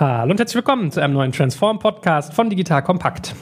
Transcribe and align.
Hallo 0.00 0.30
und 0.30 0.38
herzlich 0.38 0.56
willkommen 0.56 0.90
zu 0.90 1.02
einem 1.02 1.12
neuen 1.12 1.30
Transform-Podcast 1.30 2.32
von 2.32 2.48
Digital 2.48 2.82
Kompakt. 2.82 3.34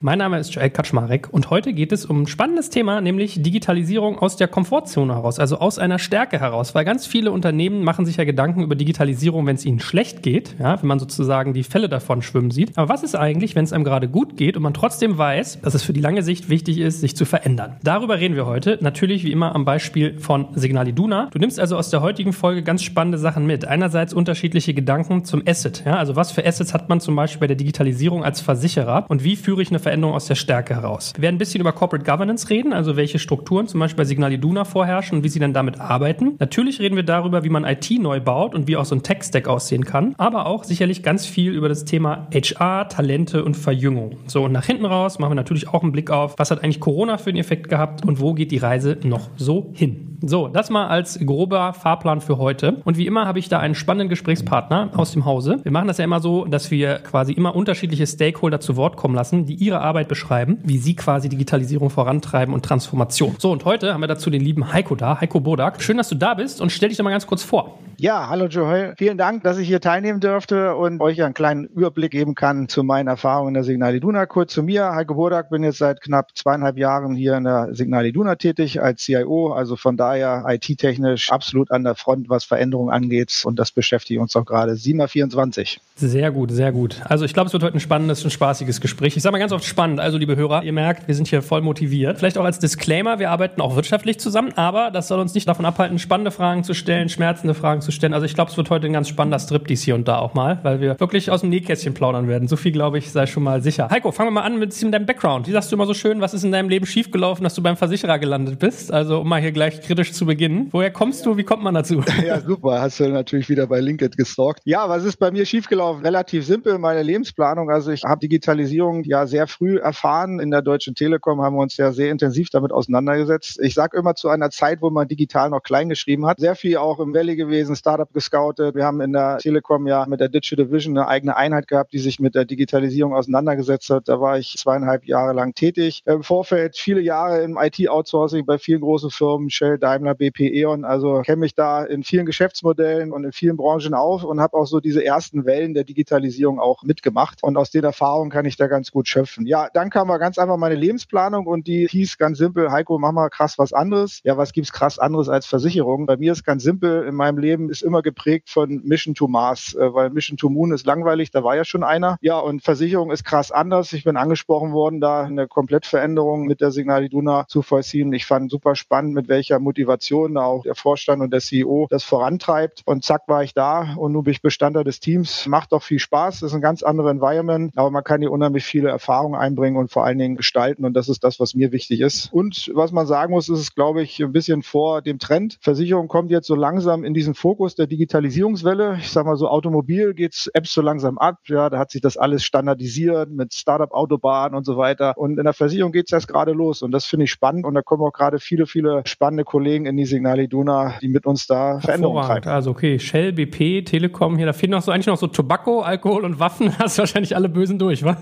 Mein 0.00 0.18
Name 0.18 0.38
ist 0.38 0.54
Joel 0.54 0.70
Kaczmarek 0.70 1.28
und 1.32 1.50
heute 1.50 1.72
geht 1.72 1.90
es 1.90 2.06
um 2.06 2.22
ein 2.22 2.26
spannendes 2.28 2.70
Thema, 2.70 3.00
nämlich 3.00 3.42
Digitalisierung 3.42 4.16
aus 4.16 4.36
der 4.36 4.46
Komfortzone 4.46 5.12
heraus, 5.12 5.40
also 5.40 5.58
aus 5.58 5.76
einer 5.80 5.98
Stärke 5.98 6.38
heraus, 6.38 6.72
weil 6.76 6.84
ganz 6.84 7.04
viele 7.04 7.32
Unternehmen 7.32 7.82
machen 7.82 8.06
sich 8.06 8.16
ja 8.16 8.22
Gedanken 8.22 8.62
über 8.62 8.76
Digitalisierung, 8.76 9.44
wenn 9.46 9.56
es 9.56 9.64
ihnen 9.64 9.80
schlecht 9.80 10.22
geht, 10.22 10.54
ja, 10.60 10.80
wenn 10.80 10.86
man 10.86 11.00
sozusagen 11.00 11.52
die 11.52 11.64
Fälle 11.64 11.88
davon 11.88 12.22
schwimmen 12.22 12.52
sieht. 12.52 12.78
Aber 12.78 12.88
was 12.88 13.02
ist 13.02 13.16
eigentlich, 13.16 13.56
wenn 13.56 13.64
es 13.64 13.72
einem 13.72 13.82
gerade 13.82 14.06
gut 14.08 14.36
geht 14.36 14.56
und 14.56 14.62
man 14.62 14.72
trotzdem 14.72 15.18
weiß, 15.18 15.62
dass 15.62 15.74
es 15.74 15.82
für 15.82 15.92
die 15.92 16.00
lange 16.00 16.22
Sicht 16.22 16.48
wichtig 16.48 16.78
ist, 16.78 17.00
sich 17.00 17.16
zu 17.16 17.24
verändern? 17.24 17.74
Darüber 17.82 18.20
reden 18.20 18.36
wir 18.36 18.46
heute, 18.46 18.78
natürlich 18.80 19.24
wie 19.24 19.32
immer 19.32 19.52
am 19.56 19.64
Beispiel 19.64 20.20
von 20.20 20.46
Signal 20.54 20.86
Iduna. 20.86 21.28
Du 21.32 21.40
nimmst 21.40 21.58
also 21.58 21.76
aus 21.76 21.90
der 21.90 22.02
heutigen 22.02 22.32
Folge 22.32 22.62
ganz 22.62 22.84
spannende 22.84 23.18
Sachen 23.18 23.46
mit. 23.46 23.64
Einerseits 23.64 24.14
unterschiedliche 24.14 24.74
Gedanken 24.74 25.24
zum 25.24 25.42
Asset, 25.44 25.82
ja, 25.84 25.96
also 25.96 26.14
was 26.14 26.30
für 26.30 26.46
Assets 26.46 26.72
hat 26.72 26.88
man 26.88 27.00
zum 27.00 27.16
Beispiel 27.16 27.40
bei 27.40 27.48
der 27.48 27.56
Digitalisierung 27.56 28.22
als 28.22 28.40
Versicherer 28.40 29.04
und 29.08 29.24
wie 29.24 29.34
führe 29.34 29.60
ich 29.60 29.70
eine 29.70 29.87
Veränderung 29.88 30.14
aus 30.14 30.26
der 30.26 30.34
Stärke 30.34 30.74
heraus. 30.74 31.14
Wir 31.16 31.22
werden 31.22 31.36
ein 31.36 31.38
bisschen 31.38 31.62
über 31.62 31.72
Corporate 31.72 32.04
Governance 32.04 32.50
reden, 32.50 32.74
also 32.74 32.96
welche 32.96 33.18
Strukturen 33.18 33.68
zum 33.68 33.80
Beispiel 33.80 33.96
bei 33.96 34.04
Signal 34.04 34.30
Iduna 34.34 34.66
vorherrschen 34.66 35.16
und 35.16 35.24
wie 35.24 35.30
sie 35.30 35.38
dann 35.38 35.54
damit 35.54 35.80
arbeiten. 35.80 36.34
Natürlich 36.38 36.78
reden 36.78 36.94
wir 36.94 37.04
darüber, 37.04 37.42
wie 37.42 37.48
man 37.48 37.64
IT 37.64 37.90
neu 37.98 38.20
baut 38.20 38.54
und 38.54 38.68
wie 38.68 38.76
auch 38.76 38.84
so 38.84 38.94
ein 38.94 39.02
Tech-Stack 39.02 39.48
aussehen 39.48 39.86
kann, 39.86 40.14
aber 40.18 40.44
auch 40.44 40.64
sicherlich 40.64 41.02
ganz 41.02 41.24
viel 41.24 41.52
über 41.52 41.70
das 41.70 41.86
Thema 41.86 42.28
HR, 42.34 42.90
Talente 42.90 43.42
und 43.42 43.56
Verjüngung. 43.56 44.18
So, 44.26 44.44
und 44.44 44.52
nach 44.52 44.66
hinten 44.66 44.84
raus 44.84 45.18
machen 45.18 45.30
wir 45.30 45.36
natürlich 45.36 45.68
auch 45.70 45.82
einen 45.82 45.92
Blick 45.92 46.10
auf, 46.10 46.34
was 46.36 46.50
hat 46.50 46.62
eigentlich 46.62 46.80
Corona 46.80 47.16
für 47.16 47.30
einen 47.30 47.38
Effekt 47.38 47.70
gehabt 47.70 48.04
und 48.04 48.20
wo 48.20 48.34
geht 48.34 48.50
die 48.50 48.58
Reise 48.58 48.98
noch 49.04 49.30
so 49.36 49.72
hin. 49.74 50.18
So, 50.20 50.48
das 50.48 50.68
mal 50.68 50.88
als 50.88 51.18
grober 51.24 51.72
Fahrplan 51.72 52.20
für 52.20 52.38
heute. 52.38 52.80
Und 52.84 52.98
wie 52.98 53.06
immer 53.06 53.26
habe 53.26 53.38
ich 53.38 53.48
da 53.48 53.60
einen 53.60 53.76
spannenden 53.76 54.08
Gesprächspartner 54.08 54.90
aus 54.96 55.12
dem 55.12 55.24
Hause. 55.24 55.60
Wir 55.62 55.70
machen 55.70 55.86
das 55.86 55.98
ja 55.98 56.04
immer 56.04 56.18
so, 56.18 56.44
dass 56.44 56.72
wir 56.72 56.96
quasi 56.98 57.32
immer 57.32 57.54
unterschiedliche 57.54 58.04
Stakeholder 58.04 58.58
zu 58.58 58.76
Wort 58.76 58.96
kommen 58.96 59.14
lassen, 59.14 59.46
die 59.46 59.54
ihre 59.54 59.77
Arbeit 59.80 60.08
beschreiben, 60.08 60.58
wie 60.64 60.78
sie 60.78 60.94
quasi 60.94 61.28
Digitalisierung 61.28 61.90
vorantreiben 61.90 62.54
und 62.54 62.64
Transformation. 62.64 63.36
So, 63.38 63.52
und 63.52 63.64
heute 63.64 63.92
haben 63.92 64.00
wir 64.00 64.08
dazu 64.08 64.30
den 64.30 64.42
lieben 64.42 64.72
Heiko 64.72 64.94
da, 64.94 65.20
Heiko 65.20 65.40
Bodak. 65.40 65.82
Schön, 65.82 65.96
dass 65.96 66.08
du 66.08 66.14
da 66.14 66.34
bist 66.34 66.60
und 66.60 66.70
stell 66.70 66.88
dich 66.88 66.98
doch 66.98 67.04
mal 67.04 67.10
ganz 67.10 67.26
kurz 67.26 67.42
vor. 67.42 67.78
Ja, 68.00 68.28
hallo 68.28 68.46
Joel. 68.46 68.94
Vielen 68.96 69.18
Dank, 69.18 69.42
dass 69.42 69.58
ich 69.58 69.66
hier 69.66 69.80
teilnehmen 69.80 70.20
dürfte 70.20 70.76
und 70.76 71.00
euch 71.00 71.20
einen 71.20 71.34
kleinen 71.34 71.64
Überblick 71.64 72.12
geben 72.12 72.36
kann 72.36 72.68
zu 72.68 72.84
meinen 72.84 73.08
Erfahrungen 73.08 73.48
in 73.48 73.54
der 73.54 73.64
Signal 73.64 73.92
Iduna. 73.92 74.24
Kurz 74.26 74.52
zu 74.52 74.62
mir. 74.62 74.92
Heiko 74.94 75.14
Bodak, 75.14 75.50
bin 75.50 75.64
jetzt 75.64 75.78
seit 75.78 76.00
knapp 76.00 76.28
zweieinhalb 76.36 76.78
Jahren 76.78 77.16
hier 77.16 77.36
in 77.36 77.42
der 77.42 77.74
Signal 77.74 78.06
Iduna 78.06 78.36
tätig 78.36 78.80
als 78.80 79.02
CIO. 79.02 79.52
Also 79.52 79.74
von 79.74 79.96
daher 79.96 80.44
IT-technisch 80.46 81.32
absolut 81.32 81.72
an 81.72 81.82
der 81.82 81.96
Front, 81.96 82.28
was 82.28 82.44
Veränderungen 82.44 82.94
angeht. 82.94 83.42
Und 83.44 83.58
das 83.58 83.72
beschäftigt 83.72 84.20
uns 84.20 84.36
auch 84.36 84.44
gerade. 84.44 84.74
7x24. 84.74 85.78
Sehr 85.96 86.30
gut, 86.30 86.52
sehr 86.52 86.70
gut. 86.70 87.00
Also 87.04 87.24
ich 87.24 87.34
glaube, 87.34 87.48
es 87.48 87.52
wird 87.52 87.64
heute 87.64 87.78
ein 87.78 87.80
spannendes 87.80 88.22
und 88.22 88.30
spaßiges 88.30 88.80
Gespräch. 88.80 89.16
Ich 89.16 89.24
sage 89.24 89.32
mal 89.32 89.40
ganz 89.40 89.50
oft 89.50 89.64
spannend. 89.64 89.98
Also 89.98 90.18
liebe 90.18 90.36
Hörer, 90.36 90.62
ihr 90.62 90.72
merkt, 90.72 91.08
wir 91.08 91.16
sind 91.16 91.26
hier 91.26 91.42
voll 91.42 91.62
motiviert. 91.62 92.20
Vielleicht 92.20 92.38
auch 92.38 92.44
als 92.44 92.60
Disclaimer, 92.60 93.18
wir 93.18 93.32
arbeiten 93.32 93.60
auch 93.60 93.74
wirtschaftlich 93.74 94.20
zusammen, 94.20 94.52
aber 94.54 94.92
das 94.92 95.08
soll 95.08 95.18
uns 95.18 95.34
nicht 95.34 95.48
davon 95.48 95.64
abhalten, 95.64 95.98
spannende 95.98 96.30
Fragen 96.30 96.62
zu 96.62 96.74
stellen, 96.74 97.08
schmerzende 97.08 97.54
Fragen 97.54 97.80
zu 97.80 97.87
stellen. 97.92 98.14
Also 98.14 98.26
ich 98.26 98.34
glaube, 98.34 98.50
es 98.50 98.56
wird 98.56 98.70
heute 98.70 98.86
ein 98.86 98.92
ganz 98.92 99.08
spannender 99.08 99.38
Striptease 99.38 99.84
hier 99.84 99.94
und 99.94 100.08
da 100.08 100.18
auch 100.18 100.34
mal, 100.34 100.58
weil 100.62 100.80
wir 100.80 100.98
wirklich 101.00 101.30
aus 101.30 101.40
dem 101.42 101.50
Nähkästchen 101.50 101.94
plaudern 101.94 102.28
werden. 102.28 102.48
So 102.48 102.56
viel, 102.56 102.72
glaube 102.72 102.98
ich, 102.98 103.10
sei 103.10 103.26
schon 103.26 103.42
mal 103.42 103.62
sicher. 103.62 103.88
Heiko, 103.90 104.12
fangen 104.12 104.28
wir 104.28 104.32
mal 104.32 104.42
an 104.42 104.58
mit 104.58 104.80
deinem 104.92 105.06
Background. 105.06 105.46
Wie 105.46 105.52
sagst 105.52 105.70
du 105.70 105.76
immer 105.76 105.86
so 105.86 105.94
schön, 105.94 106.20
was 106.20 106.34
ist 106.34 106.44
in 106.44 106.52
deinem 106.52 106.68
Leben 106.68 106.86
schiefgelaufen, 106.86 107.44
dass 107.44 107.54
du 107.54 107.62
beim 107.62 107.76
Versicherer 107.76 108.18
gelandet 108.18 108.58
bist? 108.58 108.92
Also 108.92 109.20
um 109.20 109.28
mal 109.28 109.40
hier 109.40 109.52
gleich 109.52 109.80
kritisch 109.80 110.12
zu 110.12 110.26
beginnen. 110.26 110.68
Woher 110.70 110.90
kommst 110.90 111.24
du? 111.26 111.36
Wie 111.36 111.44
kommt 111.44 111.62
man 111.62 111.74
dazu? 111.74 112.02
Ja, 112.28 112.40
super. 112.40 112.80
Hast 112.80 113.00
du 113.00 113.08
natürlich 113.08 113.48
wieder 113.48 113.66
bei 113.66 113.80
LinkedIn 113.80 114.16
gestalkt. 114.16 114.60
Ja, 114.64 114.88
was 114.88 115.04
ist 115.04 115.16
bei 115.16 115.30
mir 115.30 115.46
schiefgelaufen? 115.46 116.04
Relativ 116.04 116.44
simpel, 116.44 116.78
meine 116.78 117.02
Lebensplanung. 117.02 117.70
Also 117.70 117.90
ich 117.90 118.04
habe 118.04 118.18
Digitalisierung 118.20 119.04
ja 119.04 119.26
sehr 119.26 119.46
früh 119.46 119.78
erfahren. 119.78 120.40
In 120.40 120.50
der 120.50 120.62
Deutschen 120.62 120.94
Telekom 120.94 121.40
haben 121.40 121.56
wir 121.56 121.62
uns 121.62 121.76
ja 121.76 121.92
sehr 121.92 122.10
intensiv 122.10 122.50
damit 122.50 122.72
auseinandergesetzt. 122.72 123.60
Ich 123.62 123.74
sage 123.74 123.96
immer 123.96 124.14
zu 124.14 124.28
einer 124.28 124.50
Zeit, 124.50 124.82
wo 124.82 124.90
man 124.90 125.08
digital 125.08 125.50
noch 125.50 125.62
klein 125.62 125.88
geschrieben 125.88 126.26
hat. 126.26 126.40
Sehr 126.40 126.54
viel 126.54 126.76
auch 126.76 126.98
im 127.00 127.14
Valley 127.14 127.36
gewesen, 127.36 127.74
Startup 127.78 128.12
gescoutet. 128.12 128.74
Wir 128.74 128.84
haben 128.84 129.00
in 129.00 129.12
der 129.12 129.38
Telekom 129.38 129.86
ja 129.86 130.04
mit 130.06 130.20
der 130.20 130.28
Digital 130.28 130.70
Vision 130.70 130.96
eine 130.96 131.08
eigene 131.08 131.36
Einheit 131.36 131.68
gehabt, 131.68 131.92
die 131.92 131.98
sich 131.98 132.20
mit 132.20 132.34
der 132.34 132.44
Digitalisierung 132.44 133.14
auseinandergesetzt 133.14 133.90
hat. 133.90 134.08
Da 134.08 134.20
war 134.20 134.38
ich 134.38 134.56
zweieinhalb 134.58 135.06
Jahre 135.06 135.32
lang 135.32 135.54
tätig. 135.54 136.02
Im 136.06 136.22
Vorfeld 136.22 136.76
viele 136.76 137.00
Jahre 137.00 137.42
im 137.42 137.56
IT-Outsourcing 137.56 138.44
bei 138.44 138.58
vielen 138.58 138.80
großen 138.80 139.10
Firmen, 139.10 139.50
Shell, 139.50 139.78
Daimler, 139.78 140.14
BP, 140.14 140.40
E.ON. 140.40 140.84
Also 140.84 141.22
kenne 141.22 141.40
mich 141.40 141.54
da 141.54 141.84
in 141.84 142.02
vielen 142.02 142.26
Geschäftsmodellen 142.26 143.12
und 143.12 143.24
in 143.24 143.32
vielen 143.32 143.56
Branchen 143.56 143.94
auf 143.94 144.24
und 144.24 144.40
habe 144.40 144.56
auch 144.56 144.66
so 144.66 144.80
diese 144.80 145.04
ersten 145.04 145.44
Wellen 145.44 145.74
der 145.74 145.84
Digitalisierung 145.84 146.60
auch 146.60 146.82
mitgemacht. 146.82 147.42
Und 147.42 147.56
aus 147.56 147.70
den 147.70 147.84
Erfahrungen 147.84 148.30
kann 148.30 148.44
ich 148.44 148.56
da 148.56 148.66
ganz 148.66 148.90
gut 148.90 149.08
schöpfen. 149.08 149.46
Ja, 149.46 149.68
dann 149.72 149.90
kam 149.90 150.08
mal 150.08 150.18
ganz 150.18 150.38
einfach 150.38 150.56
meine 150.56 150.74
Lebensplanung 150.74 151.46
und 151.46 151.66
die 151.66 151.86
hieß 151.88 152.18
ganz 152.18 152.38
simpel, 152.38 152.70
Heiko, 152.70 152.98
mach 152.98 153.12
mal 153.12 153.28
krass 153.28 153.58
was 153.58 153.72
anderes. 153.72 154.20
Ja, 154.24 154.36
was 154.36 154.52
gibt's 154.52 154.72
krass 154.72 154.98
anderes 154.98 155.28
als 155.28 155.46
Versicherung? 155.46 156.06
Bei 156.06 156.16
mir 156.16 156.32
ist 156.32 156.44
ganz 156.44 156.62
simpel, 156.62 157.04
in 157.04 157.14
meinem 157.14 157.38
Leben 157.38 157.67
ist 157.70 157.82
immer 157.82 158.02
geprägt 158.02 158.50
von 158.50 158.82
Mission 158.84 159.14
to 159.14 159.28
Mars, 159.28 159.74
äh, 159.74 159.92
weil 159.94 160.10
Mission 160.10 160.36
to 160.36 160.48
Moon 160.48 160.72
ist 160.72 160.86
langweilig, 160.86 161.30
da 161.30 161.44
war 161.44 161.56
ja 161.56 161.64
schon 161.64 161.82
einer. 161.82 162.18
Ja, 162.20 162.38
und 162.38 162.62
Versicherung 162.62 163.10
ist 163.10 163.24
krass 163.24 163.50
anders. 163.50 163.92
Ich 163.92 164.04
bin 164.04 164.16
angesprochen 164.16 164.72
worden, 164.72 165.00
da 165.00 165.22
eine 165.22 165.46
Komplettveränderung 165.46 166.46
mit 166.46 166.60
der 166.60 166.70
Signal 166.70 167.04
Iduna 167.04 167.46
zu 167.48 167.62
vollziehen. 167.62 168.12
Ich 168.12 168.26
fand 168.26 168.50
super 168.50 168.74
spannend, 168.74 169.14
mit 169.14 169.28
welcher 169.28 169.58
Motivation 169.58 170.34
da 170.34 170.44
auch 170.44 170.62
der 170.62 170.74
Vorstand 170.74 171.22
und 171.22 171.32
der 171.32 171.40
CEO 171.40 171.86
das 171.90 172.04
vorantreibt. 172.04 172.82
Und 172.84 173.04
zack 173.04 173.22
war 173.26 173.42
ich 173.42 173.54
da 173.54 173.94
und 173.96 174.12
nun 174.12 174.24
bin 174.24 174.32
ich 174.32 174.42
Bestandteil 174.42 174.84
des 174.84 175.00
Teams. 175.00 175.46
Macht 175.46 175.72
doch 175.72 175.82
viel 175.82 175.98
Spaß, 175.98 176.40
das 176.40 176.50
ist 176.50 176.54
ein 176.54 176.60
ganz 176.60 176.82
anderes 176.82 177.10
Environment, 177.10 177.72
aber 177.76 177.90
man 177.90 178.04
kann 178.04 178.20
hier 178.20 178.32
unheimlich 178.32 178.64
viele 178.64 178.88
Erfahrungen 178.88 179.38
einbringen 179.38 179.76
und 179.76 179.90
vor 179.90 180.04
allen 180.04 180.18
Dingen 180.18 180.36
gestalten 180.36 180.84
und 180.84 180.94
das 180.94 181.08
ist 181.08 181.24
das, 181.24 181.40
was 181.40 181.54
mir 181.54 181.72
wichtig 181.72 182.00
ist. 182.00 182.32
Und 182.32 182.70
was 182.74 182.92
man 182.92 183.06
sagen 183.06 183.32
muss, 183.32 183.48
ist 183.48 183.58
es, 183.58 183.74
glaube 183.74 184.02
ich, 184.02 184.20
ein 184.20 184.32
bisschen 184.32 184.62
vor 184.62 185.02
dem 185.02 185.18
Trend. 185.18 185.58
Versicherung 185.60 186.08
kommt 186.08 186.30
jetzt 186.30 186.46
so 186.46 186.54
langsam 186.54 187.04
in 187.04 187.14
diesen 187.14 187.34
Fokus 187.34 187.57
der 187.74 187.86
Digitalisierungswelle. 187.86 188.98
Ich 189.00 189.10
sage 189.10 189.28
mal 189.28 189.36
so, 189.36 189.48
Automobil 189.48 190.14
geht's 190.14 190.48
Apps 190.54 190.72
so 190.72 190.82
langsam 190.82 191.18
ab. 191.18 191.38
Ja, 191.46 191.70
da 191.70 191.78
hat 191.78 191.90
sich 191.90 192.00
das 192.00 192.16
alles 192.16 192.44
standardisiert 192.44 193.30
mit 193.30 193.54
Startup-Autobahnen 193.54 194.56
und 194.56 194.64
so 194.64 194.76
weiter. 194.76 195.14
Und 195.16 195.38
in 195.38 195.44
der 195.44 195.52
Versicherung 195.52 195.92
geht's 195.92 196.12
erst 196.12 196.28
gerade 196.28 196.52
los 196.52 196.82
und 196.82 196.92
das 196.92 197.04
finde 197.04 197.24
ich 197.24 197.30
spannend 197.30 197.64
und 197.64 197.74
da 197.74 197.82
kommen 197.82 198.02
auch 198.02 198.12
gerade 198.12 198.38
viele, 198.38 198.66
viele 198.66 199.02
spannende 199.06 199.44
Kollegen 199.44 199.86
in 199.86 199.96
die 199.96 200.04
Signal 200.04 200.38
Iduna, 200.40 200.94
die 201.02 201.08
mit 201.08 201.26
uns 201.26 201.46
da 201.46 201.80
Veränderungen 201.80 202.24
treiben. 202.24 202.48
Also 202.48 202.70
okay, 202.70 202.98
Shell, 202.98 203.32
BP, 203.32 203.84
Telekom, 203.84 204.36
hier, 204.36 204.46
da 204.46 204.52
fehlen 204.52 204.72
noch 204.72 204.82
so 204.82 204.92
eigentlich 204.92 205.06
noch 205.06 205.16
so 205.16 205.26
Tobacco, 205.26 205.80
Alkohol 205.80 206.24
und 206.24 206.40
Waffen. 206.40 206.78
Hast 206.78 206.98
du 206.98 207.00
wahrscheinlich 207.00 207.34
alle 207.34 207.48
Bösen 207.48 207.78
durch, 207.78 208.04
wa? 208.04 208.16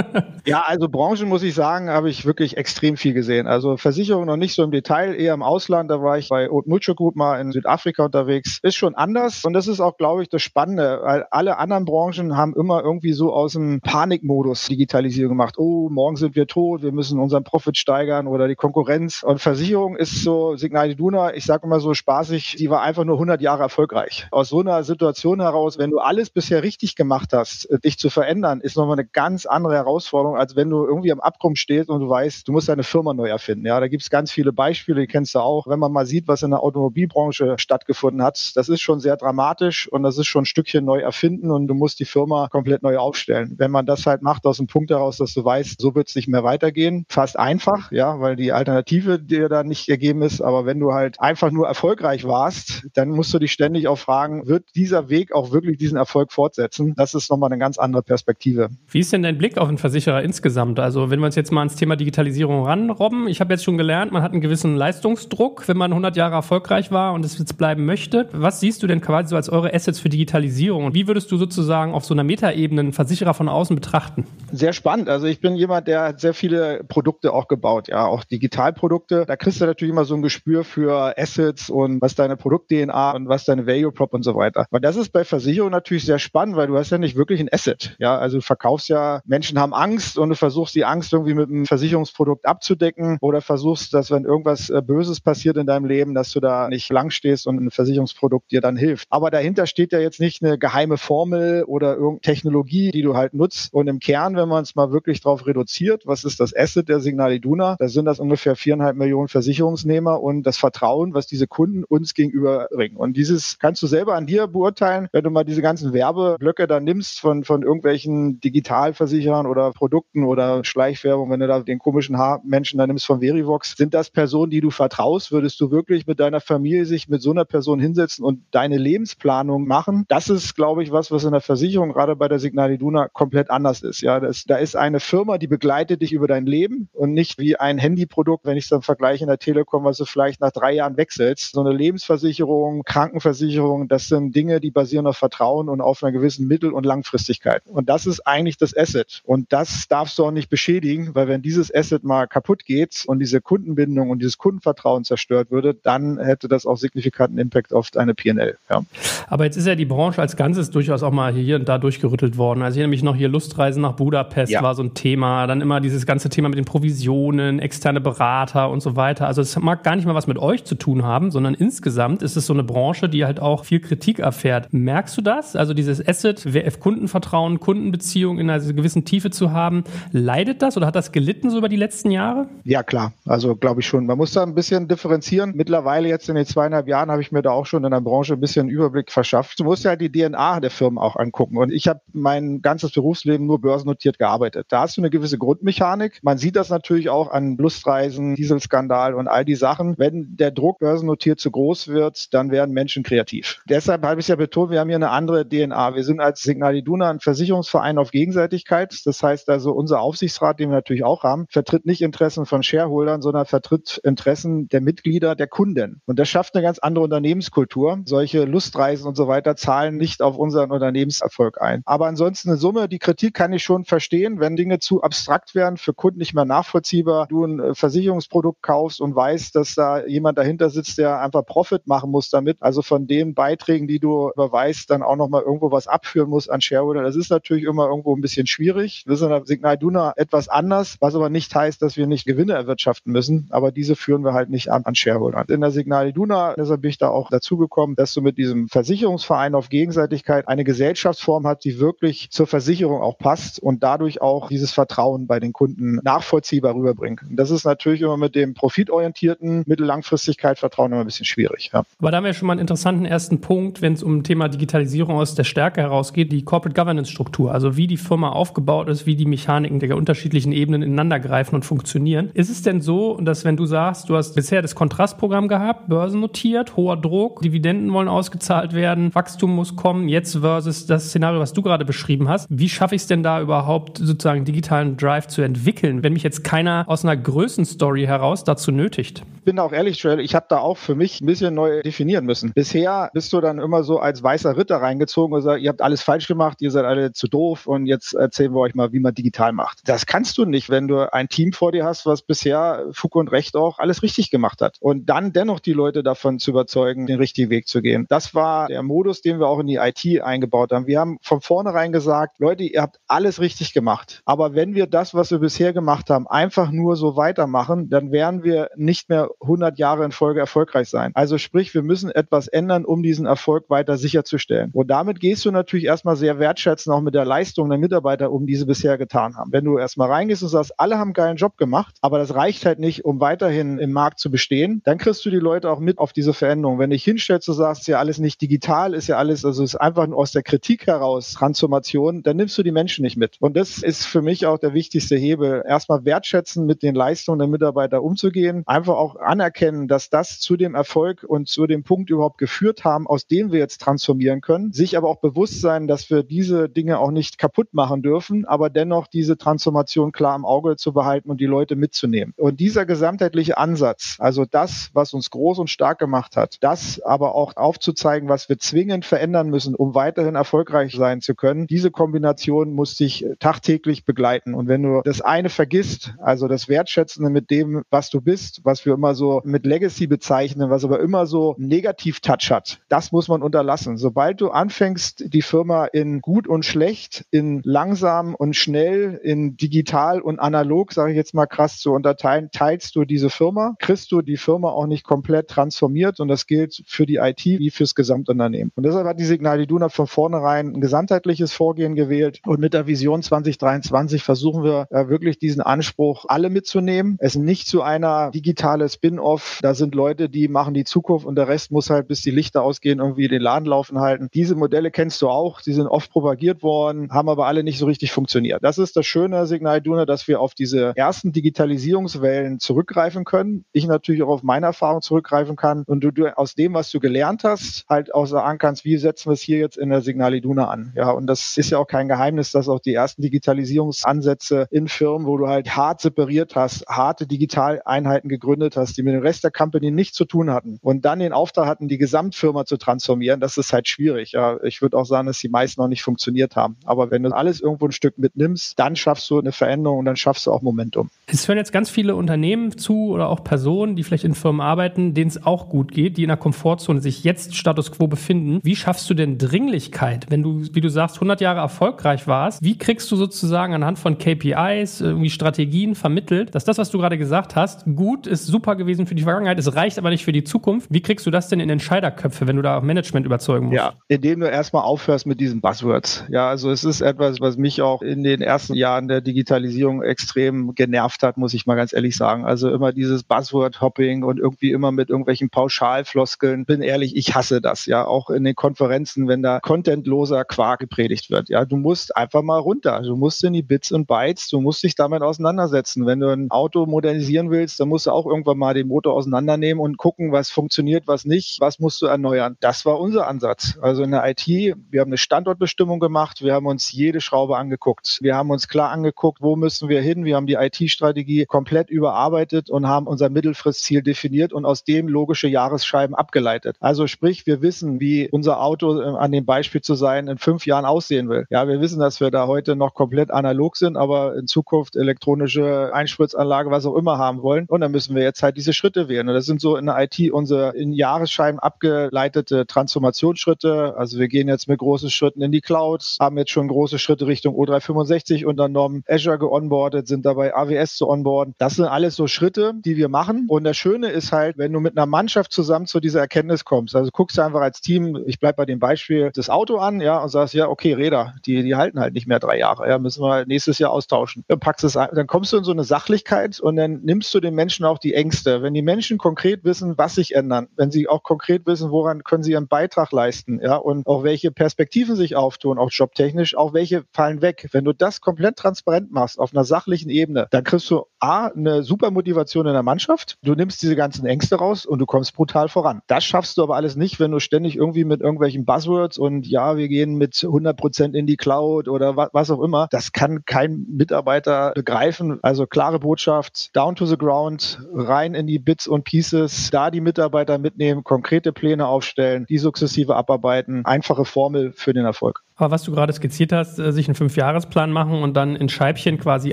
ja, 0.46 0.62
also 0.66 0.88
Branchen 0.88 1.28
muss 1.28 1.42
ich 1.42 1.54
sagen, 1.54 1.90
habe 1.90 2.10
ich 2.10 2.26
wirklich 2.26 2.56
extrem 2.56 2.96
viel 2.96 3.14
gesehen. 3.14 3.46
Also 3.46 3.76
Versicherung 3.76 4.26
noch 4.26 4.36
nicht 4.36 4.54
so 4.54 4.62
im 4.62 4.70
Detail, 4.70 5.14
eher 5.14 5.34
im 5.34 5.42
Ausland. 5.42 5.90
Da 5.90 6.02
war 6.02 6.18
ich 6.18 6.28
bei 6.28 6.50
Old 6.50 6.66
Mutual 6.66 6.94
Group 6.94 7.16
mal 7.16 7.40
in 7.40 7.52
Südafrika 7.52 8.04
unterwegs. 8.04 8.58
Ist 8.70 8.76
schon 8.76 8.94
anders 8.94 9.44
und 9.44 9.52
das 9.52 9.66
ist 9.66 9.80
auch, 9.80 9.96
glaube 9.96 10.22
ich, 10.22 10.28
das 10.28 10.42
Spannende, 10.42 11.00
weil 11.02 11.26
alle 11.32 11.58
anderen 11.58 11.84
Branchen 11.84 12.36
haben 12.36 12.54
immer 12.54 12.84
irgendwie 12.84 13.12
so 13.12 13.32
aus 13.32 13.54
dem 13.54 13.80
Panikmodus 13.80 14.68
Digitalisierung 14.68 15.30
gemacht. 15.30 15.56
Oh, 15.58 15.88
morgen 15.90 16.14
sind 16.14 16.36
wir 16.36 16.46
tot, 16.46 16.80
wir 16.82 16.92
müssen 16.92 17.18
unseren 17.18 17.42
Profit 17.42 17.76
steigern 17.76 18.28
oder 18.28 18.46
die 18.46 18.54
Konkurrenz. 18.54 19.24
Und 19.24 19.40
Versicherung 19.40 19.96
ist 19.96 20.22
so, 20.22 20.54
Signal 20.54 20.92
Iduna, 20.92 21.34
ich 21.34 21.46
sage 21.46 21.66
immer 21.66 21.80
so 21.80 21.94
spaßig, 21.94 22.54
die 22.60 22.70
war 22.70 22.82
einfach 22.82 23.02
nur 23.02 23.16
100 23.16 23.40
Jahre 23.40 23.64
erfolgreich. 23.64 24.28
Aus 24.30 24.50
so 24.50 24.60
einer 24.60 24.84
Situation 24.84 25.40
heraus, 25.40 25.76
wenn 25.76 25.90
du 25.90 25.98
alles 25.98 26.30
bisher 26.30 26.62
richtig 26.62 26.94
gemacht 26.94 27.32
hast, 27.32 27.68
dich 27.82 27.98
zu 27.98 28.08
verändern, 28.08 28.60
ist 28.60 28.76
nochmal 28.76 29.00
eine 29.00 29.08
ganz 29.08 29.46
andere 29.46 29.74
Herausforderung, 29.74 30.36
als 30.36 30.54
wenn 30.54 30.70
du 30.70 30.84
irgendwie 30.84 31.10
am 31.10 31.18
Abgrund 31.18 31.58
stehst 31.58 31.90
und 31.90 31.98
du 31.98 32.08
weißt, 32.08 32.46
du 32.46 32.52
musst 32.52 32.68
deine 32.68 32.84
Firma 32.84 33.14
neu 33.14 33.28
erfinden. 33.28 33.66
Ja, 33.66 33.80
da 33.80 33.88
gibt 33.88 34.04
es 34.04 34.10
ganz 34.10 34.30
viele 34.30 34.52
Beispiele, 34.52 35.00
die 35.00 35.08
kennst 35.08 35.34
du 35.34 35.40
auch. 35.40 35.66
Wenn 35.66 35.80
man 35.80 35.90
mal 35.90 36.06
sieht, 36.06 36.28
was 36.28 36.44
in 36.44 36.50
der 36.50 36.62
Automobilbranche 36.62 37.56
stattgefunden 37.58 38.22
hat, 38.22 38.52
das 38.60 38.68
ist 38.68 38.82
schon 38.82 39.00
sehr 39.00 39.16
dramatisch 39.16 39.90
und 39.90 40.02
das 40.02 40.18
ist 40.18 40.26
schon 40.26 40.42
ein 40.42 40.44
Stückchen 40.44 40.84
neu 40.84 40.98
erfinden 40.98 41.50
und 41.50 41.66
du 41.66 41.72
musst 41.72 41.98
die 41.98 42.04
Firma 42.04 42.48
komplett 42.48 42.82
neu 42.82 42.98
aufstellen. 42.98 43.54
Wenn 43.56 43.70
man 43.70 43.86
das 43.86 44.04
halt 44.04 44.20
macht 44.20 44.44
aus 44.44 44.58
dem 44.58 44.66
Punkt 44.66 44.90
heraus, 44.90 45.16
dass 45.16 45.32
du 45.32 45.42
weißt, 45.42 45.80
so 45.80 45.94
wird 45.94 46.10
es 46.10 46.14
nicht 46.14 46.28
mehr 46.28 46.44
weitergehen, 46.44 47.06
fast 47.08 47.38
einfach, 47.38 47.90
ja, 47.90 48.20
weil 48.20 48.36
die 48.36 48.52
Alternative 48.52 49.18
dir 49.18 49.48
da 49.48 49.62
nicht 49.62 49.88
ergeben 49.88 50.20
ist. 50.20 50.42
Aber 50.42 50.66
wenn 50.66 50.78
du 50.78 50.92
halt 50.92 51.18
einfach 51.20 51.50
nur 51.50 51.68
erfolgreich 51.68 52.24
warst, 52.24 52.86
dann 52.92 53.08
musst 53.08 53.32
du 53.32 53.38
dich 53.38 53.50
ständig 53.50 53.88
auch 53.88 53.96
fragen, 53.96 54.46
wird 54.46 54.64
dieser 54.74 55.08
Weg 55.08 55.32
auch 55.32 55.52
wirklich 55.52 55.78
diesen 55.78 55.96
Erfolg 55.96 56.30
fortsetzen? 56.30 56.92
Das 56.98 57.14
ist 57.14 57.30
nochmal 57.30 57.50
eine 57.50 57.58
ganz 57.58 57.78
andere 57.78 58.02
Perspektive. 58.02 58.68
Wie 58.88 59.00
ist 59.00 59.10
denn 59.10 59.22
dein 59.22 59.38
Blick 59.38 59.56
auf 59.56 59.68
den 59.68 59.78
Versicherer 59.78 60.22
insgesamt? 60.22 60.78
Also 60.80 61.08
wenn 61.08 61.18
wir 61.18 61.26
uns 61.26 61.34
jetzt 61.34 61.50
mal 61.50 61.62
ans 61.62 61.76
Thema 61.76 61.96
Digitalisierung 61.96 62.66
ranrobben, 62.66 63.26
ich 63.26 63.40
habe 63.40 63.54
jetzt 63.54 63.64
schon 63.64 63.78
gelernt, 63.78 64.12
man 64.12 64.22
hat 64.22 64.32
einen 64.32 64.42
gewissen 64.42 64.76
Leistungsdruck, 64.76 65.66
wenn 65.66 65.78
man 65.78 65.92
100 65.92 66.14
Jahre 66.14 66.34
erfolgreich 66.34 66.92
war 66.92 67.14
und 67.14 67.24
es 67.24 67.38
jetzt 67.38 67.56
bleiben 67.56 67.86
möchte. 67.86 68.28
Was 68.32 68.49
Was 68.50 68.58
siehst 68.58 68.82
du 68.82 68.88
denn 68.88 69.00
quasi 69.00 69.28
so 69.28 69.36
als 69.36 69.48
eure 69.48 69.72
Assets 69.72 70.00
für 70.00 70.08
Digitalisierung? 70.08 70.84
Und 70.84 70.92
wie 70.92 71.06
würdest 71.06 71.30
du 71.30 71.36
sozusagen 71.36 71.94
auf 71.94 72.04
so 72.04 72.14
einer 72.14 72.24
Metaebene 72.24 72.80
einen 72.80 72.92
Versicherer 72.92 73.32
von 73.32 73.48
außen 73.48 73.76
betrachten? 73.76 74.26
Sehr 74.50 74.72
spannend. 74.72 75.08
Also 75.08 75.28
ich 75.28 75.40
bin 75.40 75.54
jemand, 75.54 75.86
der 75.86 76.02
hat 76.02 76.20
sehr 76.20 76.34
viele 76.34 76.82
Produkte 76.82 77.32
auch 77.32 77.46
gebaut, 77.46 77.86
ja, 77.86 78.04
auch 78.06 78.24
Digitalprodukte. 78.24 79.24
Da 79.24 79.36
kriegst 79.36 79.60
du 79.60 79.66
natürlich 79.66 79.92
immer 79.92 80.04
so 80.04 80.16
ein 80.16 80.22
Gespür 80.22 80.64
für 80.64 81.16
Assets 81.16 81.70
und 81.70 82.02
was 82.02 82.16
deine 82.16 82.36
Produkt-DNA 82.36 83.12
und 83.12 83.28
was 83.28 83.44
deine 83.44 83.68
Value 83.68 83.92
Prop 83.92 84.12
und 84.14 84.24
so 84.24 84.34
weiter. 84.34 84.66
Aber 84.68 84.80
das 84.80 84.96
ist 84.96 85.10
bei 85.10 85.22
Versicherungen 85.22 85.70
natürlich 85.70 86.04
sehr 86.04 86.18
spannend, 86.18 86.56
weil 86.56 86.66
du 86.66 86.76
hast 86.76 86.90
ja 86.90 86.98
nicht 86.98 87.14
wirklich 87.14 87.38
ein 87.38 87.48
Asset. 87.52 87.94
Ja, 88.00 88.18
also 88.18 88.38
du 88.38 88.42
verkaufst 88.42 88.88
ja, 88.88 89.20
Menschen 89.26 89.60
haben 89.60 89.72
Angst 89.72 90.18
und 90.18 90.30
du 90.30 90.34
versuchst 90.34 90.74
die 90.74 90.84
Angst 90.84 91.12
irgendwie 91.12 91.34
mit 91.34 91.48
einem 91.50 91.66
Versicherungsprodukt 91.66 92.46
abzudecken 92.46 93.16
oder 93.20 93.42
versuchst, 93.42 93.94
dass 93.94 94.10
wenn 94.10 94.24
irgendwas 94.24 94.70
äh, 94.70 94.82
Böses 94.84 95.20
passiert 95.20 95.56
in 95.56 95.68
deinem 95.68 95.84
Leben, 95.84 96.16
dass 96.16 96.32
du 96.32 96.40
da 96.40 96.66
nicht 96.66 96.90
lang 96.90 97.10
stehst 97.10 97.46
und 97.46 97.64
ein 97.64 97.70
Versicherungsprodukt 97.70 98.39
dir 98.48 98.60
dann 98.60 98.76
hilft. 98.76 99.06
Aber 99.10 99.30
dahinter 99.30 99.66
steht 99.66 99.92
ja 99.92 99.98
jetzt 99.98 100.20
nicht 100.20 100.42
eine 100.42 100.58
geheime 100.58 100.96
Formel 100.96 101.64
oder 101.64 101.94
irgendeine 101.94 102.20
Technologie, 102.20 102.90
die 102.90 103.02
du 103.02 103.16
halt 103.16 103.34
nutzt. 103.34 103.72
Und 103.72 103.88
im 103.88 103.98
Kern, 103.98 104.36
wenn 104.36 104.48
man 104.48 104.62
es 104.62 104.74
mal 104.74 104.92
wirklich 104.92 105.20
drauf 105.20 105.46
reduziert, 105.46 106.06
was 106.06 106.24
ist 106.24 106.40
das 106.40 106.54
Asset 106.56 106.88
der 106.88 107.00
Signal 107.00 107.32
Iduna? 107.32 107.76
Da 107.78 107.88
sind 107.88 108.04
das 108.04 108.20
ungefähr 108.20 108.56
viereinhalb 108.56 108.96
Millionen 108.96 109.28
Versicherungsnehmer 109.28 110.20
und 110.20 110.42
das 110.44 110.56
Vertrauen, 110.56 111.14
was 111.14 111.26
diese 111.26 111.46
Kunden 111.46 111.84
uns 111.84 112.14
gegenüber 112.14 112.68
bringen. 112.70 112.96
Und 112.96 113.16
dieses 113.16 113.58
kannst 113.58 113.82
du 113.82 113.86
selber 113.86 114.14
an 114.14 114.26
dir 114.26 114.46
beurteilen, 114.46 115.08
wenn 115.12 115.24
du 115.24 115.30
mal 115.30 115.44
diese 115.44 115.62
ganzen 115.62 115.92
Werbeblöcke 115.92 116.66
da 116.66 116.80
nimmst 116.80 117.20
von, 117.20 117.44
von 117.44 117.62
irgendwelchen 117.62 118.40
Digitalversicherern 118.40 119.46
oder 119.46 119.72
Produkten 119.72 120.24
oder 120.24 120.64
Schleichwerbung, 120.64 121.30
wenn 121.30 121.40
du 121.40 121.46
da 121.46 121.60
den 121.60 121.78
komischen 121.78 122.18
Haarmenschen 122.18 122.78
da 122.78 122.86
nimmst 122.86 123.06
von 123.06 123.20
Verivox, 123.20 123.74
sind 123.76 123.94
das 123.94 124.10
Personen, 124.10 124.50
die 124.50 124.60
du 124.60 124.70
vertraust? 124.70 125.32
Würdest 125.32 125.60
du 125.60 125.70
wirklich 125.70 126.06
mit 126.06 126.20
deiner 126.20 126.40
Familie 126.40 126.84
sich 126.84 127.08
mit 127.08 127.22
so 127.22 127.30
einer 127.30 127.44
Person 127.44 127.80
hinsetzen 127.80 128.24
und 128.24 128.29
deine 128.50 128.78
Lebensplanung 128.78 129.66
machen? 129.66 130.04
Das 130.08 130.28
ist, 130.28 130.54
glaube 130.54 130.82
ich, 130.82 130.92
was, 130.92 131.10
was 131.10 131.24
in 131.24 131.32
der 131.32 131.40
Versicherung, 131.40 131.92
gerade 131.92 132.16
bei 132.16 132.28
der 132.28 132.38
Signal 132.38 132.72
Iduna, 132.72 133.08
komplett 133.08 133.50
anders 133.50 133.82
ist. 133.82 134.00
Ja, 134.00 134.20
das, 134.20 134.44
da 134.44 134.56
ist 134.56 134.76
eine 134.76 135.00
Firma, 135.00 135.38
die 135.38 135.46
begleitet 135.46 136.02
dich 136.02 136.12
über 136.12 136.26
dein 136.26 136.46
Leben 136.46 136.88
und 136.92 137.12
nicht 137.12 137.38
wie 137.38 137.56
ein 137.56 137.78
Handyprodukt, 137.78 138.44
wenn 138.44 138.56
ich 138.56 138.64
es 138.64 138.70
dann 138.70 138.82
vergleiche 138.82 139.24
in 139.24 139.28
der 139.28 139.38
Telekom, 139.38 139.84
was 139.84 139.98
du 139.98 140.04
vielleicht 140.04 140.40
nach 140.40 140.52
drei 140.52 140.72
Jahren 140.72 140.96
wechselst. 140.96 141.52
So 141.52 141.60
eine 141.60 141.72
Lebensversicherung, 141.72 142.82
Krankenversicherung, 142.84 143.88
das 143.88 144.08
sind 144.08 144.34
Dinge, 144.34 144.60
die 144.60 144.70
basieren 144.70 145.06
auf 145.06 145.16
Vertrauen 145.16 145.68
und 145.68 145.80
auf 145.80 146.02
einer 146.02 146.12
gewissen 146.12 146.46
Mittel- 146.46 146.72
und 146.72 146.86
Langfristigkeit. 146.86 147.62
Und 147.66 147.88
das 147.88 148.06
ist 148.06 148.26
eigentlich 148.26 148.56
das 148.56 148.76
Asset. 148.76 149.22
Und 149.24 149.52
das 149.52 149.88
darfst 149.88 150.18
du 150.18 150.24
auch 150.24 150.30
nicht 150.30 150.50
beschädigen, 150.50 151.14
weil 151.14 151.28
wenn 151.28 151.42
dieses 151.42 151.74
Asset 151.74 152.04
mal 152.04 152.26
kaputt 152.26 152.64
geht 152.64 153.04
und 153.06 153.18
diese 153.18 153.40
Kundenbindung 153.40 154.10
und 154.10 154.20
dieses 154.20 154.38
Kundenvertrauen 154.38 155.04
zerstört 155.04 155.50
würde, 155.50 155.74
dann 155.74 156.18
hätte 156.18 156.48
das 156.48 156.66
auch 156.66 156.76
signifikanten 156.76 157.38
Impact 157.38 157.72
auf 157.72 157.90
deine 157.90 158.14
PNL. 158.20 158.56
Ja. 158.68 158.82
Aber 159.28 159.44
jetzt 159.44 159.56
ist 159.56 159.66
ja 159.66 159.74
die 159.74 159.84
Branche 159.84 160.20
als 160.20 160.36
Ganzes 160.36 160.70
durchaus 160.70 161.02
auch 161.02 161.12
mal 161.12 161.32
hier 161.32 161.56
und 161.56 161.68
da 161.68 161.78
durchgerüttelt 161.78 162.36
worden. 162.36 162.62
Also 162.62 162.76
hier 162.76 162.84
nämlich 162.84 163.02
noch 163.02 163.16
hier 163.16 163.28
Lustreisen 163.28 163.82
nach 163.82 163.92
Budapest 163.92 164.52
ja. 164.52 164.62
war 164.62 164.74
so 164.74 164.82
ein 164.82 164.94
Thema. 164.94 165.46
Dann 165.46 165.60
immer 165.60 165.80
dieses 165.80 166.06
ganze 166.06 166.28
Thema 166.28 166.48
mit 166.48 166.58
den 166.58 166.64
Provisionen, 166.64 167.58
externe 167.58 168.00
Berater 168.00 168.70
und 168.70 168.82
so 168.82 168.96
weiter. 168.96 169.26
Also 169.26 169.42
es 169.42 169.58
mag 169.58 169.82
gar 169.82 169.96
nicht 169.96 170.06
mal 170.06 170.14
was 170.14 170.26
mit 170.26 170.38
euch 170.38 170.64
zu 170.64 170.74
tun 170.74 171.02
haben, 171.02 171.30
sondern 171.30 171.54
insgesamt 171.54 172.22
ist 172.22 172.36
es 172.36 172.46
so 172.46 172.52
eine 172.52 172.64
Branche, 172.64 173.08
die 173.08 173.24
halt 173.24 173.40
auch 173.40 173.64
viel 173.64 173.80
Kritik 173.80 174.18
erfährt. 174.18 174.72
Merkst 174.72 175.16
du 175.16 175.22
das? 175.22 175.56
Also 175.56 175.74
dieses 175.74 176.06
Asset, 176.06 176.52
WF-Kundenvertrauen, 176.52 177.60
Kundenbeziehung 177.60 178.38
in 178.38 178.50
einer 178.50 178.60
gewissen 178.60 179.04
Tiefe 179.04 179.30
zu 179.30 179.52
haben, 179.52 179.84
leidet 180.12 180.62
das 180.62 180.76
oder 180.76 180.86
hat 180.86 180.96
das 180.96 181.12
gelitten 181.12 181.50
so 181.50 181.58
über 181.58 181.68
die 181.68 181.76
letzten 181.76 182.10
Jahre? 182.10 182.46
Ja, 182.64 182.82
klar. 182.82 183.12
Also 183.26 183.56
glaube 183.56 183.80
ich 183.80 183.86
schon. 183.86 184.06
Man 184.06 184.18
muss 184.18 184.32
da 184.32 184.42
ein 184.42 184.54
bisschen 184.54 184.88
differenzieren. 184.88 185.52
Mittlerweile 185.54 186.08
jetzt 186.08 186.28
in 186.28 186.34
den 186.34 186.46
zweieinhalb 186.46 186.88
Jahren 186.88 187.10
habe 187.10 187.22
ich 187.22 187.32
mir 187.32 187.42
da 187.42 187.50
auch 187.50 187.66
schon 187.66 187.84
in 187.84 187.90
der 187.90 188.00
Branche 188.10 188.34
ein 188.34 188.40
bisschen 188.40 188.68
Überblick 188.68 189.12
verschafft. 189.12 189.60
Du 189.60 189.64
musst 189.64 189.84
ja 189.84 189.94
die 189.94 190.10
DNA 190.10 190.58
der 190.58 190.70
Firmen 190.70 190.98
auch 190.98 191.14
angucken. 191.14 191.56
Und 191.58 191.72
ich 191.72 191.86
habe 191.86 192.00
mein 192.12 192.60
ganzes 192.60 192.90
Berufsleben 192.90 193.46
nur 193.46 193.60
börsennotiert 193.60 194.18
gearbeitet. 194.18 194.66
Da 194.70 194.80
hast 194.80 194.96
du 194.96 195.00
eine 195.00 195.10
gewisse 195.10 195.38
Grundmechanik. 195.38 196.18
Man 196.22 196.36
sieht 196.36 196.56
das 196.56 196.70
natürlich 196.70 197.08
auch 197.08 197.30
an 197.30 197.56
Lustreisen, 197.56 198.34
Dieselskandal 198.34 199.14
und 199.14 199.28
all 199.28 199.44
die 199.44 199.54
Sachen. 199.54 199.94
Wenn 199.96 200.36
der 200.36 200.50
Druck 200.50 200.80
börsennotiert 200.80 201.38
zu 201.38 201.52
groß 201.52 201.86
wird, 201.86 202.34
dann 202.34 202.50
werden 202.50 202.72
Menschen 202.72 203.04
kreativ. 203.04 203.62
Deshalb 203.68 204.04
habe 204.04 204.20
ich 204.20 204.26
ja 204.26 204.34
betont, 204.34 204.72
wir 204.72 204.80
haben 204.80 204.88
hier 204.88 204.96
eine 204.96 205.10
andere 205.10 205.48
DNA. 205.48 205.94
Wir 205.94 206.02
sind 206.02 206.20
als 206.20 206.42
Signal 206.42 206.74
ein 206.74 207.20
Versicherungsverein 207.20 207.98
auf 207.98 208.10
Gegenseitigkeit. 208.10 209.00
Das 209.04 209.22
heißt 209.22 209.48
also, 209.48 209.70
unser 209.70 210.00
Aufsichtsrat, 210.00 210.58
den 210.58 210.70
wir 210.70 210.76
natürlich 210.76 211.04
auch 211.04 211.22
haben, 211.22 211.46
vertritt 211.48 211.86
nicht 211.86 212.02
Interessen 212.02 212.44
von 212.44 212.64
Shareholdern, 212.64 213.22
sondern 213.22 213.46
vertritt 213.46 214.00
Interessen 214.02 214.68
der 214.68 214.80
Mitglieder, 214.80 215.36
der 215.36 215.46
Kunden. 215.46 216.02
Und 216.06 216.18
das 216.18 216.28
schafft 216.28 216.54
eine 216.54 216.62
ganz 216.64 216.80
andere 216.80 217.04
Unternehmenskultur. 217.04 217.99
Solche 218.06 218.44
Lustreisen 218.44 219.06
und 219.06 219.16
so 219.16 219.28
weiter 219.28 219.56
zahlen 219.56 219.96
nicht 219.96 220.22
auf 220.22 220.36
unseren 220.36 220.70
Unternehmenserfolg 220.70 221.60
ein. 221.60 221.82
Aber 221.84 222.06
ansonsten 222.06 222.50
in 222.50 222.56
Summe, 222.56 222.88
die 222.88 222.98
Kritik 222.98 223.34
kann 223.34 223.52
ich 223.52 223.62
schon 223.62 223.84
verstehen, 223.84 224.40
wenn 224.40 224.56
Dinge 224.56 224.78
zu 224.78 225.02
abstrakt 225.02 225.54
werden, 225.54 225.76
für 225.76 225.94
Kunden 225.94 226.18
nicht 226.18 226.34
mehr 226.34 226.44
nachvollziehbar, 226.44 227.26
du 227.28 227.44
ein 227.44 227.60
äh, 227.60 227.74
Versicherungsprodukt 227.74 228.62
kaufst 228.62 229.00
und 229.00 229.14
weißt, 229.14 229.54
dass 229.54 229.74
da 229.74 230.04
jemand 230.06 230.38
dahinter 230.38 230.70
sitzt, 230.70 230.98
der 230.98 231.20
einfach 231.20 231.44
Profit 231.44 231.86
machen 231.86 232.10
muss 232.10 232.30
damit, 232.30 232.58
also 232.60 232.82
von 232.82 233.06
den 233.06 233.34
Beiträgen, 233.34 233.88
die 233.88 233.98
du 233.98 234.30
überweist, 234.34 234.90
dann 234.90 235.02
auch 235.02 235.16
nochmal 235.16 235.42
irgendwo 235.42 235.70
was 235.70 235.86
abführen 235.86 236.28
muss 236.28 236.48
an 236.48 236.60
Shareholder. 236.60 237.02
Das 237.02 237.16
ist 237.16 237.30
natürlich 237.30 237.64
immer 237.64 237.86
irgendwo 237.88 238.14
ein 238.14 238.20
bisschen 238.20 238.46
schwierig. 238.46 239.04
Wir 239.06 239.16
sind 239.16 239.28
in 239.28 239.34
der 239.34 239.46
Signal 239.46 239.78
Duna 239.78 240.12
etwas 240.16 240.48
anders, 240.48 240.96
was 241.00 241.14
aber 241.14 241.30
nicht 241.30 241.54
heißt, 241.54 241.80
dass 241.82 241.96
wir 241.96 242.06
nicht 242.06 242.26
Gewinne 242.26 242.52
erwirtschaften 242.52 243.12
müssen, 243.12 243.48
aber 243.50 243.72
diese 243.72 243.96
führen 243.96 244.24
wir 244.24 244.32
halt 244.32 244.50
nicht 244.50 244.70
an, 244.70 244.84
an 244.84 244.94
Shareholder. 244.94 245.44
In 245.48 245.60
der 245.60 245.70
Signal 245.70 246.08
Iduna, 246.08 246.54
deshalb 246.54 246.82
bin 246.82 246.90
ich 246.90 246.98
da 246.98 247.08
auch 247.08 247.30
dazugekommen, 247.30 247.89
dass 247.96 248.14
du 248.14 248.22
mit 248.22 248.38
diesem 248.38 248.68
Versicherungsverein 248.68 249.54
auf 249.54 249.68
Gegenseitigkeit 249.68 250.48
eine 250.48 250.64
Gesellschaftsform 250.64 251.46
hast, 251.46 251.64
die 251.64 251.78
wirklich 251.78 252.30
zur 252.30 252.46
Versicherung 252.46 253.00
auch 253.00 253.18
passt 253.18 253.60
und 253.60 253.82
dadurch 253.82 254.20
auch 254.20 254.48
dieses 254.48 254.72
Vertrauen 254.72 255.26
bei 255.26 255.40
den 255.40 255.52
Kunden 255.52 256.00
nachvollziehbar 256.02 256.74
rüberbringt. 256.74 257.20
Das 257.30 257.50
ist 257.50 257.64
natürlich 257.64 258.00
immer 258.02 258.16
mit 258.16 258.34
dem 258.34 258.54
profitorientierten 258.54 259.64
Mittellangfristigkeit 259.66 260.58
Vertrauen 260.58 260.92
immer 260.92 261.02
ein 261.02 261.06
bisschen 261.06 261.26
schwierig. 261.26 261.70
Ja. 261.72 261.82
Aber 261.98 262.10
da 262.10 262.18
haben 262.18 262.24
wir 262.24 262.34
schon 262.34 262.46
mal 262.46 262.54
einen 262.54 262.60
interessanten 262.60 263.04
ersten 263.04 263.40
Punkt, 263.40 263.82
wenn 263.82 263.94
es 263.94 264.02
um 264.02 264.22
Thema 264.22 264.48
Digitalisierung 264.48 265.16
aus 265.16 265.34
der 265.34 265.44
Stärke 265.44 265.80
herausgeht, 265.80 266.32
die 266.32 266.44
Corporate 266.44 266.78
Governance 266.78 267.10
Struktur, 267.10 267.52
also 267.52 267.76
wie 267.76 267.86
die 267.86 267.96
Firma 267.96 268.30
aufgebaut 268.30 268.88
ist, 268.88 269.06
wie 269.06 269.16
die 269.16 269.26
Mechaniken 269.26 269.80
der 269.80 269.96
unterschiedlichen 269.96 270.52
Ebenen 270.52 270.82
ineinander 270.82 271.20
greifen 271.20 271.54
und 271.54 271.64
funktionieren. 271.64 272.30
Ist 272.34 272.50
es 272.50 272.62
denn 272.62 272.80
so, 272.80 273.18
dass 273.20 273.44
wenn 273.44 273.56
du 273.56 273.66
sagst, 273.66 274.08
du 274.08 274.16
hast 274.16 274.34
bisher 274.34 274.62
das 274.62 274.74
Kontrastprogramm 274.74 275.48
gehabt, 275.48 275.88
börsennotiert, 275.88 276.76
hoher 276.76 276.96
Druck, 276.96 277.42
Dividenden 277.42 277.69
wollen 277.92 278.08
ausgezahlt 278.08 278.74
werden, 278.74 279.14
Wachstum 279.14 279.54
muss 279.54 279.76
kommen, 279.76 280.08
jetzt 280.08 280.38
versus 280.38 280.86
das 280.86 281.08
Szenario, 281.08 281.40
was 281.40 281.52
du 281.52 281.62
gerade 281.62 281.84
beschrieben 281.84 282.28
hast, 282.28 282.46
wie 282.50 282.68
schaffe 282.68 282.94
ich 282.94 283.02
es 283.02 283.06
denn 283.06 283.22
da 283.22 283.40
überhaupt 283.40 283.98
sozusagen 283.98 284.44
digitalen 284.44 284.96
Drive 284.96 285.28
zu 285.28 285.42
entwickeln, 285.42 286.02
wenn 286.02 286.12
mich 286.12 286.22
jetzt 286.22 286.44
keiner 286.44 286.84
aus 286.86 287.04
einer 287.04 287.16
Größenstory 287.16 288.04
heraus 288.06 288.44
dazu 288.44 288.72
nötigt? 288.72 289.22
Ich 289.36 289.44
bin 289.44 289.58
auch 289.58 289.72
ehrlich, 289.72 289.98
Joel, 290.02 290.20
ich 290.20 290.34
habe 290.34 290.46
da 290.48 290.58
auch 290.58 290.76
für 290.76 290.94
mich 290.94 291.20
ein 291.20 291.26
bisschen 291.26 291.54
neu 291.54 291.82
definieren 291.82 292.26
müssen. 292.26 292.52
Bisher 292.54 293.10
bist 293.14 293.32
du 293.32 293.40
dann 293.40 293.58
immer 293.58 293.82
so 293.82 293.98
als 293.98 294.22
weißer 294.22 294.56
Ritter 294.56 294.76
reingezogen 294.76 295.34
und 295.34 295.42
sagst, 295.42 295.62
ihr 295.62 295.70
habt 295.70 295.80
alles 295.80 296.02
falsch 296.02 296.28
gemacht, 296.28 296.58
ihr 296.60 296.70
seid 296.70 296.84
alle 296.84 297.12
zu 297.12 297.26
doof 297.26 297.66
und 297.66 297.86
jetzt 297.86 298.14
erzählen 298.14 298.52
wir 298.52 298.60
euch 298.60 298.74
mal, 298.74 298.92
wie 298.92 299.00
man 299.00 299.14
digital 299.14 299.52
macht. 299.52 299.80
Das 299.86 300.06
kannst 300.06 300.36
du 300.38 300.44
nicht, 300.44 300.70
wenn 300.70 300.88
du 300.88 301.12
ein 301.12 301.28
Team 301.28 301.52
vor 301.52 301.72
dir 301.72 301.84
hast, 301.84 302.06
was 302.06 302.22
bisher 302.22 302.86
Fug 302.92 303.16
und 303.16 303.32
Recht 303.32 303.56
auch 303.56 303.78
alles 303.78 304.02
richtig 304.02 304.30
gemacht 304.30 304.60
hat. 304.60 304.76
Und 304.80 305.06
dann 305.06 305.32
dennoch 305.32 305.60
die 305.60 305.72
Leute 305.72 306.02
davon 306.02 306.38
zu 306.38 306.50
überzeugen, 306.50 307.06
den 307.06 307.18
richtigen 307.18 307.50
Weg 307.50 307.59
zu 307.66 307.82
gehen. 307.82 308.06
Das 308.08 308.34
war 308.34 308.68
der 308.68 308.82
Modus, 308.82 309.22
den 309.22 309.38
wir 309.38 309.46
auch 309.46 309.58
in 309.58 309.66
die 309.66 309.76
IT 309.76 310.22
eingebaut 310.22 310.72
haben. 310.72 310.86
Wir 310.86 311.00
haben 311.00 311.18
von 311.22 311.40
vornherein 311.40 311.92
gesagt, 311.92 312.38
Leute, 312.38 312.64
ihr 312.64 312.82
habt 312.82 312.98
alles 313.06 313.40
richtig 313.40 313.72
gemacht. 313.72 314.22
Aber 314.24 314.54
wenn 314.54 314.74
wir 314.74 314.86
das, 314.86 315.14
was 315.14 315.30
wir 315.30 315.38
bisher 315.38 315.72
gemacht 315.72 316.10
haben, 316.10 316.26
einfach 316.26 316.70
nur 316.70 316.96
so 316.96 317.16
weitermachen, 317.16 317.90
dann 317.90 318.12
werden 318.12 318.42
wir 318.42 318.70
nicht 318.76 319.08
mehr 319.08 319.30
100 319.40 319.78
Jahre 319.78 320.04
in 320.04 320.12
Folge 320.12 320.40
erfolgreich 320.40 320.88
sein. 320.88 321.12
Also 321.14 321.38
sprich, 321.38 321.74
wir 321.74 321.82
müssen 321.82 322.10
etwas 322.10 322.48
ändern, 322.48 322.84
um 322.84 323.02
diesen 323.02 323.26
Erfolg 323.26 323.70
weiter 323.70 323.96
sicherzustellen. 323.96 324.70
Und 324.72 324.88
damit 324.88 325.20
gehst 325.20 325.44
du 325.44 325.50
natürlich 325.50 325.86
erstmal 325.86 326.16
sehr 326.16 326.38
wertschätzen, 326.38 326.92
auch 326.92 327.00
mit 327.00 327.14
der 327.14 327.24
Leistung 327.24 327.68
der 327.68 327.78
Mitarbeiter 327.78 328.32
um, 328.32 328.46
die 328.46 328.56
sie 328.56 328.66
bisher 328.66 328.98
getan 328.98 329.36
haben. 329.36 329.52
Wenn 329.52 329.64
du 329.64 329.78
erstmal 329.78 330.10
reingehst 330.10 330.42
und 330.42 330.48
sagst, 330.48 330.78
alle 330.78 330.96
haben 330.96 331.08
einen 331.08 331.14
geilen 331.14 331.36
Job 331.36 331.56
gemacht, 331.56 331.96
aber 332.00 332.18
das 332.18 332.34
reicht 332.34 332.66
halt 332.66 332.78
nicht, 332.78 333.04
um 333.04 333.20
weiterhin 333.20 333.78
im 333.78 333.92
Markt 333.92 334.18
zu 334.18 334.30
bestehen, 334.30 334.82
dann 334.84 334.98
kriegst 334.98 335.24
du 335.24 335.30
die 335.30 335.36
Leute 335.36 335.70
auch 335.70 335.80
mit 335.80 335.98
auf 335.98 336.12
diese 336.12 336.32
Veränderung. 336.32 336.78
Wenn 336.78 336.90
du 336.90 336.94
dich 336.94 337.04
hinstellst, 337.04 337.48
du 337.50 337.54
sagst, 337.54 337.88
ja 337.88 337.98
alles 337.98 338.18
nicht 338.18 338.40
digital, 338.40 338.94
ist 338.94 339.08
ja 339.08 339.16
alles, 339.16 339.44
also 339.44 339.62
ist 339.62 339.76
einfach 339.76 340.08
aus 340.12 340.32
der 340.32 340.42
Kritik 340.42 340.86
heraus 340.86 341.32
Transformation, 341.32 342.22
dann 342.22 342.36
nimmst 342.36 342.56
du 342.56 342.62
die 342.62 342.70
Menschen 342.70 343.02
nicht 343.02 343.16
mit. 343.16 343.36
Und 343.40 343.56
das 343.56 343.82
ist 343.82 344.06
für 344.06 344.22
mich 344.22 344.46
auch 344.46 344.58
der 344.58 344.72
wichtigste 344.72 345.16
Hebel. 345.16 345.62
Erstmal 345.66 346.04
wertschätzen, 346.04 346.64
mit 346.66 346.82
den 346.82 346.94
Leistungen 346.94 347.38
der 347.38 347.48
Mitarbeiter 347.48 348.02
umzugehen, 348.02 348.62
einfach 348.66 348.94
auch 348.94 349.16
anerkennen, 349.16 349.88
dass 349.88 350.10
das 350.10 350.38
zu 350.40 350.56
dem 350.56 350.74
Erfolg 350.74 351.24
und 351.26 351.48
zu 351.48 351.66
dem 351.66 351.82
Punkt 351.82 352.10
überhaupt 352.10 352.38
geführt 352.38 352.84
haben, 352.84 353.06
aus 353.06 353.26
dem 353.26 353.52
wir 353.52 353.58
jetzt 353.58 353.80
transformieren 353.80 354.40
können, 354.40 354.72
sich 354.72 354.96
aber 354.96 355.08
auch 355.08 355.20
bewusst 355.20 355.60
sein, 355.60 355.88
dass 355.88 356.10
wir 356.10 356.22
diese 356.22 356.68
Dinge 356.68 356.98
auch 356.98 357.10
nicht 357.10 357.38
kaputt 357.38 357.74
machen 357.74 358.02
dürfen, 358.02 358.44
aber 358.44 358.70
dennoch 358.70 359.08
diese 359.08 359.36
Transformation 359.36 360.12
klar 360.12 360.36
im 360.36 360.44
Auge 360.44 360.76
zu 360.76 360.92
behalten 360.92 361.30
und 361.30 361.40
die 361.40 361.46
Leute 361.46 361.74
mitzunehmen. 361.76 362.32
Und 362.36 362.60
dieser 362.60 362.86
gesamtheitliche 362.86 363.58
Ansatz, 363.58 364.16
also 364.18 364.44
das, 364.44 364.90
was 364.92 365.12
uns 365.12 365.30
groß 365.30 365.58
und 365.58 365.68
stark 365.68 365.98
gemacht 365.98 366.36
hat, 366.36 366.58
das 366.60 367.00
aber 367.00 367.34
aufzuzeigen, 367.56 368.28
was 368.28 368.48
wir 368.48 368.58
zwingend 368.58 369.04
verändern 369.04 369.48
müssen, 369.48 369.74
um 369.74 369.94
weiterhin 369.94 370.34
erfolgreich 370.34 370.92
sein 370.94 371.20
zu 371.20 371.34
können. 371.34 371.66
Diese 371.66 371.90
Kombination 371.90 372.72
muss 372.72 372.96
dich 372.96 373.26
tagtäglich 373.38 374.04
begleiten. 374.04 374.54
Und 374.54 374.68
wenn 374.68 374.82
du 374.82 375.00
das 375.04 375.20
eine 375.20 375.48
vergisst, 375.48 376.14
also 376.18 376.48
das 376.48 376.68
Wertschätzende 376.68 377.30
mit 377.30 377.50
dem, 377.50 377.82
was 377.90 378.10
du 378.10 378.20
bist, 378.20 378.60
was 378.64 378.84
wir 378.86 378.94
immer 378.94 379.14
so 379.14 379.40
mit 379.44 379.66
Legacy 379.66 380.06
bezeichnen, 380.06 380.70
was 380.70 380.84
aber 380.84 381.00
immer 381.00 381.26
so 381.26 381.54
Negativ-Touch 381.58 382.50
hat, 382.50 382.80
das 382.88 383.12
muss 383.12 383.28
man 383.28 383.42
unterlassen. 383.42 383.96
Sobald 383.96 384.40
du 384.40 384.50
anfängst, 384.50 385.32
die 385.32 385.42
Firma 385.42 385.86
in 385.86 386.20
gut 386.20 386.46
und 386.46 386.64
schlecht, 386.64 387.24
in 387.30 387.62
langsam 387.64 388.34
und 388.34 388.56
schnell, 388.56 389.20
in 389.22 389.56
digital 389.56 390.20
und 390.20 390.38
analog, 390.38 390.92
sage 390.92 391.12
ich 391.12 391.16
jetzt 391.16 391.34
mal 391.34 391.46
krass, 391.46 391.78
zu 391.78 391.92
unterteilen, 391.92 392.50
teilst 392.52 392.96
du 392.96 393.04
diese 393.04 393.30
Firma, 393.30 393.74
kriegst 393.78 394.12
du 394.12 394.22
die 394.22 394.36
Firma 394.36 394.70
auch 394.70 394.86
nicht 394.86 395.04
komplett 395.04 395.48
transformiert 395.48 396.20
und 396.20 396.28
das 396.28 396.46
gilt 396.46 396.82
für 396.86 397.06
die 397.06 397.20
IT 397.30 397.44
wie 397.44 397.70
fürs 397.70 397.94
Gesamtunternehmen. 397.94 398.72
Und 398.76 398.84
deshalb 398.84 399.06
hat 399.06 399.18
die 399.18 399.24
Signal 399.24 399.60
Iduna 399.60 399.88
von 399.88 400.06
vornherein 400.06 400.74
ein 400.74 400.80
gesamtheitliches 400.80 401.52
Vorgehen 401.52 401.94
gewählt 401.94 402.40
und 402.46 402.60
mit 402.60 402.74
der 402.74 402.86
Vision 402.86 403.22
2023 403.22 404.22
versuchen 404.22 404.64
wir 404.64 404.86
äh, 404.90 405.08
wirklich 405.08 405.38
diesen 405.38 405.62
Anspruch 405.62 406.24
alle 406.28 406.50
mitzunehmen. 406.50 407.16
Es 407.20 407.36
nicht 407.36 407.66
zu 407.68 407.82
einer 407.82 408.30
digitale 408.30 408.88
Spin-off, 408.88 409.58
da 409.62 409.74
sind 409.74 409.94
Leute, 409.94 410.28
die 410.28 410.48
machen 410.48 410.74
die 410.74 410.84
Zukunft 410.84 411.26
und 411.26 411.36
der 411.36 411.48
Rest 411.48 411.70
muss 411.70 411.90
halt 411.90 412.08
bis 412.08 412.22
die 412.22 412.30
Lichter 412.30 412.62
ausgehen 412.62 412.98
irgendwie 412.98 413.28
den 413.28 413.42
Laden 413.42 413.66
laufen 413.66 414.00
halten. 414.00 414.28
Diese 414.34 414.54
Modelle 414.54 414.90
kennst 414.90 415.22
du 415.22 415.28
auch, 415.28 415.60
die 415.60 415.72
sind 415.72 415.86
oft 415.86 416.10
propagiert 416.10 416.62
worden, 416.62 417.10
haben 417.10 417.28
aber 417.28 417.46
alle 417.46 417.62
nicht 417.62 417.78
so 417.78 417.86
richtig 417.86 418.12
funktioniert. 418.12 418.62
Das 418.62 418.78
ist 418.78 418.96
das 418.96 419.06
Schöne 419.06 419.46
Signal 419.46 419.78
Iduna, 419.78 420.06
dass 420.06 420.28
wir 420.28 420.40
auf 420.40 420.54
diese 420.54 420.92
ersten 420.96 421.32
Digitalisierungswellen 421.32 422.58
zurückgreifen 422.58 423.24
können. 423.24 423.64
Ich 423.72 423.86
natürlich 423.86 424.22
auch 424.22 424.28
auf 424.28 424.42
meine 424.42 424.66
Erfahrung 424.66 425.02
zurückgreifen 425.02 425.56
kann 425.56 425.84
und 425.86 426.02
du, 426.02 426.10
du 426.10 426.26
aus 426.36 426.54
dem, 426.54 426.74
was 426.74 426.90
du 426.90 427.00
gelernt 427.00 427.19
hast, 427.24 427.84
halt 427.88 428.14
auch 428.14 428.26
sagen 428.26 428.58
kannst, 428.58 428.84
wie 428.84 428.96
setzen 428.96 429.30
wir 429.30 429.34
es 429.34 429.42
hier 429.42 429.58
jetzt 429.58 429.76
in 429.76 429.90
der 429.90 430.00
Signal 430.00 430.34
Iduna 430.34 430.68
an. 430.68 430.92
Ja, 430.96 431.10
und 431.10 431.26
das 431.26 431.56
ist 431.56 431.70
ja 431.70 431.78
auch 431.78 431.86
kein 431.86 432.08
Geheimnis, 432.08 432.52
dass 432.52 432.68
auch 432.68 432.80
die 432.80 432.94
ersten 432.94 433.22
Digitalisierungsansätze 433.22 434.66
in 434.70 434.88
Firmen, 434.88 435.26
wo 435.26 435.36
du 435.36 435.48
halt 435.48 435.76
hart 435.76 436.00
separiert 436.00 436.56
hast, 436.56 436.86
harte 436.86 437.26
Digitaleinheiten 437.26 438.28
gegründet 438.28 438.76
hast, 438.76 438.96
die 438.96 439.02
mit 439.02 439.14
dem 439.14 439.22
Rest 439.22 439.44
der 439.44 439.50
Company 439.50 439.90
nichts 439.90 440.16
zu 440.16 440.24
tun 440.24 440.50
hatten 440.50 440.78
und 440.82 441.04
dann 441.04 441.18
den 441.18 441.32
Auftrag 441.32 441.66
hatten, 441.66 441.88
die 441.88 441.98
Gesamtfirma 441.98 442.64
zu 442.64 442.76
transformieren, 442.76 443.40
das 443.40 443.56
ist 443.56 443.72
halt 443.72 443.88
schwierig. 443.88 444.32
Ja, 444.32 444.62
ich 444.62 444.82
würde 444.82 444.96
auch 444.96 445.06
sagen, 445.06 445.26
dass 445.26 445.38
die 445.38 445.48
meisten 445.48 445.80
noch 445.80 445.88
nicht 445.88 446.02
funktioniert 446.02 446.56
haben. 446.56 446.76
Aber 446.84 447.10
wenn 447.10 447.22
du 447.22 447.30
alles 447.30 447.60
irgendwo 447.60 447.86
ein 447.86 447.92
Stück 447.92 448.18
mitnimmst, 448.18 448.78
dann 448.78 448.96
schaffst 448.96 449.28
du 449.30 449.38
eine 449.38 449.52
Veränderung 449.52 449.98
und 449.98 450.04
dann 450.04 450.16
schaffst 450.16 450.46
du 450.46 450.52
auch 450.52 450.62
Momentum. 450.62 451.10
Es 451.26 451.46
hören 451.48 451.58
jetzt 451.58 451.72
ganz 451.72 451.90
viele 451.90 452.16
Unternehmen 452.16 452.76
zu 452.76 453.10
oder 453.10 453.28
auch 453.28 453.44
Personen, 453.44 453.96
die 453.96 454.02
vielleicht 454.02 454.24
in 454.24 454.34
Firmen 454.34 454.60
arbeiten, 454.60 455.14
denen 455.14 455.28
es 455.28 455.44
auch 455.44 455.68
gut 455.68 455.92
geht, 455.92 456.16
die 456.16 456.22
in 456.22 456.28
der 456.28 456.36
Komfortzone 456.36 457.00
sich 457.00 457.09
jetzt 457.10 457.56
Status 457.56 457.92
quo 457.92 458.06
befinden. 458.06 458.60
Wie 458.62 458.76
schaffst 458.76 459.10
du 459.10 459.14
denn 459.14 459.38
Dringlichkeit, 459.38 460.26
wenn 460.30 460.42
du, 460.42 460.62
wie 460.72 460.80
du 460.80 460.88
sagst, 460.88 461.16
100 461.16 461.40
Jahre 461.40 461.60
erfolgreich 461.60 462.26
warst? 462.26 462.62
Wie 462.62 462.78
kriegst 462.78 463.10
du 463.10 463.16
sozusagen 463.16 463.74
anhand 463.74 463.98
von 463.98 464.18
KPIs, 464.18 465.00
irgendwie 465.00 465.30
Strategien 465.30 465.94
vermittelt, 465.94 466.54
dass 466.54 466.64
das, 466.64 466.78
was 466.78 466.90
du 466.90 466.98
gerade 466.98 467.18
gesagt 467.18 467.56
hast, 467.56 467.84
gut 467.84 468.26
ist 468.26 468.46
super 468.46 468.76
gewesen 468.76 469.06
für 469.06 469.14
die 469.14 469.22
Vergangenheit, 469.22 469.58
es 469.58 469.74
reicht 469.74 469.98
aber 469.98 470.10
nicht 470.10 470.24
für 470.24 470.32
die 470.32 470.44
Zukunft. 470.44 470.88
Wie 470.90 471.00
kriegst 471.00 471.26
du 471.26 471.30
das 471.30 471.48
denn 471.48 471.60
in 471.60 471.70
Entscheiderköpfe, 471.70 472.46
wenn 472.46 472.56
du 472.56 472.62
da 472.62 472.78
auch 472.78 472.82
Management 472.82 473.26
überzeugen 473.26 473.66
musst? 473.66 473.76
Ja, 473.76 473.94
indem 474.08 474.40
du 474.40 474.46
erstmal 474.46 474.82
aufhörst 474.82 475.26
mit 475.26 475.40
diesen 475.40 475.60
Buzzwords. 475.60 476.24
Ja, 476.28 476.48
also 476.48 476.70
es 476.70 476.84
ist 476.84 477.00
etwas, 477.00 477.40
was 477.40 477.56
mich 477.56 477.82
auch 477.82 478.02
in 478.02 478.22
den 478.22 478.42
ersten 478.42 478.74
Jahren 478.74 479.08
der 479.08 479.20
Digitalisierung 479.20 480.02
extrem 480.02 480.74
genervt 480.74 481.22
hat, 481.22 481.36
muss 481.36 481.54
ich 481.54 481.66
mal 481.66 481.74
ganz 481.74 481.92
ehrlich 481.92 482.16
sagen. 482.16 482.44
Also 482.44 482.70
immer 482.70 482.92
dieses 482.92 483.22
Buzzword-Hopping 483.22 484.22
und 484.22 484.38
irgendwie 484.38 484.70
immer 484.70 484.92
mit 484.92 485.10
irgendwelchen 485.10 485.50
Pauschalfloskeln. 485.50 486.64
Bin 486.64 486.82
ehrlich, 486.82 486.99
ich 487.02 487.34
hasse 487.34 487.60
das. 487.60 487.86
Ja, 487.86 488.06
auch 488.06 488.30
in 488.30 488.44
den 488.44 488.54
Konferenzen, 488.54 489.28
wenn 489.28 489.42
da 489.42 489.60
contentloser 489.60 490.44
Quark 490.44 490.80
gepredigt 490.80 491.30
wird. 491.30 491.48
Ja, 491.48 491.64
du 491.64 491.76
musst 491.76 492.16
einfach 492.16 492.42
mal 492.42 492.58
runter. 492.58 493.00
Du 493.02 493.16
musst 493.16 493.42
in 493.44 493.52
die 493.52 493.62
Bits 493.62 493.92
und 493.92 494.06
Bytes. 494.06 494.48
Du 494.48 494.60
musst 494.60 494.82
dich 494.82 494.94
damit 494.94 495.22
auseinandersetzen. 495.22 496.06
Wenn 496.06 496.20
du 496.20 496.28
ein 496.28 496.50
Auto 496.50 496.86
modernisieren 496.86 497.50
willst, 497.50 497.80
dann 497.80 497.88
musst 497.88 498.06
du 498.06 498.10
auch 498.10 498.26
irgendwann 498.26 498.58
mal 498.58 498.74
den 498.74 498.88
Motor 498.88 499.14
auseinandernehmen 499.14 499.82
und 499.82 499.96
gucken, 499.96 500.32
was 500.32 500.50
funktioniert, 500.50 501.06
was 501.06 501.24
nicht, 501.24 501.60
was 501.60 501.78
musst 501.78 502.00
du 502.02 502.06
erneuern. 502.06 502.56
Das 502.60 502.86
war 502.86 503.00
unser 503.00 503.26
Ansatz. 503.26 503.78
Also 503.80 504.02
in 504.02 504.10
der 504.10 504.28
IT, 504.28 504.46
wir 504.46 505.00
haben 505.00 505.10
eine 505.10 505.18
Standortbestimmung 505.18 506.00
gemacht. 506.00 506.42
Wir 506.42 506.54
haben 506.54 506.66
uns 506.66 506.92
jede 506.92 507.20
Schraube 507.20 507.56
angeguckt. 507.56 508.18
Wir 508.20 508.36
haben 508.36 508.50
uns 508.50 508.68
klar 508.68 508.90
angeguckt, 508.90 509.40
wo 509.40 509.56
müssen 509.56 509.88
wir 509.88 510.00
hin. 510.00 510.24
Wir 510.24 510.36
haben 510.36 510.46
die 510.46 510.54
IT-Strategie 510.54 511.46
komplett 511.46 511.90
überarbeitet 511.90 512.70
und 512.70 512.86
haben 512.86 513.06
unser 513.06 513.28
Mittelfristziel 513.28 514.02
definiert 514.02 514.52
und 514.52 514.64
aus 514.64 514.84
dem 514.84 515.08
logische 515.08 515.48
Jahresscheiben 515.48 516.14
abgeleitet. 516.14 516.76
Also 516.80 517.06
sprich, 517.06 517.46
wir 517.46 517.60
wissen, 517.60 518.00
wie 518.00 518.28
unser 518.30 518.62
Auto, 518.62 518.98
äh, 518.98 519.04
an 519.04 519.32
dem 519.32 519.44
Beispiel 519.44 519.82
zu 519.82 519.94
sein, 519.94 520.28
in 520.28 520.38
fünf 520.38 520.66
Jahren 520.66 520.86
aussehen 520.86 521.28
will. 521.28 521.44
Ja, 521.50 521.68
wir 521.68 521.80
wissen, 521.80 522.00
dass 522.00 522.20
wir 522.20 522.30
da 522.30 522.46
heute 522.46 522.74
noch 522.74 522.94
komplett 522.94 523.30
analog 523.30 523.76
sind, 523.76 523.96
aber 523.96 524.36
in 524.36 524.46
Zukunft 524.46 524.96
elektronische 524.96 525.90
Einspritzanlage, 525.92 526.70
was 526.70 526.86
auch 526.86 526.96
immer 526.96 527.18
haben 527.18 527.42
wollen. 527.42 527.66
Und 527.68 527.82
dann 527.82 527.92
müssen 527.92 528.16
wir 528.16 528.22
jetzt 528.22 528.42
halt 528.42 528.56
diese 528.56 528.72
Schritte 528.72 529.08
wählen. 529.08 529.28
Und 529.28 529.34
das 529.34 529.44
sind 529.44 529.60
so 529.60 529.76
in 529.76 529.86
der 529.86 529.98
IT 529.98 530.32
unsere 530.32 530.74
in 530.74 530.92
Jahresscheiben 530.92 531.60
abgeleitete 531.60 532.66
Transformationsschritte. 532.66 533.94
Also 533.96 534.18
wir 534.18 534.28
gehen 534.28 534.48
jetzt 534.48 534.66
mit 534.66 534.78
großen 534.78 535.10
Schritten 535.10 535.42
in 535.42 535.52
die 535.52 535.60
Cloud, 535.60 536.16
haben 536.18 536.38
jetzt 536.38 536.50
schon 536.50 536.68
große 536.68 536.98
Schritte 536.98 537.26
Richtung 537.26 537.54
O365 537.56 538.46
unternommen, 538.46 539.04
Azure 539.06 539.38
geonboardet, 539.38 540.08
sind 540.08 540.24
dabei 540.24 540.54
AWS 540.54 540.96
zu 540.96 541.08
onboarden. 541.08 541.54
Das 541.58 541.74
sind 541.74 541.84
alles 541.84 542.16
so 542.16 542.26
Schritte, 542.26 542.72
die 542.74 542.96
wir 542.96 543.10
machen. 543.10 543.44
Und 543.48 543.64
das 543.64 543.76
Schöne 543.76 544.08
ist 544.08 544.32
halt, 544.32 544.56
wenn 544.56 544.72
du 544.72 544.80
mit 544.80 544.96
einer 544.96 545.06
Mannschaft 545.06 545.52
zusammen 545.52 545.86
zu 545.86 546.00
dieser 546.00 546.20
Erkenntnis 546.20 546.64
kommst, 546.70 546.94
also 546.94 547.10
guckst 547.12 547.36
du 547.36 547.42
einfach 547.42 547.62
als 547.62 547.80
Team, 547.80 548.16
ich 548.26 548.38
bleib 548.38 548.54
bei 548.54 548.64
dem 548.64 548.78
Beispiel, 548.78 549.32
das 549.34 549.50
Auto 549.50 549.78
an, 549.78 550.00
ja, 550.00 550.22
und 550.22 550.28
sagst, 550.28 550.54
ja, 550.54 550.68
okay, 550.68 550.92
Räder, 550.92 551.34
die, 551.44 551.64
die 551.64 551.74
halten 551.74 551.98
halt 551.98 552.14
nicht 552.14 552.28
mehr 552.28 552.38
drei 552.38 552.58
Jahre, 552.58 552.88
ja, 552.88 552.96
müssen 552.98 553.24
wir 553.24 553.44
nächstes 553.44 553.80
Jahr 553.80 553.90
austauschen. 553.90 554.44
Dann 554.46 554.60
packst 554.60 554.84
es 554.84 554.96
ein, 554.96 555.08
dann 555.12 555.26
kommst 555.26 555.52
du 555.52 555.56
in 555.56 555.64
so 555.64 555.72
eine 555.72 555.82
Sachlichkeit 555.82 556.60
und 556.60 556.76
dann 556.76 557.00
nimmst 557.02 557.34
du 557.34 557.40
den 557.40 557.56
Menschen 557.56 557.84
auch 557.84 557.98
die 557.98 558.14
Ängste. 558.14 558.62
Wenn 558.62 558.72
die 558.72 558.82
Menschen 558.82 559.18
konkret 559.18 559.64
wissen, 559.64 559.98
was 559.98 560.14
sich 560.14 560.36
ändern, 560.36 560.68
wenn 560.76 560.92
sie 560.92 561.08
auch 561.08 561.24
konkret 561.24 561.66
wissen, 561.66 561.90
woran 561.90 562.22
können 562.22 562.44
sie 562.44 562.52
ihren 562.52 562.68
Beitrag 562.68 563.10
leisten, 563.10 563.60
ja, 563.60 563.74
und 563.74 564.06
auch 564.06 564.22
welche 564.22 564.52
Perspektiven 564.52 565.16
sich 565.16 565.34
auftun, 565.34 565.76
auch 565.76 565.90
jobtechnisch, 565.90 566.56
auch 566.56 566.72
welche 566.72 567.02
fallen 567.12 567.42
weg. 567.42 567.68
Wenn 567.72 567.84
du 567.84 567.92
das 567.92 568.20
komplett 568.20 568.54
transparent 568.56 569.10
machst 569.10 569.40
auf 569.40 569.52
einer 569.52 569.64
sachlichen 569.64 570.08
Ebene, 570.08 570.46
dann 570.52 570.62
kriegst 570.62 570.88
du 570.88 571.06
A, 571.18 571.46
eine 571.46 571.82
super 571.82 572.12
Motivation 572.12 572.68
in 572.68 572.74
der 572.74 572.84
Mannschaft, 572.84 573.38
du 573.42 573.54
nimmst 573.54 573.82
diese 573.82 573.96
ganzen 573.96 574.24
Ängste 574.24 574.54
raus 574.54 574.86
und 574.86 575.00
du 575.00 575.06
kommst 575.06 575.34
brutal 575.34 575.68
voran. 575.68 576.02
Das 576.06 576.24
schaffst 576.24 576.56
du 576.56 576.59
aber 576.60 576.76
alles 576.76 576.96
nicht, 576.96 577.20
wenn 577.20 577.30
du 577.30 577.40
ständig 577.40 577.76
irgendwie 577.76 578.04
mit 578.04 578.20
irgendwelchen 578.20 578.64
Buzzwords 578.64 579.18
und 579.18 579.46
ja, 579.46 579.76
wir 579.76 579.88
gehen 579.88 580.16
mit 580.16 580.40
100 580.42 580.76
Prozent 580.76 581.14
in 581.14 581.26
die 581.26 581.36
Cloud 581.36 581.88
oder 581.88 582.16
was 582.16 582.50
auch 582.50 582.62
immer. 582.62 582.88
Das 582.90 583.12
kann 583.12 583.44
kein 583.44 583.86
Mitarbeiter 583.88 584.72
begreifen. 584.74 585.38
Also 585.42 585.66
klare 585.66 585.98
Botschaft, 585.98 586.74
down 586.76 586.94
to 586.94 587.06
the 587.06 587.16
ground, 587.16 587.80
rein 587.92 588.34
in 588.34 588.46
die 588.46 588.58
Bits 588.58 588.86
und 588.86 589.04
Pieces, 589.04 589.70
da 589.70 589.90
die 589.90 590.00
Mitarbeiter 590.00 590.58
mitnehmen, 590.58 591.04
konkrete 591.04 591.52
Pläne 591.52 591.86
aufstellen, 591.86 592.46
die 592.48 592.58
sukzessive 592.58 593.16
abarbeiten. 593.16 593.84
Einfache 593.84 594.24
Formel 594.24 594.72
für 594.72 594.92
den 594.92 595.04
Erfolg. 595.04 595.42
Aber 595.60 595.72
was 595.72 595.82
du 595.82 595.92
gerade 595.92 596.12
skizziert 596.12 596.52
hast, 596.52 596.78
äh, 596.78 596.92
sich 596.92 597.06
einen 597.06 597.14
Fünfjahresplan 597.14 597.92
machen 597.92 598.22
und 598.22 598.34
dann 598.36 598.56
in 598.56 598.68
Scheibchen 598.68 599.18
quasi 599.18 599.52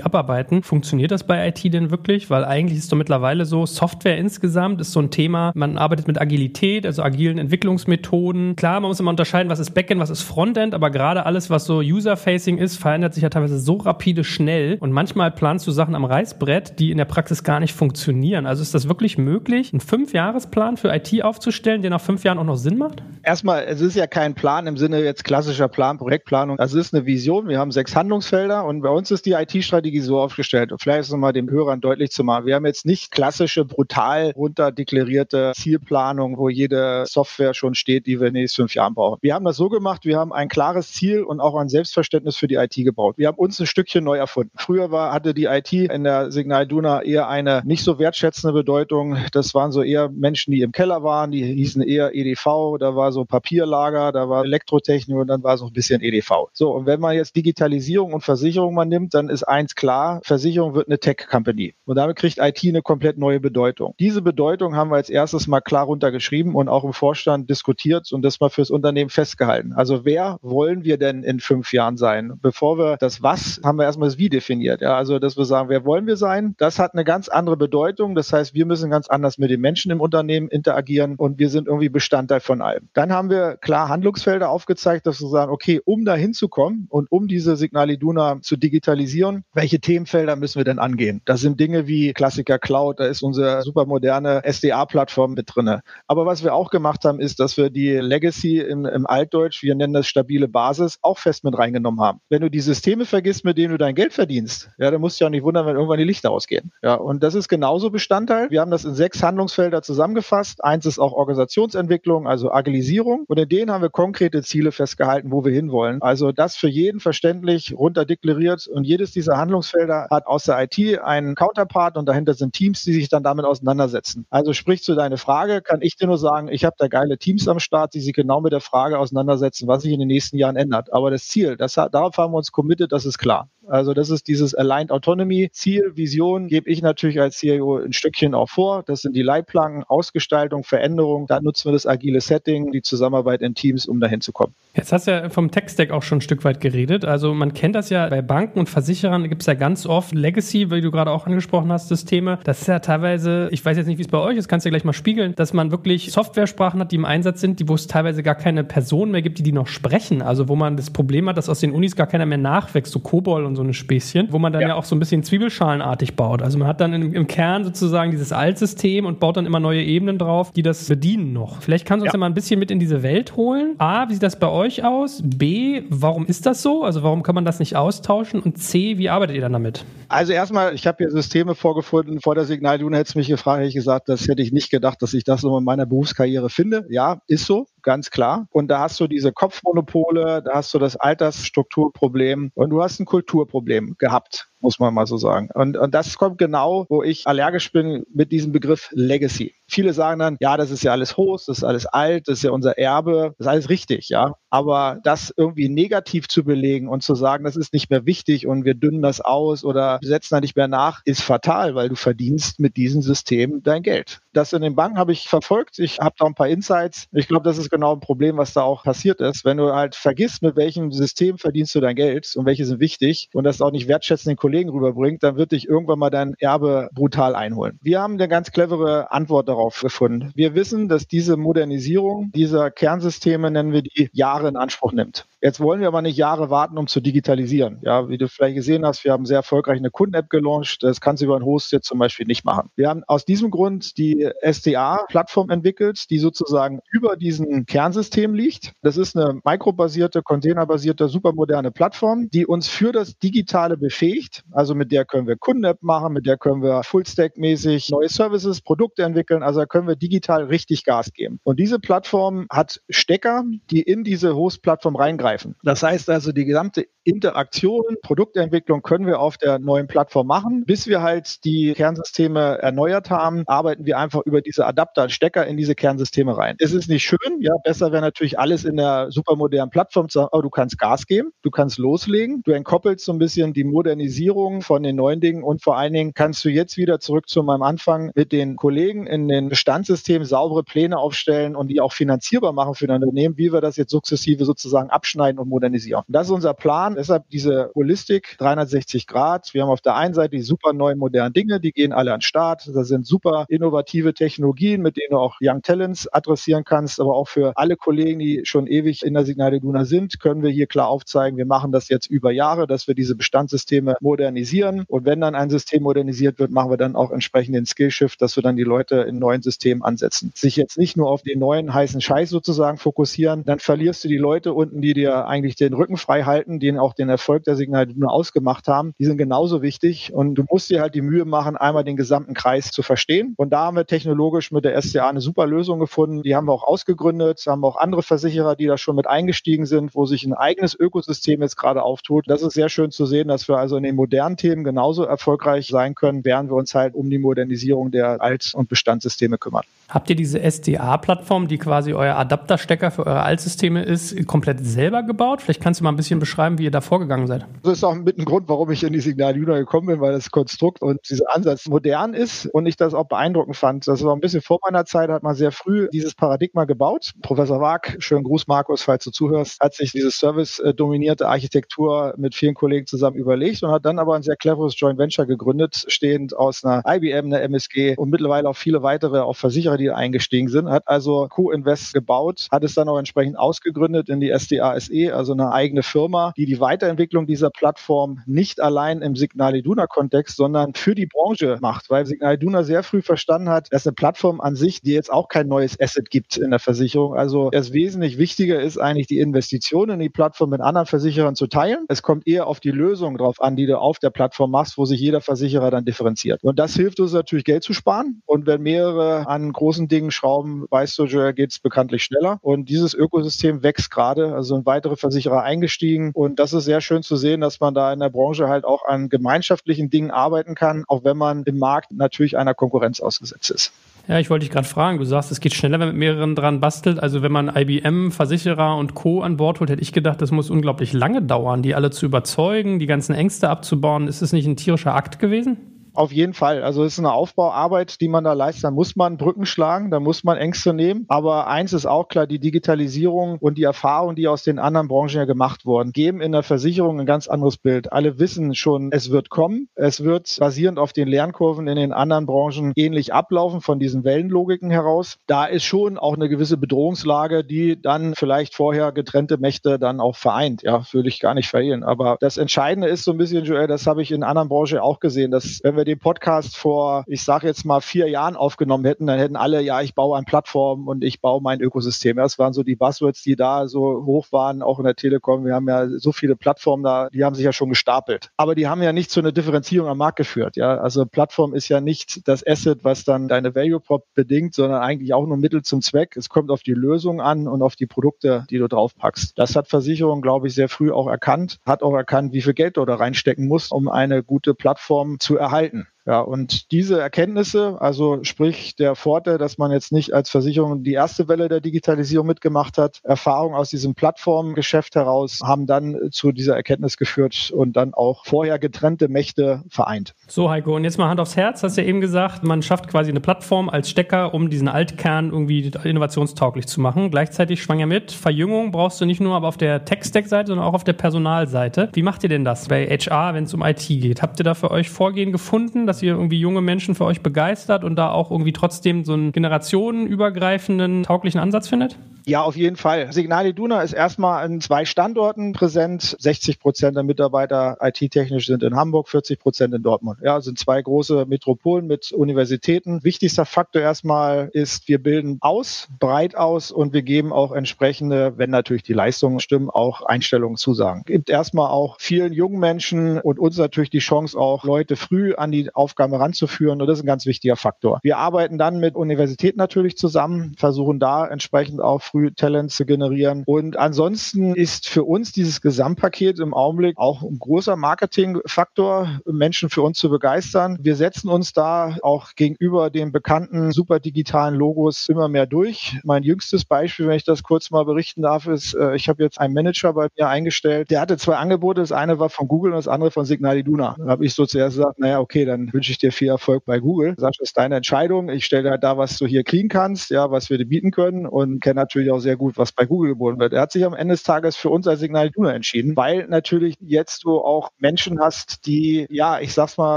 abarbeiten, 0.00 0.62
funktioniert 0.62 1.10
das 1.10 1.24
bei 1.24 1.48
IT 1.48 1.62
denn 1.72 1.90
wirklich? 1.90 2.30
Weil 2.30 2.44
eigentlich 2.44 2.78
ist 2.78 2.90
doch 2.90 2.96
mittlerweile 2.96 3.44
so, 3.44 3.66
Software 3.66 4.16
insgesamt 4.16 4.80
ist 4.80 4.92
so 4.92 5.00
ein 5.00 5.10
Thema, 5.10 5.52
man 5.54 5.76
arbeitet 5.76 6.06
mit 6.06 6.20
Agilität, 6.20 6.86
also 6.86 7.02
agilen 7.02 7.38
Entwicklungsmethoden. 7.38 8.56
Klar, 8.56 8.80
man 8.80 8.88
muss 8.88 9.00
immer 9.00 9.10
unterscheiden, 9.10 9.50
was 9.50 9.58
ist 9.58 9.72
Backend, 9.72 10.00
was 10.00 10.10
ist 10.10 10.22
Frontend, 10.22 10.74
aber 10.74 10.90
gerade 10.90 11.26
alles, 11.26 11.50
was 11.50 11.66
so 11.66 11.78
User-Facing 11.80 12.56
ist, 12.56 12.76
verändert 12.76 13.12
sich 13.12 13.22
ja 13.22 13.28
teilweise 13.28 13.58
so 13.58 13.74
rapide 13.74 14.24
schnell 14.24 14.78
und 14.80 14.92
manchmal 14.92 15.30
planst 15.30 15.66
du 15.66 15.72
Sachen 15.72 15.94
am 15.94 16.04
Reißbrett, 16.06 16.78
die 16.78 16.90
in 16.90 16.98
der 16.98 17.04
Praxis 17.04 17.44
gar 17.44 17.60
nicht 17.60 17.74
funktionieren. 17.74 18.46
Also 18.46 18.62
ist 18.62 18.74
das 18.74 18.88
wirklich 18.88 19.18
möglich, 19.18 19.72
einen 19.72 19.80
Fünfjahresplan 19.80 20.78
für 20.78 20.94
IT 20.94 21.22
aufzustellen, 21.22 21.82
der 21.82 21.90
nach 21.90 22.00
fünf 22.00 22.24
Jahren 22.24 22.38
auch 22.38 22.44
noch 22.44 22.56
Sinn 22.56 22.78
macht? 22.78 23.02
Erstmal, 23.22 23.64
es 23.64 23.82
ist 23.82 23.94
ja 23.94 24.06
kein 24.06 24.34
Plan 24.34 24.66
im 24.66 24.78
Sinne 24.78 25.02
jetzt 25.04 25.24
klassischer 25.24 25.68
Plan 25.68 25.97
Projektplanung. 25.98 26.56
Das 26.56 26.72
ist 26.72 26.94
eine 26.94 27.04
Vision. 27.04 27.48
Wir 27.48 27.58
haben 27.58 27.70
sechs 27.70 27.94
Handlungsfelder 27.94 28.64
und 28.64 28.80
bei 28.80 28.88
uns 28.88 29.10
ist 29.10 29.26
die 29.26 29.32
IT-Strategie 29.32 30.00
so 30.00 30.18
aufgestellt. 30.18 30.72
Vielleicht 30.78 31.00
ist 31.00 31.06
es 31.08 31.12
nochmal 31.12 31.32
den 31.32 31.50
Hörern 31.50 31.80
deutlich 31.80 32.10
zu 32.10 32.24
machen. 32.24 32.46
Wir 32.46 32.54
haben 32.54 32.66
jetzt 32.66 32.86
nicht 32.86 33.10
klassische, 33.10 33.64
brutal 33.64 34.32
runterdeklarierte 34.34 35.52
Zielplanung, 35.54 36.38
wo 36.38 36.48
jede 36.48 37.04
Software 37.06 37.54
schon 37.54 37.74
steht, 37.74 38.06
die 38.06 38.20
wir 38.20 38.28
in 38.28 38.34
den 38.34 38.42
nächsten 38.42 38.62
fünf 38.62 38.74
Jahren 38.74 38.94
brauchen. 38.94 39.18
Wir 39.20 39.34
haben 39.34 39.44
das 39.44 39.56
so 39.56 39.68
gemacht, 39.68 40.04
wir 40.04 40.18
haben 40.18 40.32
ein 40.32 40.48
klares 40.48 40.92
Ziel 40.92 41.22
und 41.22 41.40
auch 41.40 41.56
ein 41.56 41.68
Selbstverständnis 41.68 42.36
für 42.36 42.46
die 42.46 42.54
IT 42.54 42.74
gebaut. 42.74 43.18
Wir 43.18 43.28
haben 43.28 43.38
uns 43.38 43.58
ein 43.60 43.66
Stückchen 43.66 44.04
neu 44.04 44.16
erfunden. 44.16 44.52
Früher 44.56 44.90
war, 44.90 45.12
hatte 45.12 45.34
die 45.34 45.44
IT 45.44 45.72
in 45.72 46.04
der 46.04 46.30
Signal 46.30 46.66
Duna 46.66 47.02
eher 47.02 47.28
eine 47.28 47.62
nicht 47.64 47.82
so 47.82 47.98
wertschätzende 47.98 48.52
Bedeutung. 48.52 49.16
Das 49.32 49.54
waren 49.54 49.72
so 49.72 49.82
eher 49.82 50.08
Menschen, 50.08 50.52
die 50.52 50.62
im 50.62 50.72
Keller 50.72 51.02
waren, 51.02 51.30
die 51.30 51.44
hießen 51.44 51.82
eher 51.82 52.14
EDV, 52.14 52.78
da 52.78 52.94
war 52.94 53.12
so 53.12 53.24
Papierlager, 53.24 54.12
da 54.12 54.28
war 54.28 54.44
Elektrotechnik 54.44 55.16
und 55.16 55.26
dann 55.26 55.42
war 55.42 55.58
so 55.58 55.66
ein 55.66 55.72
bisschen 55.72 55.87
bisschen 55.88 56.02
EDV. 56.02 56.48
So, 56.52 56.70
und 56.70 56.86
wenn 56.86 57.00
man 57.00 57.14
jetzt 57.14 57.34
Digitalisierung 57.36 58.12
und 58.12 58.20
Versicherung 58.22 58.74
mal 58.74 58.84
nimmt, 58.84 59.14
dann 59.14 59.28
ist 59.28 59.44
eins 59.44 59.74
klar, 59.74 60.20
Versicherung 60.24 60.74
wird 60.74 60.88
eine 60.88 60.98
Tech-Company. 60.98 61.74
Und 61.84 61.96
damit 61.96 62.16
kriegt 62.16 62.38
IT 62.38 62.60
eine 62.64 62.82
komplett 62.82 63.18
neue 63.18 63.40
Bedeutung. 63.40 63.94
Diese 63.98 64.22
Bedeutung 64.22 64.76
haben 64.76 64.90
wir 64.90 64.96
als 64.96 65.10
erstes 65.10 65.46
mal 65.46 65.60
klar 65.60 65.84
runtergeschrieben 65.84 66.54
und 66.54 66.68
auch 66.68 66.84
im 66.84 66.92
Vorstand 66.92 67.48
diskutiert 67.48 68.12
und 68.12 68.22
das 68.22 68.40
mal 68.40 68.50
fürs 68.50 68.70
Unternehmen 68.70 69.10
festgehalten. 69.10 69.72
Also 69.72 70.04
wer 70.04 70.38
wollen 70.42 70.84
wir 70.84 70.98
denn 70.98 71.22
in 71.22 71.40
fünf 71.40 71.72
Jahren 71.72 71.96
sein? 71.96 72.38
Bevor 72.42 72.78
wir 72.78 72.96
das 72.98 73.22
Was, 73.22 73.60
haben 73.64 73.78
wir 73.78 73.84
erstmal 73.84 74.08
das 74.08 74.18
Wie 74.18 74.28
definiert. 74.28 74.80
Ja, 74.80 74.96
also, 74.96 75.18
dass 75.18 75.36
wir 75.36 75.44
sagen, 75.44 75.68
wer 75.68 75.84
wollen 75.84 76.06
wir 76.06 76.16
sein? 76.16 76.54
Das 76.58 76.78
hat 76.78 76.94
eine 76.94 77.04
ganz 77.04 77.28
andere 77.28 77.56
Bedeutung. 77.56 78.14
Das 78.14 78.32
heißt, 78.32 78.54
wir 78.54 78.66
müssen 78.66 78.90
ganz 78.90 79.08
anders 79.08 79.38
mit 79.38 79.50
den 79.50 79.60
Menschen 79.60 79.90
im 79.90 80.00
Unternehmen 80.00 80.48
interagieren 80.48 81.16
und 81.16 81.38
wir 81.38 81.48
sind 81.48 81.66
irgendwie 81.66 81.88
Bestandteil 81.88 82.40
von 82.40 82.62
allem. 82.62 82.88
Dann 82.94 83.12
haben 83.12 83.30
wir 83.30 83.56
klar 83.56 83.88
Handlungsfelder 83.88 84.50
aufgezeigt, 84.50 85.06
dass 85.06 85.20
wir 85.20 85.28
sagen, 85.28 85.50
okay, 85.50 85.77
um 85.84 86.04
da 86.04 86.14
hinzukommen 86.14 86.86
und 86.90 87.10
um 87.10 87.28
diese 87.28 87.56
Signal 87.56 87.90
Iduna 87.90 88.40
zu 88.42 88.56
digitalisieren, 88.56 89.44
welche 89.54 89.80
Themenfelder 89.80 90.36
müssen 90.36 90.58
wir 90.58 90.64
denn 90.64 90.78
angehen? 90.78 91.22
Das 91.24 91.40
sind 91.40 91.60
Dinge 91.60 91.86
wie 91.86 92.12
Klassiker 92.12 92.58
Cloud, 92.58 93.00
da 93.00 93.06
ist 93.06 93.22
unsere 93.22 93.62
super 93.62 93.86
moderne 93.86 94.42
SDA-Plattform 94.44 95.34
mit 95.34 95.54
drinne. 95.54 95.82
Aber 96.06 96.26
was 96.26 96.44
wir 96.44 96.54
auch 96.54 96.70
gemacht 96.70 97.04
haben, 97.04 97.20
ist, 97.20 97.40
dass 97.40 97.56
wir 97.56 97.70
die 97.70 97.92
Legacy 97.92 98.58
im, 98.58 98.86
im 98.86 99.06
Altdeutsch, 99.06 99.62
wir 99.62 99.74
nennen 99.74 99.92
das 99.92 100.06
stabile 100.06 100.48
Basis, 100.48 100.98
auch 101.02 101.18
fest 101.18 101.44
mit 101.44 101.56
reingenommen 101.56 102.00
haben. 102.00 102.20
Wenn 102.28 102.42
du 102.42 102.50
die 102.50 102.60
Systeme 102.60 103.04
vergisst, 103.04 103.44
mit 103.44 103.58
denen 103.58 103.72
du 103.72 103.78
dein 103.78 103.94
Geld 103.94 104.12
verdienst, 104.12 104.70
ja, 104.78 104.90
dann 104.90 105.00
musst 105.00 105.20
du 105.20 105.24
ja 105.24 105.28
auch 105.28 105.30
nicht 105.30 105.42
wundern, 105.42 105.66
wenn 105.66 105.76
irgendwann 105.76 105.98
die 105.98 106.04
Lichter 106.04 106.30
ausgehen. 106.30 106.72
Ja, 106.82 106.94
und 106.94 107.22
das 107.22 107.34
ist 107.34 107.48
genauso 107.48 107.90
Bestandteil. 107.90 108.50
Wir 108.50 108.60
haben 108.60 108.70
das 108.70 108.84
in 108.84 108.94
sechs 108.94 109.22
Handlungsfelder 109.22 109.82
zusammengefasst. 109.82 110.64
Eins 110.64 110.86
ist 110.86 110.98
auch 110.98 111.12
Organisationsentwicklung, 111.12 112.26
also 112.26 112.52
Agilisierung. 112.52 113.24
Und 113.26 113.38
in 113.38 113.48
denen 113.48 113.70
haben 113.70 113.82
wir 113.82 113.90
konkrete 113.90 114.42
Ziele 114.42 114.72
festgehalten, 114.72 115.30
wo 115.30 115.44
wir 115.44 115.52
hinwollen. 115.58 116.00
Also 116.02 116.32
das 116.32 116.56
für 116.56 116.68
jeden 116.68 117.00
verständlich 117.00 117.74
runterdeklariert. 117.76 118.66
Und 118.66 118.84
jedes 118.84 119.12
dieser 119.12 119.36
Handlungsfelder 119.36 120.08
hat 120.10 120.26
aus 120.26 120.44
der 120.44 120.62
IT 120.62 121.00
einen 121.00 121.34
Counterpart 121.34 121.96
und 121.96 122.06
dahinter 122.06 122.34
sind 122.34 122.54
Teams, 122.54 122.82
die 122.82 122.92
sich 122.92 123.08
dann 123.08 123.22
damit 123.22 123.44
auseinandersetzen. 123.44 124.26
Also 124.30 124.52
sprich 124.52 124.82
zu 124.82 124.94
deiner 124.94 125.18
Frage, 125.18 125.62
kann 125.62 125.82
ich 125.82 125.96
dir 125.96 126.06
nur 126.06 126.18
sagen, 126.18 126.48
ich 126.48 126.64
habe 126.64 126.76
da 126.78 126.88
geile 126.88 127.18
Teams 127.18 127.48
am 127.48 127.60
Start, 127.60 127.94
die 127.94 128.00
sich 128.00 128.12
genau 128.14 128.40
mit 128.40 128.52
der 128.52 128.60
Frage 128.60 128.98
auseinandersetzen, 128.98 129.68
was 129.68 129.82
sich 129.82 129.92
in 129.92 129.98
den 129.98 130.08
nächsten 130.08 130.36
Jahren 130.36 130.56
ändert. 130.56 130.92
Aber 130.92 131.10
das 131.10 131.26
Ziel, 131.26 131.56
das, 131.56 131.74
darauf 131.74 132.16
haben 132.16 132.32
wir 132.32 132.38
uns 132.38 132.52
committed, 132.52 132.92
das 132.92 133.04
ist 133.04 133.18
klar. 133.18 133.48
Also 133.68 133.94
das 133.94 134.10
ist 134.10 134.28
dieses 134.28 134.54
Aligned 134.54 134.90
Autonomy. 134.90 135.50
Ziel, 135.52 135.92
Vision 135.94 136.48
gebe 136.48 136.70
ich 136.70 136.82
natürlich 136.82 137.20
als 137.20 137.38
CIO 137.38 137.78
ein 137.78 137.92
Stückchen 137.92 138.34
auch 138.34 138.48
vor. 138.48 138.82
Das 138.86 139.02
sind 139.02 139.14
die 139.14 139.22
Leitplanken, 139.22 139.84
Ausgestaltung, 139.84 140.64
Veränderung. 140.64 141.26
Da 141.26 141.40
nutzen 141.40 141.68
wir 141.68 141.72
das 141.72 141.86
agile 141.86 142.20
Setting, 142.20 142.72
die 142.72 142.82
Zusammenarbeit 142.82 143.42
in 143.42 143.54
Teams, 143.54 143.86
um 143.86 144.00
dahin 144.00 144.20
zu 144.20 144.32
kommen. 144.32 144.54
Jetzt 144.74 144.92
hast 144.92 145.06
du 145.06 145.10
ja 145.10 145.28
vom 145.28 145.50
Tech-Stack 145.50 145.90
auch 145.90 146.02
schon 146.02 146.18
ein 146.18 146.20
Stück 146.22 146.44
weit 146.44 146.60
geredet. 146.60 147.04
Also 147.04 147.34
man 147.34 147.52
kennt 147.54 147.74
das 147.74 147.90
ja 147.90 148.08
bei 148.08 148.22
Banken 148.22 148.58
und 148.58 148.68
Versicherern 148.68 149.28
gibt 149.28 149.42
es 149.42 149.46
ja 149.46 149.54
ganz 149.54 149.86
oft 149.86 150.14
Legacy, 150.14 150.70
wie 150.70 150.80
du 150.80 150.90
gerade 150.90 151.10
auch 151.10 151.26
angesprochen 151.26 151.70
hast, 151.72 151.88
Systeme. 151.88 152.38
Das 152.44 152.62
ist 152.62 152.66
ja 152.68 152.78
teilweise, 152.78 153.48
ich 153.50 153.64
weiß 153.64 153.76
jetzt 153.76 153.86
nicht, 153.86 153.98
wie 153.98 154.02
es 154.02 154.08
bei 154.08 154.18
euch 154.18 154.36
ist, 154.36 154.48
kannst 154.48 154.64
du 154.64 154.68
ja 154.68 154.70
gleich 154.70 154.84
mal 154.84 154.92
spiegeln, 154.92 155.34
dass 155.34 155.52
man 155.52 155.70
wirklich 155.70 156.12
Software-Sprachen 156.12 156.80
hat, 156.80 156.92
die 156.92 156.96
im 156.96 157.04
Einsatz 157.04 157.40
sind, 157.40 157.60
die, 157.60 157.68
wo 157.68 157.74
es 157.74 157.86
teilweise 157.86 158.22
gar 158.22 158.34
keine 158.34 158.64
Personen 158.64 159.12
mehr 159.12 159.22
gibt, 159.22 159.38
die 159.38 159.42
die 159.42 159.52
noch 159.52 159.66
sprechen. 159.66 160.22
Also 160.22 160.48
wo 160.48 160.56
man 160.56 160.76
das 160.76 160.90
Problem 160.90 161.28
hat, 161.28 161.36
dass 161.36 161.48
aus 161.48 161.60
den 161.60 161.72
Unis 161.72 161.96
gar 161.96 162.06
keiner 162.06 162.26
mehr 162.26 162.38
nachwächst, 162.38 162.92
so 162.92 163.00
Kobol 163.00 163.44
und 163.44 163.57
so 163.58 163.62
ein 163.64 163.74
Späßchen, 163.74 164.28
wo 164.30 164.38
man 164.38 164.52
dann 164.52 164.62
ja, 164.62 164.68
ja 164.68 164.74
auch 164.74 164.84
so 164.84 164.96
ein 164.96 164.98
bisschen 164.98 165.22
Zwiebelschalenartig 165.22 166.16
baut. 166.16 166.42
Also 166.42 166.58
man 166.58 166.66
hat 166.66 166.80
dann 166.80 166.92
im, 166.94 167.12
im, 167.12 167.26
Kern 167.26 167.64
sozusagen 167.64 168.10
dieses 168.10 168.32
Altsystem 168.32 169.04
und 169.04 169.20
baut 169.20 169.36
dann 169.36 169.46
immer 169.46 169.60
neue 169.60 169.82
Ebenen 169.82 170.18
drauf, 170.18 170.52
die 170.52 170.62
das 170.62 170.88
bedienen 170.88 171.32
noch. 171.32 171.60
Vielleicht 171.60 171.86
kannst 171.86 172.02
du 172.02 172.04
uns 172.04 172.12
ja. 172.12 172.16
ja 172.16 172.20
mal 172.20 172.26
ein 172.26 172.34
bisschen 172.34 172.58
mit 172.58 172.70
in 172.70 172.78
diese 172.78 173.02
Welt 173.02 173.36
holen. 173.36 173.74
A, 173.78 174.08
wie 174.08 174.14
sieht 174.14 174.22
das 174.22 174.38
bei 174.38 174.48
euch 174.48 174.84
aus? 174.84 175.20
B, 175.22 175.82
warum 175.90 176.26
ist 176.26 176.46
das 176.46 176.62
so? 176.62 176.84
Also 176.84 177.02
warum 177.02 177.22
kann 177.22 177.34
man 177.34 177.44
das 177.44 177.58
nicht 177.58 177.76
austauschen? 177.76 178.40
Und 178.40 178.58
C, 178.58 178.96
wie 178.98 179.10
arbeitet 179.10 179.36
ihr 179.36 179.42
dann 179.42 179.52
damit? 179.52 179.84
Also 180.08 180.32
erstmal, 180.32 180.74
ich 180.74 180.86
habe 180.86 180.98
hier 180.98 181.10
Systeme 181.10 181.54
vorgefunden. 181.54 182.20
Vor 182.20 182.34
der 182.34 182.44
Signal, 182.44 182.78
du 182.78 182.90
hättest 182.90 183.16
mich 183.16 183.28
gefragt, 183.28 183.58
hätte 183.58 183.68
ich 183.68 183.74
gesagt, 183.74 184.08
das 184.08 184.26
hätte 184.26 184.42
ich 184.42 184.52
nicht 184.52 184.70
gedacht, 184.70 185.02
dass 185.02 185.12
ich 185.12 185.24
das 185.24 185.42
so 185.42 185.58
in 185.58 185.64
meiner 185.64 185.84
Berufskarriere 185.84 186.48
finde. 186.48 186.86
Ja, 186.88 187.20
ist 187.26 187.44
so 187.44 187.66
ganz 187.88 188.10
klar. 188.10 188.46
Und 188.50 188.68
da 188.68 188.80
hast 188.80 189.00
du 189.00 189.06
diese 189.06 189.32
Kopfmonopole, 189.32 190.42
da 190.42 190.56
hast 190.56 190.74
du 190.74 190.78
das 190.78 190.96
Altersstrukturproblem 190.96 192.52
und 192.54 192.68
du 192.68 192.82
hast 192.82 193.00
ein 193.00 193.06
Kulturproblem 193.06 193.94
gehabt 193.96 194.47
muss 194.60 194.78
man 194.78 194.94
mal 194.94 195.06
so 195.06 195.16
sagen. 195.16 195.48
Und, 195.54 195.76
und 195.76 195.94
das 195.94 196.16
kommt 196.18 196.38
genau, 196.38 196.86
wo 196.88 197.02
ich 197.02 197.26
allergisch 197.26 197.72
bin 197.72 198.04
mit 198.12 198.32
diesem 198.32 198.52
Begriff 198.52 198.90
Legacy. 198.92 199.54
Viele 199.66 199.92
sagen 199.92 200.18
dann, 200.18 200.36
ja, 200.40 200.56
das 200.56 200.70
ist 200.70 200.82
ja 200.82 200.92
alles 200.92 201.16
Host, 201.16 201.48
das 201.48 201.58
ist 201.58 201.64
alles 201.64 201.86
alt, 201.86 202.28
das 202.28 202.38
ist 202.38 202.42
ja 202.42 202.50
unser 202.50 202.78
Erbe, 202.78 203.34
das 203.38 203.46
ist 203.46 203.50
alles 203.50 203.68
richtig, 203.68 204.08
ja. 204.08 204.34
Aber 204.50 204.98
das 205.04 205.32
irgendwie 205.36 205.68
negativ 205.68 206.28
zu 206.28 206.44
belegen 206.44 206.88
und 206.88 207.02
zu 207.02 207.14
sagen, 207.14 207.44
das 207.44 207.56
ist 207.56 207.72
nicht 207.72 207.90
mehr 207.90 208.06
wichtig 208.06 208.46
und 208.46 208.64
wir 208.64 208.74
dünnen 208.74 209.02
das 209.02 209.20
aus 209.20 209.64
oder 209.64 209.98
setzen 210.02 210.36
da 210.36 210.40
nicht 210.40 210.56
mehr 210.56 210.68
nach, 210.68 211.02
ist 211.04 211.22
fatal, 211.22 211.74
weil 211.74 211.88
du 211.88 211.96
verdienst 211.96 212.60
mit 212.60 212.76
diesem 212.76 213.02
System 213.02 213.62
dein 213.62 213.82
Geld. 213.82 214.20
Das 214.32 214.52
in 214.52 214.62
den 214.62 214.74
Banken 214.74 214.98
habe 214.98 215.12
ich 215.12 215.28
verfolgt. 215.28 215.78
Ich 215.78 215.98
habe 215.98 216.14
da 216.18 216.26
ein 216.26 216.34
paar 216.34 216.48
Insights. 216.48 217.06
Ich 217.12 217.28
glaube, 217.28 217.44
das 217.44 217.58
ist 217.58 217.70
genau 217.70 217.94
ein 217.94 218.00
Problem, 218.00 218.36
was 218.36 218.52
da 218.52 218.62
auch 218.62 218.84
passiert 218.84 219.20
ist. 219.20 219.44
Wenn 219.44 219.56
du 219.56 219.74
halt 219.74 219.94
vergisst, 219.94 220.42
mit 220.42 220.56
welchem 220.56 220.92
System 220.92 221.38
verdienst 221.38 221.74
du 221.74 221.80
dein 221.80 221.96
Geld 221.96 222.32
und 222.36 222.46
welche 222.46 222.64
sind 222.64 222.80
wichtig 222.80 223.28
und 223.32 223.44
das 223.44 223.60
auch 223.60 223.70
nicht 223.70 223.88
wertschätzen 223.88 224.30
den 224.30 224.36
Kollegen 224.36 224.47
rüberbringt, 224.48 225.22
dann 225.22 225.36
wird 225.36 225.52
dich 225.52 225.68
irgendwann 225.68 225.98
mal 225.98 226.10
dein 226.10 226.34
Erbe 226.38 226.88
brutal 226.94 227.34
einholen. 227.34 227.78
Wir 227.82 228.00
haben 228.00 228.14
eine 228.14 228.28
ganz 228.28 228.50
clevere 228.52 229.12
Antwort 229.12 229.48
darauf 229.48 229.80
gefunden. 229.80 230.32
Wir 230.34 230.54
wissen, 230.54 230.88
dass 230.88 231.06
diese 231.06 231.36
Modernisierung 231.36 232.30
dieser 232.34 232.70
Kernsysteme, 232.70 233.50
nennen 233.50 233.72
wir 233.72 233.82
die, 233.82 234.10
Jahre 234.12 234.48
in 234.48 234.56
Anspruch 234.56 234.92
nimmt. 234.92 235.26
Jetzt 235.40 235.60
wollen 235.60 235.80
wir 235.80 235.86
aber 235.86 236.02
nicht 236.02 236.16
Jahre 236.16 236.50
warten, 236.50 236.76
um 236.78 236.88
zu 236.88 237.00
digitalisieren. 237.00 237.78
Ja, 237.82 238.08
wie 238.08 238.18
du 238.18 238.26
vielleicht 238.26 238.56
gesehen 238.56 238.84
hast, 238.84 239.04
wir 239.04 239.12
haben 239.12 239.24
sehr 239.24 239.36
erfolgreich 239.36 239.78
eine 239.78 239.90
Kunden-App 239.90 240.30
gelauncht. 240.30 240.82
Das 240.82 241.00
kannst 241.00 241.20
du 241.20 241.26
über 241.26 241.36
einen 241.36 241.44
Host 241.44 241.70
jetzt 241.70 241.86
zum 241.86 242.00
Beispiel 242.00 242.26
nicht 242.26 242.44
machen. 242.44 242.70
Wir 242.74 242.88
haben 242.88 243.04
aus 243.06 243.24
diesem 243.24 243.52
Grund 243.52 243.98
die 243.98 244.28
SDA-Plattform 244.42 245.50
entwickelt, 245.50 246.10
die 246.10 246.18
sozusagen 246.18 246.80
über 246.90 247.16
diesen 247.16 247.66
Kernsystem 247.66 248.34
liegt. 248.34 248.72
Das 248.82 248.96
ist 248.96 249.16
eine 249.16 249.38
mikrobasierte, 249.44 250.22
containerbasierte, 250.22 251.06
supermoderne 251.06 251.70
Plattform, 251.70 252.28
die 252.30 252.44
uns 252.44 252.66
für 252.66 252.90
das 252.90 253.16
Digitale 253.18 253.76
befähigt. 253.76 254.42
Also 254.50 254.74
mit 254.74 254.90
der 254.90 255.04
können 255.04 255.28
wir 255.28 255.36
Kunden-App 255.36 255.84
machen, 255.84 256.14
mit 256.14 256.26
der 256.26 256.36
können 256.36 256.62
wir 256.62 256.82
Full-Stack-mäßig 256.82 257.90
neue 257.90 258.08
Services, 258.08 258.60
Produkte 258.60 259.04
entwickeln. 259.04 259.44
Also 259.44 259.60
da 259.60 259.66
können 259.66 259.86
wir 259.86 259.94
digital 259.94 260.46
richtig 260.46 260.82
Gas 260.84 261.12
geben. 261.12 261.38
Und 261.44 261.60
diese 261.60 261.78
Plattform 261.78 262.46
hat 262.50 262.80
Stecker, 262.88 263.44
die 263.70 263.82
in 263.82 264.02
diese 264.02 264.34
Host-Plattform 264.34 264.96
reingreifen 264.96 265.27
zugreifen. 265.28 265.54
Das 265.62 265.82
heißt 265.82 266.10
also, 266.10 266.32
die 266.32 266.44
gesamte 266.44 266.86
Interaktion, 267.04 267.96
Produktentwicklung 268.02 268.82
können 268.82 269.06
wir 269.06 269.20
auf 269.20 269.38
der 269.38 269.58
neuen 269.58 269.86
Plattform 269.86 270.26
machen. 270.26 270.64
Bis 270.66 270.86
wir 270.86 271.02
halt 271.02 271.44
die 271.44 271.72
Kernsysteme 271.74 272.58
erneuert 272.58 273.10
haben, 273.10 273.44
arbeiten 273.46 273.86
wir 273.86 273.98
einfach 273.98 274.22
über 274.26 274.42
diese 274.42 274.66
Adapter, 274.66 275.08
Stecker 275.08 275.46
in 275.46 275.56
diese 275.56 275.74
Kernsysteme 275.74 276.36
rein. 276.36 276.56
Es 276.58 276.72
ist 276.72 276.88
nicht 276.88 277.04
schön, 277.04 277.40
ja, 277.40 277.54
besser 277.64 277.92
wäre 277.92 278.02
natürlich 278.02 278.38
alles 278.38 278.64
in 278.64 278.76
der 278.76 279.10
supermodernen 279.10 279.70
Plattform 279.70 280.08
zu 280.08 280.18
sagen, 280.18 280.28
oh, 280.32 280.42
du 280.42 280.50
kannst 280.50 280.78
Gas 280.78 281.06
geben, 281.06 281.30
du 281.42 281.50
kannst 281.50 281.78
loslegen, 281.78 282.42
du 282.44 282.52
entkoppelst 282.52 283.04
so 283.04 283.12
ein 283.12 283.18
bisschen 283.18 283.54
die 283.54 283.64
Modernisierung 283.64 284.60
von 284.60 284.82
den 284.82 284.96
neuen 284.96 285.20
Dingen 285.20 285.42
und 285.42 285.62
vor 285.62 285.78
allen 285.78 285.94
Dingen 285.94 286.12
kannst 286.12 286.44
du 286.44 286.50
jetzt 286.50 286.76
wieder 286.76 287.00
zurück 287.00 287.28
zu 287.28 287.42
meinem 287.42 287.62
Anfang 287.62 288.12
mit 288.14 288.32
den 288.32 288.56
Kollegen 288.56 289.06
in 289.06 289.28
den 289.28 289.48
Bestandssystemen 289.48 290.26
saubere 290.26 290.62
Pläne 290.62 290.98
aufstellen 290.98 291.56
und 291.56 291.68
die 291.68 291.80
auch 291.80 291.92
finanzierbar 291.92 292.52
machen 292.52 292.74
für 292.74 292.84
ein 292.84 293.02
Unternehmen, 293.02 293.38
wie 293.38 293.52
wir 293.52 293.62
das 293.62 293.76
jetzt 293.76 293.90
sukzessive 293.90 294.44
sozusagen 294.44 294.90
abschneiden 294.90 295.17
abschneiden 295.18 295.38
und 295.38 295.48
modernisieren. 295.48 296.04
Das 296.08 296.28
ist 296.28 296.32
unser 296.32 296.54
Plan. 296.54 296.94
Deshalb 296.96 297.28
diese 297.30 297.70
Holistik 297.74 298.36
360 298.38 299.06
Grad. 299.06 299.52
Wir 299.52 299.62
haben 299.62 299.70
auf 299.70 299.80
der 299.80 299.96
einen 299.96 300.14
Seite 300.14 300.36
die 300.36 300.42
super 300.42 300.72
neuen 300.72 300.98
modernen 300.98 301.32
Dinge, 301.32 301.60
die 301.60 301.72
gehen 301.72 301.92
alle 301.92 302.12
an 302.12 302.18
den 302.18 302.22
Start. 302.22 302.70
Das 302.72 302.88
sind 302.88 303.06
super 303.06 303.46
innovative 303.48 304.14
Technologien, 304.14 304.82
mit 304.82 304.96
denen 304.96 305.10
du 305.10 305.18
auch 305.18 305.36
Young 305.40 305.62
Talents 305.62 306.08
adressieren 306.08 306.64
kannst, 306.64 307.00
aber 307.00 307.14
auch 307.14 307.28
für 307.28 307.52
alle 307.56 307.76
Kollegen, 307.76 308.18
die 308.18 308.42
schon 308.44 308.66
ewig 308.66 309.04
in 309.04 309.14
der 309.14 309.24
Signale 309.24 309.60
Duna 309.60 309.84
sind, 309.84 310.20
können 310.20 310.42
wir 310.42 310.50
hier 310.50 310.66
klar 310.66 310.88
aufzeigen, 310.88 311.36
wir 311.36 311.46
machen 311.46 311.72
das 311.72 311.88
jetzt 311.88 312.06
über 312.06 312.30
Jahre, 312.30 312.66
dass 312.66 312.86
wir 312.86 312.94
diese 312.94 313.14
Bestandssysteme 313.14 313.96
modernisieren. 314.00 314.84
Und 314.86 315.04
wenn 315.04 315.20
dann 315.20 315.34
ein 315.34 315.50
System 315.50 315.82
modernisiert 315.82 316.38
wird, 316.38 316.50
machen 316.50 316.70
wir 316.70 316.76
dann 316.76 316.96
auch 316.96 317.10
entsprechend 317.10 317.54
den 317.54 317.66
Skillshift, 317.66 318.22
dass 318.22 318.36
wir 318.36 318.42
dann 318.42 318.56
die 318.56 318.64
Leute 318.64 318.96
in 318.96 319.18
neuen 319.18 319.42
Systemen 319.42 319.82
ansetzen. 319.82 320.32
Sich 320.34 320.56
jetzt 320.56 320.78
nicht 320.78 320.96
nur 320.96 321.10
auf 321.10 321.22
den 321.22 321.38
neuen 321.38 321.72
heißen 321.74 322.00
Scheiß 322.00 322.30
sozusagen 322.30 322.78
fokussieren, 322.78 323.44
dann 323.44 323.58
verlierst 323.58 324.04
du 324.04 324.08
die 324.08 324.16
Leute 324.16 324.52
unten, 324.52 324.80
die 324.80 324.94
dir 324.94 325.07
dir 325.08 325.26
eigentlich 325.26 325.56
den 325.56 325.74
Rücken 325.74 325.96
frei 325.96 326.22
halten, 326.22 326.60
den 326.60 326.78
auch 326.78 326.94
den 326.94 327.08
Erfolg 327.08 327.44
der 327.44 327.56
Signale 327.56 327.92
nur 327.94 328.12
ausgemacht 328.12 328.68
haben, 328.68 328.94
die 328.98 329.04
sind 329.04 329.18
genauso 329.18 329.62
wichtig. 329.62 330.12
Und 330.12 330.34
du 330.34 330.44
musst 330.48 330.70
dir 330.70 330.80
halt 330.80 330.94
die 330.94 331.02
Mühe 331.02 331.24
machen, 331.24 331.56
einmal 331.56 331.84
den 331.84 331.96
gesamten 331.96 332.34
Kreis 332.34 332.70
zu 332.70 332.82
verstehen. 332.82 333.34
Und 333.36 333.50
da 333.50 333.64
haben 333.64 333.76
wir 333.76 333.86
technologisch 333.86 334.52
mit 334.52 334.64
der 334.64 334.80
SCA 334.80 335.08
eine 335.08 335.20
super 335.20 335.46
Lösung 335.46 335.78
gefunden. 335.78 336.22
Die 336.22 336.34
haben 336.34 336.46
wir 336.46 336.52
auch 336.52 336.64
ausgegründet, 336.64 337.44
haben 337.46 337.64
auch 337.64 337.76
andere 337.76 338.02
Versicherer, 338.02 338.56
die 338.56 338.66
da 338.66 338.76
schon 338.76 338.96
mit 338.96 339.06
eingestiegen 339.06 339.66
sind, 339.66 339.94
wo 339.94 340.06
sich 340.06 340.24
ein 340.24 340.34
eigenes 340.34 340.78
Ökosystem 340.78 341.42
jetzt 341.42 341.56
gerade 341.56 341.82
auftut. 341.82 342.24
Das 342.28 342.42
ist 342.42 342.54
sehr 342.54 342.68
schön 342.68 342.90
zu 342.90 343.06
sehen, 343.06 343.28
dass 343.28 343.48
wir 343.48 343.56
also 343.56 343.76
in 343.76 343.82
den 343.82 343.96
modernen 343.96 344.36
Themen 344.36 344.64
genauso 344.64 345.04
erfolgreich 345.04 345.68
sein 345.68 345.94
können, 345.94 346.24
während 346.24 346.50
wir 346.50 346.56
uns 346.56 346.74
halt 346.74 346.94
um 346.94 347.10
die 347.10 347.18
Modernisierung 347.18 347.90
der 347.90 348.20
Alt- 348.20 348.52
und 348.54 348.68
Bestandssysteme 348.68 349.38
kümmern. 349.38 349.64
Habt 349.88 350.10
ihr 350.10 350.16
diese 350.16 350.40
SDA-Plattform, 350.40 351.48
die 351.48 351.58
quasi 351.58 351.94
euer 351.94 352.16
Adapterstecker 352.16 352.90
für 352.90 353.06
eure 353.06 353.22
Altsysteme 353.22 353.82
ist, 353.82 354.26
komplett 354.26 354.64
selber 354.64 354.97
selber 354.98 355.06
gebaut? 355.06 355.42
Vielleicht 355.42 355.60
kannst 355.60 355.80
du 355.80 355.84
mal 355.84 355.90
ein 355.90 355.96
bisschen 355.96 356.18
beschreiben, 356.18 356.58
wie 356.58 356.64
ihr 356.64 356.70
da 356.70 356.80
vorgegangen 356.80 357.26
seid. 357.26 357.46
Das 357.62 357.74
ist 357.78 357.84
auch 357.84 357.94
mit 357.94 358.18
ein 358.18 358.24
Grund, 358.24 358.48
warum 358.48 358.70
ich 358.70 358.82
in 358.82 358.92
die 358.92 359.00
Signal 359.00 359.36
Juna 359.36 359.58
gekommen 359.58 359.86
bin, 359.86 360.00
weil 360.00 360.12
das 360.12 360.30
Konstrukt 360.30 360.82
und 360.82 361.00
dieser 361.08 361.34
Ansatz 361.34 361.66
modern 361.66 362.14
ist 362.14 362.46
und 362.46 362.66
ich 362.66 362.76
das 362.76 362.94
auch 362.94 363.06
beeindruckend 363.06 363.56
fand. 363.56 363.86
Das 363.86 364.02
war 364.04 364.14
ein 364.14 364.20
bisschen 364.20 364.42
vor 364.42 364.58
meiner 364.64 364.84
Zeit, 364.84 365.10
hat 365.10 365.22
man 365.22 365.34
sehr 365.34 365.52
früh 365.52 365.88
dieses 365.92 366.14
Paradigma 366.14 366.64
gebaut. 366.64 367.12
Professor 367.22 367.60
Wag, 367.60 367.96
schönen 367.98 368.24
Gruß 368.24 368.46
Markus, 368.46 368.82
falls 368.82 369.04
du 369.04 369.10
zuhörst, 369.10 369.60
hat 369.60 369.74
sich 369.74 369.92
diese 369.92 370.10
service-dominierte 370.10 371.28
Architektur 371.28 372.14
mit 372.16 372.34
vielen 372.34 372.54
Kollegen 372.54 372.86
zusammen 372.86 373.16
überlegt 373.16 373.62
und 373.62 373.70
hat 373.70 373.84
dann 373.84 373.98
aber 373.98 374.16
ein 374.16 374.22
sehr 374.22 374.36
cleveres 374.36 374.78
Joint 374.78 374.98
Venture 374.98 375.26
gegründet, 375.26 375.84
stehend 375.88 376.36
aus 376.36 376.64
einer 376.64 376.82
IBM, 376.86 377.26
einer 377.26 377.42
MSG 377.42 377.96
und 377.96 378.10
mittlerweile 378.10 378.48
auch 378.48 378.56
viele 378.56 378.82
weitere 378.82 379.20
auch 379.20 379.36
Versicherer, 379.36 379.76
die 379.76 379.90
eingestiegen 379.90 380.48
sind, 380.48 380.68
hat 380.68 380.86
also 380.86 381.26
Co-Invest 381.28 381.94
gebaut, 381.94 382.48
hat 382.50 382.64
es 382.64 382.74
dann 382.74 382.88
auch 382.88 382.98
entsprechend 382.98 383.38
ausgegründet 383.38 384.08
in 384.08 384.20
die 384.20 384.30
SDA 384.30 384.72
SE, 384.88 385.14
also 385.14 385.32
eine 385.32 385.52
eigene 385.52 385.82
Firma, 385.82 386.32
die 386.36 386.46
die 386.46 386.60
Weiterentwicklung 386.60 387.26
dieser 387.26 387.50
Plattform 387.50 388.20
nicht 388.26 388.60
allein 388.60 389.02
im 389.02 389.16
Signal 389.16 389.54
Iduna-Kontext, 389.56 390.36
sondern 390.36 390.74
für 390.74 390.94
die 390.94 391.06
Branche 391.06 391.58
macht, 391.60 391.90
weil 391.90 392.06
Signal 392.06 392.34
Iduna 392.34 392.62
sehr 392.62 392.82
früh 392.82 393.02
verstanden 393.02 393.48
hat, 393.48 393.68
dass 393.70 393.86
eine 393.86 393.94
Plattform 393.94 394.40
an 394.40 394.56
sich, 394.56 394.82
die 394.82 394.92
jetzt 394.92 395.12
auch 395.12 395.28
kein 395.28 395.48
neues 395.48 395.78
Asset 395.80 396.10
gibt 396.10 396.36
in 396.36 396.50
der 396.50 396.58
Versicherung, 396.58 397.14
also 397.14 397.50
das 397.50 397.72
wesentlich 397.72 398.18
wichtiger 398.18 398.60
ist 398.60 398.78
eigentlich 398.78 399.06
die 399.06 399.18
Investition 399.18 399.90
in 399.90 399.98
die 399.98 400.08
Plattform 400.08 400.50
mit 400.50 400.60
anderen 400.60 400.86
Versicherern 400.86 401.34
zu 401.34 401.46
teilen. 401.46 401.84
Es 401.88 402.02
kommt 402.02 402.26
eher 402.26 402.46
auf 402.46 402.60
die 402.60 402.70
Lösung 402.70 403.18
drauf 403.18 403.40
an, 403.40 403.56
die 403.56 403.66
du 403.66 403.78
auf 403.78 403.98
der 403.98 404.10
Plattform 404.10 404.50
machst, 404.50 404.78
wo 404.78 404.84
sich 404.84 405.00
jeder 405.00 405.20
Versicherer 405.20 405.70
dann 405.70 405.84
differenziert. 405.84 406.42
Und 406.42 406.58
das 406.58 406.74
hilft 406.74 407.00
uns 407.00 407.12
natürlich 407.12 407.44
Geld 407.44 407.62
zu 407.62 407.72
sparen. 407.72 408.22
Und 408.26 408.46
wenn 408.46 408.62
mehrere 408.62 409.26
an 409.26 409.52
großen 409.52 409.88
Dingen 409.88 410.10
schrauben, 410.10 410.66
weißt 410.70 410.98
du, 410.98 411.06
geht 411.32 411.50
es 411.50 411.58
bekanntlich 411.58 412.04
schneller. 412.04 412.38
Und 412.42 412.68
dieses 412.68 412.94
Ökosystem 412.94 413.62
wächst 413.62 413.90
gerade. 413.90 414.34
Also 414.34 414.54
sind 414.54 414.66
weitere 414.78 414.96
Versicherer 414.96 415.42
eingestiegen. 415.42 416.12
Und 416.14 416.38
das 416.38 416.52
ist 416.52 416.64
sehr 416.64 416.80
schön 416.80 417.02
zu 417.02 417.16
sehen, 417.16 417.40
dass 417.40 417.58
man 417.58 417.74
da 417.74 417.92
in 417.92 417.98
der 417.98 418.10
Branche 418.10 418.48
halt 418.48 418.64
auch 418.64 418.84
an 418.86 419.08
gemeinschaftlichen 419.08 419.90
Dingen 419.90 420.12
arbeiten 420.12 420.54
kann, 420.54 420.84
auch 420.86 421.02
wenn 421.02 421.16
man 421.16 421.42
im 421.44 421.58
Markt 421.58 421.90
natürlich 421.90 422.38
einer 422.38 422.54
Konkurrenz 422.54 423.00
ausgesetzt 423.00 423.50
ist. 423.50 423.72
Ja, 424.06 424.20
ich 424.20 424.30
wollte 424.30 424.44
dich 424.44 424.52
gerade 424.52 424.68
fragen. 424.68 424.98
Du 424.98 425.04
sagst, 425.04 425.32
es 425.32 425.40
geht 425.40 425.52
schneller, 425.52 425.80
wenn 425.80 425.88
man 425.88 425.96
mit 425.96 425.98
mehreren 425.98 426.34
dran 426.36 426.60
bastelt. 426.60 427.02
Also 427.02 427.22
wenn 427.22 427.32
man 427.32 427.54
IBM, 427.54 428.12
Versicherer 428.12 428.76
und 428.76 428.94
Co. 428.94 429.20
an 429.20 429.36
Bord 429.36 429.58
holt, 429.58 429.68
hätte 429.68 429.82
ich 429.82 429.92
gedacht, 429.92 430.22
das 430.22 430.30
muss 430.30 430.48
unglaublich 430.48 430.92
lange 430.92 431.22
dauern, 431.22 431.62
die 431.62 431.74
alle 431.74 431.90
zu 431.90 432.06
überzeugen, 432.06 432.78
die 432.78 432.86
ganzen 432.86 433.14
Ängste 433.14 433.50
abzubauen. 433.50 434.06
Ist 434.06 434.22
es 434.22 434.32
nicht 434.32 434.46
ein 434.46 434.56
tierischer 434.56 434.94
Akt 434.94 435.18
gewesen? 435.18 435.77
Auf 435.98 436.12
jeden 436.12 436.32
Fall. 436.32 436.62
Also 436.62 436.84
es 436.84 436.92
ist 436.92 437.00
eine 437.00 437.12
Aufbauarbeit, 437.12 438.00
die 438.00 438.06
man 438.06 438.22
da 438.22 438.32
leistet. 438.32 438.62
Da 438.62 438.70
muss 438.70 438.94
man 438.94 439.16
Brücken 439.16 439.46
schlagen, 439.46 439.90
da 439.90 439.98
muss 439.98 440.22
man 440.22 440.38
Ängste 440.38 440.72
nehmen. 440.72 441.06
Aber 441.08 441.48
eins 441.48 441.72
ist 441.72 441.86
auch 441.86 442.06
klar, 442.06 442.28
die 442.28 442.38
Digitalisierung 442.38 443.38
und 443.40 443.58
die 443.58 443.64
Erfahrungen, 443.64 444.14
die 444.14 444.28
aus 444.28 444.44
den 444.44 444.60
anderen 444.60 444.86
Branchen 444.86 445.16
ja 445.16 445.24
gemacht 445.24 445.66
wurden, 445.66 445.90
geben 445.90 446.20
in 446.20 446.30
der 446.30 446.44
Versicherung 446.44 447.00
ein 447.00 447.06
ganz 447.06 447.26
anderes 447.26 447.56
Bild. 447.56 447.92
Alle 447.92 448.20
wissen 448.20 448.54
schon, 448.54 448.92
es 448.92 449.10
wird 449.10 449.28
kommen. 449.28 449.70
Es 449.74 450.04
wird 450.04 450.36
basierend 450.38 450.78
auf 450.78 450.92
den 450.92 451.08
Lernkurven 451.08 451.66
in 451.66 451.74
den 451.74 451.92
anderen 451.92 452.26
Branchen 452.26 452.74
ähnlich 452.76 453.12
ablaufen 453.12 453.60
von 453.60 453.80
diesen 453.80 454.04
Wellenlogiken 454.04 454.70
heraus. 454.70 455.18
Da 455.26 455.46
ist 455.46 455.64
schon 455.64 455.98
auch 455.98 456.14
eine 456.14 456.28
gewisse 456.28 456.58
Bedrohungslage, 456.58 457.42
die 457.42 457.82
dann 457.82 458.14
vielleicht 458.14 458.54
vorher 458.54 458.92
getrennte 458.92 459.36
Mächte 459.38 459.80
dann 459.80 459.98
auch 459.98 460.14
vereint. 460.14 460.62
Ja, 460.62 460.84
würde 460.92 461.08
ich 461.08 461.18
gar 461.18 461.34
nicht 461.34 461.48
verhehlen. 461.48 461.82
Aber 461.82 462.18
das 462.20 462.36
Entscheidende 462.36 462.86
ist 462.86 463.02
so 463.02 463.10
ein 463.10 463.18
bisschen, 463.18 463.44
Joel, 463.44 463.66
das 463.66 463.88
habe 463.88 464.00
ich 464.00 464.12
in 464.12 464.22
anderen 464.22 464.48
Branchen 464.48 464.78
auch 464.78 465.00
gesehen, 465.00 465.32
dass 465.32 465.58
wenn 465.64 465.74
wir 465.74 465.87
den 465.88 465.98
Podcast 465.98 466.56
vor, 466.56 467.04
ich 467.06 467.22
sage 467.22 467.46
jetzt 467.46 467.64
mal, 467.64 467.80
vier 467.80 468.08
Jahren 468.08 468.36
aufgenommen 468.36 468.84
hätten, 468.84 469.06
dann 469.06 469.18
hätten 469.18 469.36
alle, 469.36 469.60
ja, 469.60 469.80
ich 469.80 469.94
baue 469.94 470.16
eine 470.16 470.24
Plattform 470.24 470.86
und 470.86 471.02
ich 471.02 471.20
baue 471.20 471.42
mein 471.42 471.60
Ökosystem. 471.60 472.16
Das 472.16 472.38
waren 472.38 472.52
so 472.52 472.62
die 472.62 472.76
Buzzwords, 472.76 473.22
die 473.22 473.36
da 473.36 473.66
so 473.66 474.04
hoch 474.04 474.28
waren, 474.30 474.62
auch 474.62 474.78
in 474.78 474.84
der 474.84 474.94
Telekom. 474.94 475.44
Wir 475.44 475.54
haben 475.54 475.68
ja 475.68 475.88
so 475.88 476.12
viele 476.12 476.36
Plattformen 476.36 476.84
da, 476.84 477.08
die 477.10 477.24
haben 477.24 477.34
sich 477.34 477.44
ja 477.44 477.52
schon 477.52 477.68
gestapelt. 477.68 478.30
Aber 478.36 478.54
die 478.54 478.68
haben 478.68 478.82
ja 478.82 478.92
nicht 478.92 479.10
zu 479.10 479.20
einer 479.20 479.32
Differenzierung 479.32 479.88
am 479.88 479.98
Markt 479.98 480.16
geführt. 480.16 480.56
Ja, 480.56 480.76
also 480.78 481.06
Plattform 481.06 481.54
ist 481.54 481.68
ja 481.68 481.80
nicht 481.80 482.26
das 482.28 482.46
Asset, 482.46 482.84
was 482.84 483.04
dann 483.04 483.28
deine 483.28 483.54
Value 483.54 483.80
Prop 483.80 484.04
bedingt, 484.14 484.54
sondern 484.54 484.82
eigentlich 484.82 485.14
auch 485.14 485.26
nur 485.26 485.36
Mittel 485.36 485.62
zum 485.62 485.82
Zweck. 485.82 486.16
Es 486.16 486.28
kommt 486.28 486.50
auf 486.50 486.62
die 486.62 486.74
Lösung 486.74 487.20
an 487.20 487.48
und 487.48 487.62
auf 487.62 487.76
die 487.76 487.86
Produkte, 487.86 488.46
die 488.50 488.58
du 488.58 488.68
draufpackst. 488.68 489.38
Das 489.38 489.56
hat 489.56 489.68
Versicherung, 489.68 490.22
glaube 490.22 490.48
ich, 490.48 490.54
sehr 490.54 490.68
früh 490.68 490.92
auch 490.92 491.08
erkannt, 491.08 491.58
hat 491.66 491.82
auch 491.82 491.94
erkannt, 491.94 492.32
wie 492.32 492.42
viel 492.42 492.54
Geld 492.54 492.76
du 492.76 492.84
da 492.84 492.94
reinstecken 492.96 493.46
musst, 493.46 493.72
um 493.72 493.88
eine 493.88 494.22
gute 494.22 494.54
Plattform 494.54 495.18
zu 495.20 495.36
erhalten. 495.36 495.67
Britain. 495.70 495.86
Ja, 496.08 496.20
und 496.20 496.72
diese 496.72 496.98
Erkenntnisse, 496.98 497.76
also 497.82 498.20
sprich 498.24 498.74
der 498.76 498.94
Vorteil, 498.94 499.36
dass 499.36 499.58
man 499.58 499.70
jetzt 499.70 499.92
nicht 499.92 500.14
als 500.14 500.30
Versicherung 500.30 500.82
die 500.82 500.94
erste 500.94 501.28
Welle 501.28 501.50
der 501.50 501.60
Digitalisierung 501.60 502.26
mitgemacht 502.26 502.78
hat, 502.78 503.02
Erfahrung 503.04 503.54
aus 503.54 503.68
diesem 503.68 503.94
Plattformgeschäft 503.94 504.94
heraus, 504.94 505.40
haben 505.44 505.66
dann 505.66 506.08
zu 506.10 506.32
dieser 506.32 506.56
Erkenntnis 506.56 506.96
geführt 506.96 507.52
und 507.54 507.76
dann 507.76 507.92
auch 507.92 508.24
vorher 508.24 508.58
getrennte 508.58 509.08
Mächte 509.08 509.64
vereint. 509.68 510.14
So, 510.28 510.48
Heiko, 510.48 510.76
und 510.76 510.84
jetzt 510.84 510.96
mal 510.96 511.10
Hand 511.10 511.20
aufs 511.20 511.36
Herz, 511.36 511.62
hast 511.62 511.76
du 511.76 511.82
ja 511.82 511.88
eben 511.88 512.00
gesagt, 512.00 512.42
man 512.42 512.62
schafft 512.62 512.88
quasi 512.88 513.10
eine 513.10 513.20
Plattform 513.20 513.68
als 513.68 513.90
Stecker, 513.90 514.32
um 514.32 514.48
diesen 514.48 514.68
Altkern 514.68 515.30
irgendwie 515.30 515.70
innovationstauglich 515.84 516.66
zu 516.68 516.80
machen. 516.80 517.10
Gleichzeitig 517.10 517.62
schwanger 517.62 517.84
mit, 517.84 518.12
Verjüngung 518.12 518.70
brauchst 518.70 518.98
du 518.98 519.04
nicht 519.04 519.20
nur 519.20 519.36
aber 519.36 519.48
auf 519.48 519.58
der 519.58 519.84
Tech-Stack-Seite, 519.84 520.46
sondern 520.46 520.66
auch 520.66 520.72
auf 520.72 520.84
der 520.84 520.94
Personalseite. 520.94 521.90
Wie 521.92 522.02
macht 522.02 522.22
ihr 522.22 522.30
denn 522.30 522.46
das 522.46 522.68
bei 522.68 522.86
HR, 522.86 523.34
wenn 523.34 523.44
es 523.44 523.52
um 523.52 523.62
IT 523.62 523.86
geht? 523.86 524.22
Habt 524.22 524.40
ihr 524.40 524.44
da 524.44 524.54
für 524.54 524.70
euch 524.70 524.88
Vorgehen 524.88 525.32
gefunden, 525.32 525.86
dass 525.86 525.97
dass 525.98 526.02
ihr 526.04 526.12
irgendwie 526.12 526.38
junge 526.38 526.60
Menschen 526.60 526.94
für 526.94 527.04
euch 527.04 527.22
begeistert 527.22 527.82
und 527.82 527.96
da 527.96 528.12
auch 528.12 528.30
irgendwie 528.30 528.52
trotzdem 528.52 529.04
so 529.04 529.14
einen 529.14 529.32
generationenübergreifenden, 529.32 531.02
tauglichen 531.02 531.40
Ansatz 531.40 531.66
findet? 531.66 531.98
Ja, 532.28 532.42
auf 532.42 532.56
jeden 532.58 532.76
Fall. 532.76 533.10
Signal 533.10 533.46
Iduna 533.46 533.80
ist 533.80 533.94
erstmal 533.94 534.44
an 534.44 534.60
zwei 534.60 534.84
Standorten 534.84 535.54
präsent. 535.54 536.14
60 536.18 536.60
Prozent 536.60 536.94
der 536.94 537.02
Mitarbeiter 537.02 537.78
IT-technisch 537.80 538.48
sind 538.48 538.62
in 538.62 538.76
Hamburg, 538.76 539.08
40 539.08 539.40
Prozent 539.40 539.72
in 539.72 539.82
Dortmund. 539.82 540.18
Ja, 540.22 540.38
sind 540.42 540.58
zwei 540.58 540.82
große 540.82 541.24
Metropolen 541.24 541.86
mit 541.86 542.12
Universitäten. 542.12 543.02
Wichtigster 543.02 543.46
Faktor 543.46 543.80
erstmal 543.80 544.50
ist, 544.52 544.88
wir 544.88 545.02
bilden 545.02 545.38
aus, 545.40 545.88
breit 545.98 546.36
aus 546.36 546.70
und 546.70 546.92
wir 546.92 547.00
geben 547.00 547.32
auch 547.32 547.50
entsprechende, 547.50 548.36
wenn 548.36 548.50
natürlich 548.50 548.82
die 548.82 548.92
Leistungen 548.92 549.40
stimmen, 549.40 549.70
auch 549.70 550.02
Einstellungen 550.02 550.58
zusagen. 550.58 551.04
Gibt 551.06 551.30
erstmal 551.30 551.70
auch 551.70 551.96
vielen 551.98 552.34
jungen 552.34 552.60
Menschen 552.60 553.22
und 553.22 553.38
uns 553.38 553.56
natürlich 553.56 553.88
die 553.88 554.00
Chance 554.00 554.38
auch 554.38 554.64
Leute 554.64 554.96
früh 554.96 555.32
an 555.34 555.50
die 555.50 555.74
Aufgaben 555.74 556.14
ranzuführen 556.14 556.82
und 556.82 556.88
das 556.88 556.98
ist 556.98 557.04
ein 557.04 557.06
ganz 557.06 557.24
wichtiger 557.24 557.56
Faktor. 557.56 558.00
Wir 558.02 558.18
arbeiten 558.18 558.58
dann 558.58 558.80
mit 558.80 558.96
Universitäten 558.96 559.56
natürlich 559.56 559.96
zusammen, 559.96 560.54
versuchen 560.58 560.98
da 560.98 561.26
entsprechend 561.26 561.80
auch 561.80 562.02
früh 562.02 562.17
früh 562.18 562.32
Talent 562.32 562.72
zu 562.72 562.84
generieren. 562.84 563.44
Und 563.46 563.76
ansonsten 563.76 564.54
ist 564.54 564.88
für 564.88 565.04
uns 565.04 565.30
dieses 565.32 565.60
Gesamtpaket 565.60 566.40
im 566.40 566.52
Augenblick 566.52 566.98
auch 566.98 567.22
ein 567.22 567.38
großer 567.38 567.76
Marketingfaktor, 567.76 569.20
Menschen 569.24 569.70
für 569.70 569.82
uns 569.82 569.98
zu 569.98 570.10
begeistern. 570.10 570.78
Wir 570.80 570.96
setzen 570.96 571.28
uns 571.28 571.52
da 571.52 571.96
auch 572.02 572.34
gegenüber 572.34 572.90
den 572.90 573.12
bekannten 573.12 573.70
super 573.70 574.00
digitalen 574.00 574.56
Logos 574.56 575.08
immer 575.08 575.28
mehr 575.28 575.46
durch. 575.46 575.96
Mein 576.02 576.24
jüngstes 576.24 576.64
Beispiel, 576.64 577.06
wenn 577.06 577.16
ich 577.16 577.24
das 577.24 577.42
kurz 577.44 577.70
mal 577.70 577.84
berichten 577.84 578.22
darf, 578.22 578.46
ist, 578.46 578.74
äh, 578.74 578.96
ich 578.96 579.08
habe 579.08 579.22
jetzt 579.22 579.40
einen 579.40 579.54
Manager 579.54 579.92
bei 579.92 580.08
mir 580.18 580.28
eingestellt, 580.28 580.90
der 580.90 581.00
hatte 581.00 581.18
zwei 581.18 581.36
Angebote. 581.36 581.80
Das 581.80 581.92
eine 581.92 582.18
war 582.18 582.30
von 582.30 582.48
Google 582.48 582.72
und 582.72 582.78
das 582.78 582.88
andere 582.88 583.12
von 583.12 583.26
Signal 583.26 583.58
Iduna. 583.58 583.94
Da 583.96 584.06
habe 584.06 584.26
ich 584.26 584.34
so 584.34 584.44
zuerst 584.44 584.76
gesagt, 584.76 584.98
naja, 584.98 585.20
okay, 585.20 585.44
dann 585.44 585.72
wünsche 585.72 585.92
ich 585.92 585.98
dir 585.98 586.10
viel 586.10 586.28
Erfolg 586.28 586.64
bei 586.64 586.80
Google. 586.80 587.14
Sascha, 587.16 587.42
ist 587.42 587.56
deine 587.56 587.76
Entscheidung. 587.76 588.28
Ich 588.28 588.44
stelle 588.44 588.70
halt 588.70 588.82
da, 588.82 588.98
was 588.98 589.18
du 589.18 589.26
hier 589.26 589.44
kriegen 589.44 589.68
kannst, 589.68 590.10
ja, 590.10 590.30
was 590.30 590.50
wir 590.50 590.58
dir 590.58 590.66
bieten 590.66 590.90
können 590.90 591.26
und 591.26 591.60
kenne 591.60 591.80
natürlich 591.80 592.07
natürlich 592.08 592.18
auch 592.18 592.22
sehr 592.22 592.36
gut, 592.36 592.58
was 592.58 592.72
bei 592.72 592.86
Google 592.86 593.10
geboten 593.10 593.38
wird. 593.38 593.52
Er 593.52 593.60
hat 593.62 593.72
sich 593.72 593.84
am 593.84 593.94
Ende 593.94 594.14
des 594.14 594.22
Tages 594.22 594.56
für 594.56 594.70
uns 594.70 594.86
als 594.86 595.00
Signal 595.00 595.28
Iduna 595.28 595.52
entschieden, 595.52 595.96
weil 595.96 596.26
natürlich 596.28 596.76
jetzt 596.80 597.24
du 597.24 597.38
auch 597.38 597.70
Menschen 597.78 598.20
hast, 598.20 598.66
die, 598.66 599.06
ja, 599.10 599.40
ich 599.40 599.52
sag's 599.52 599.76
mal 599.76 599.96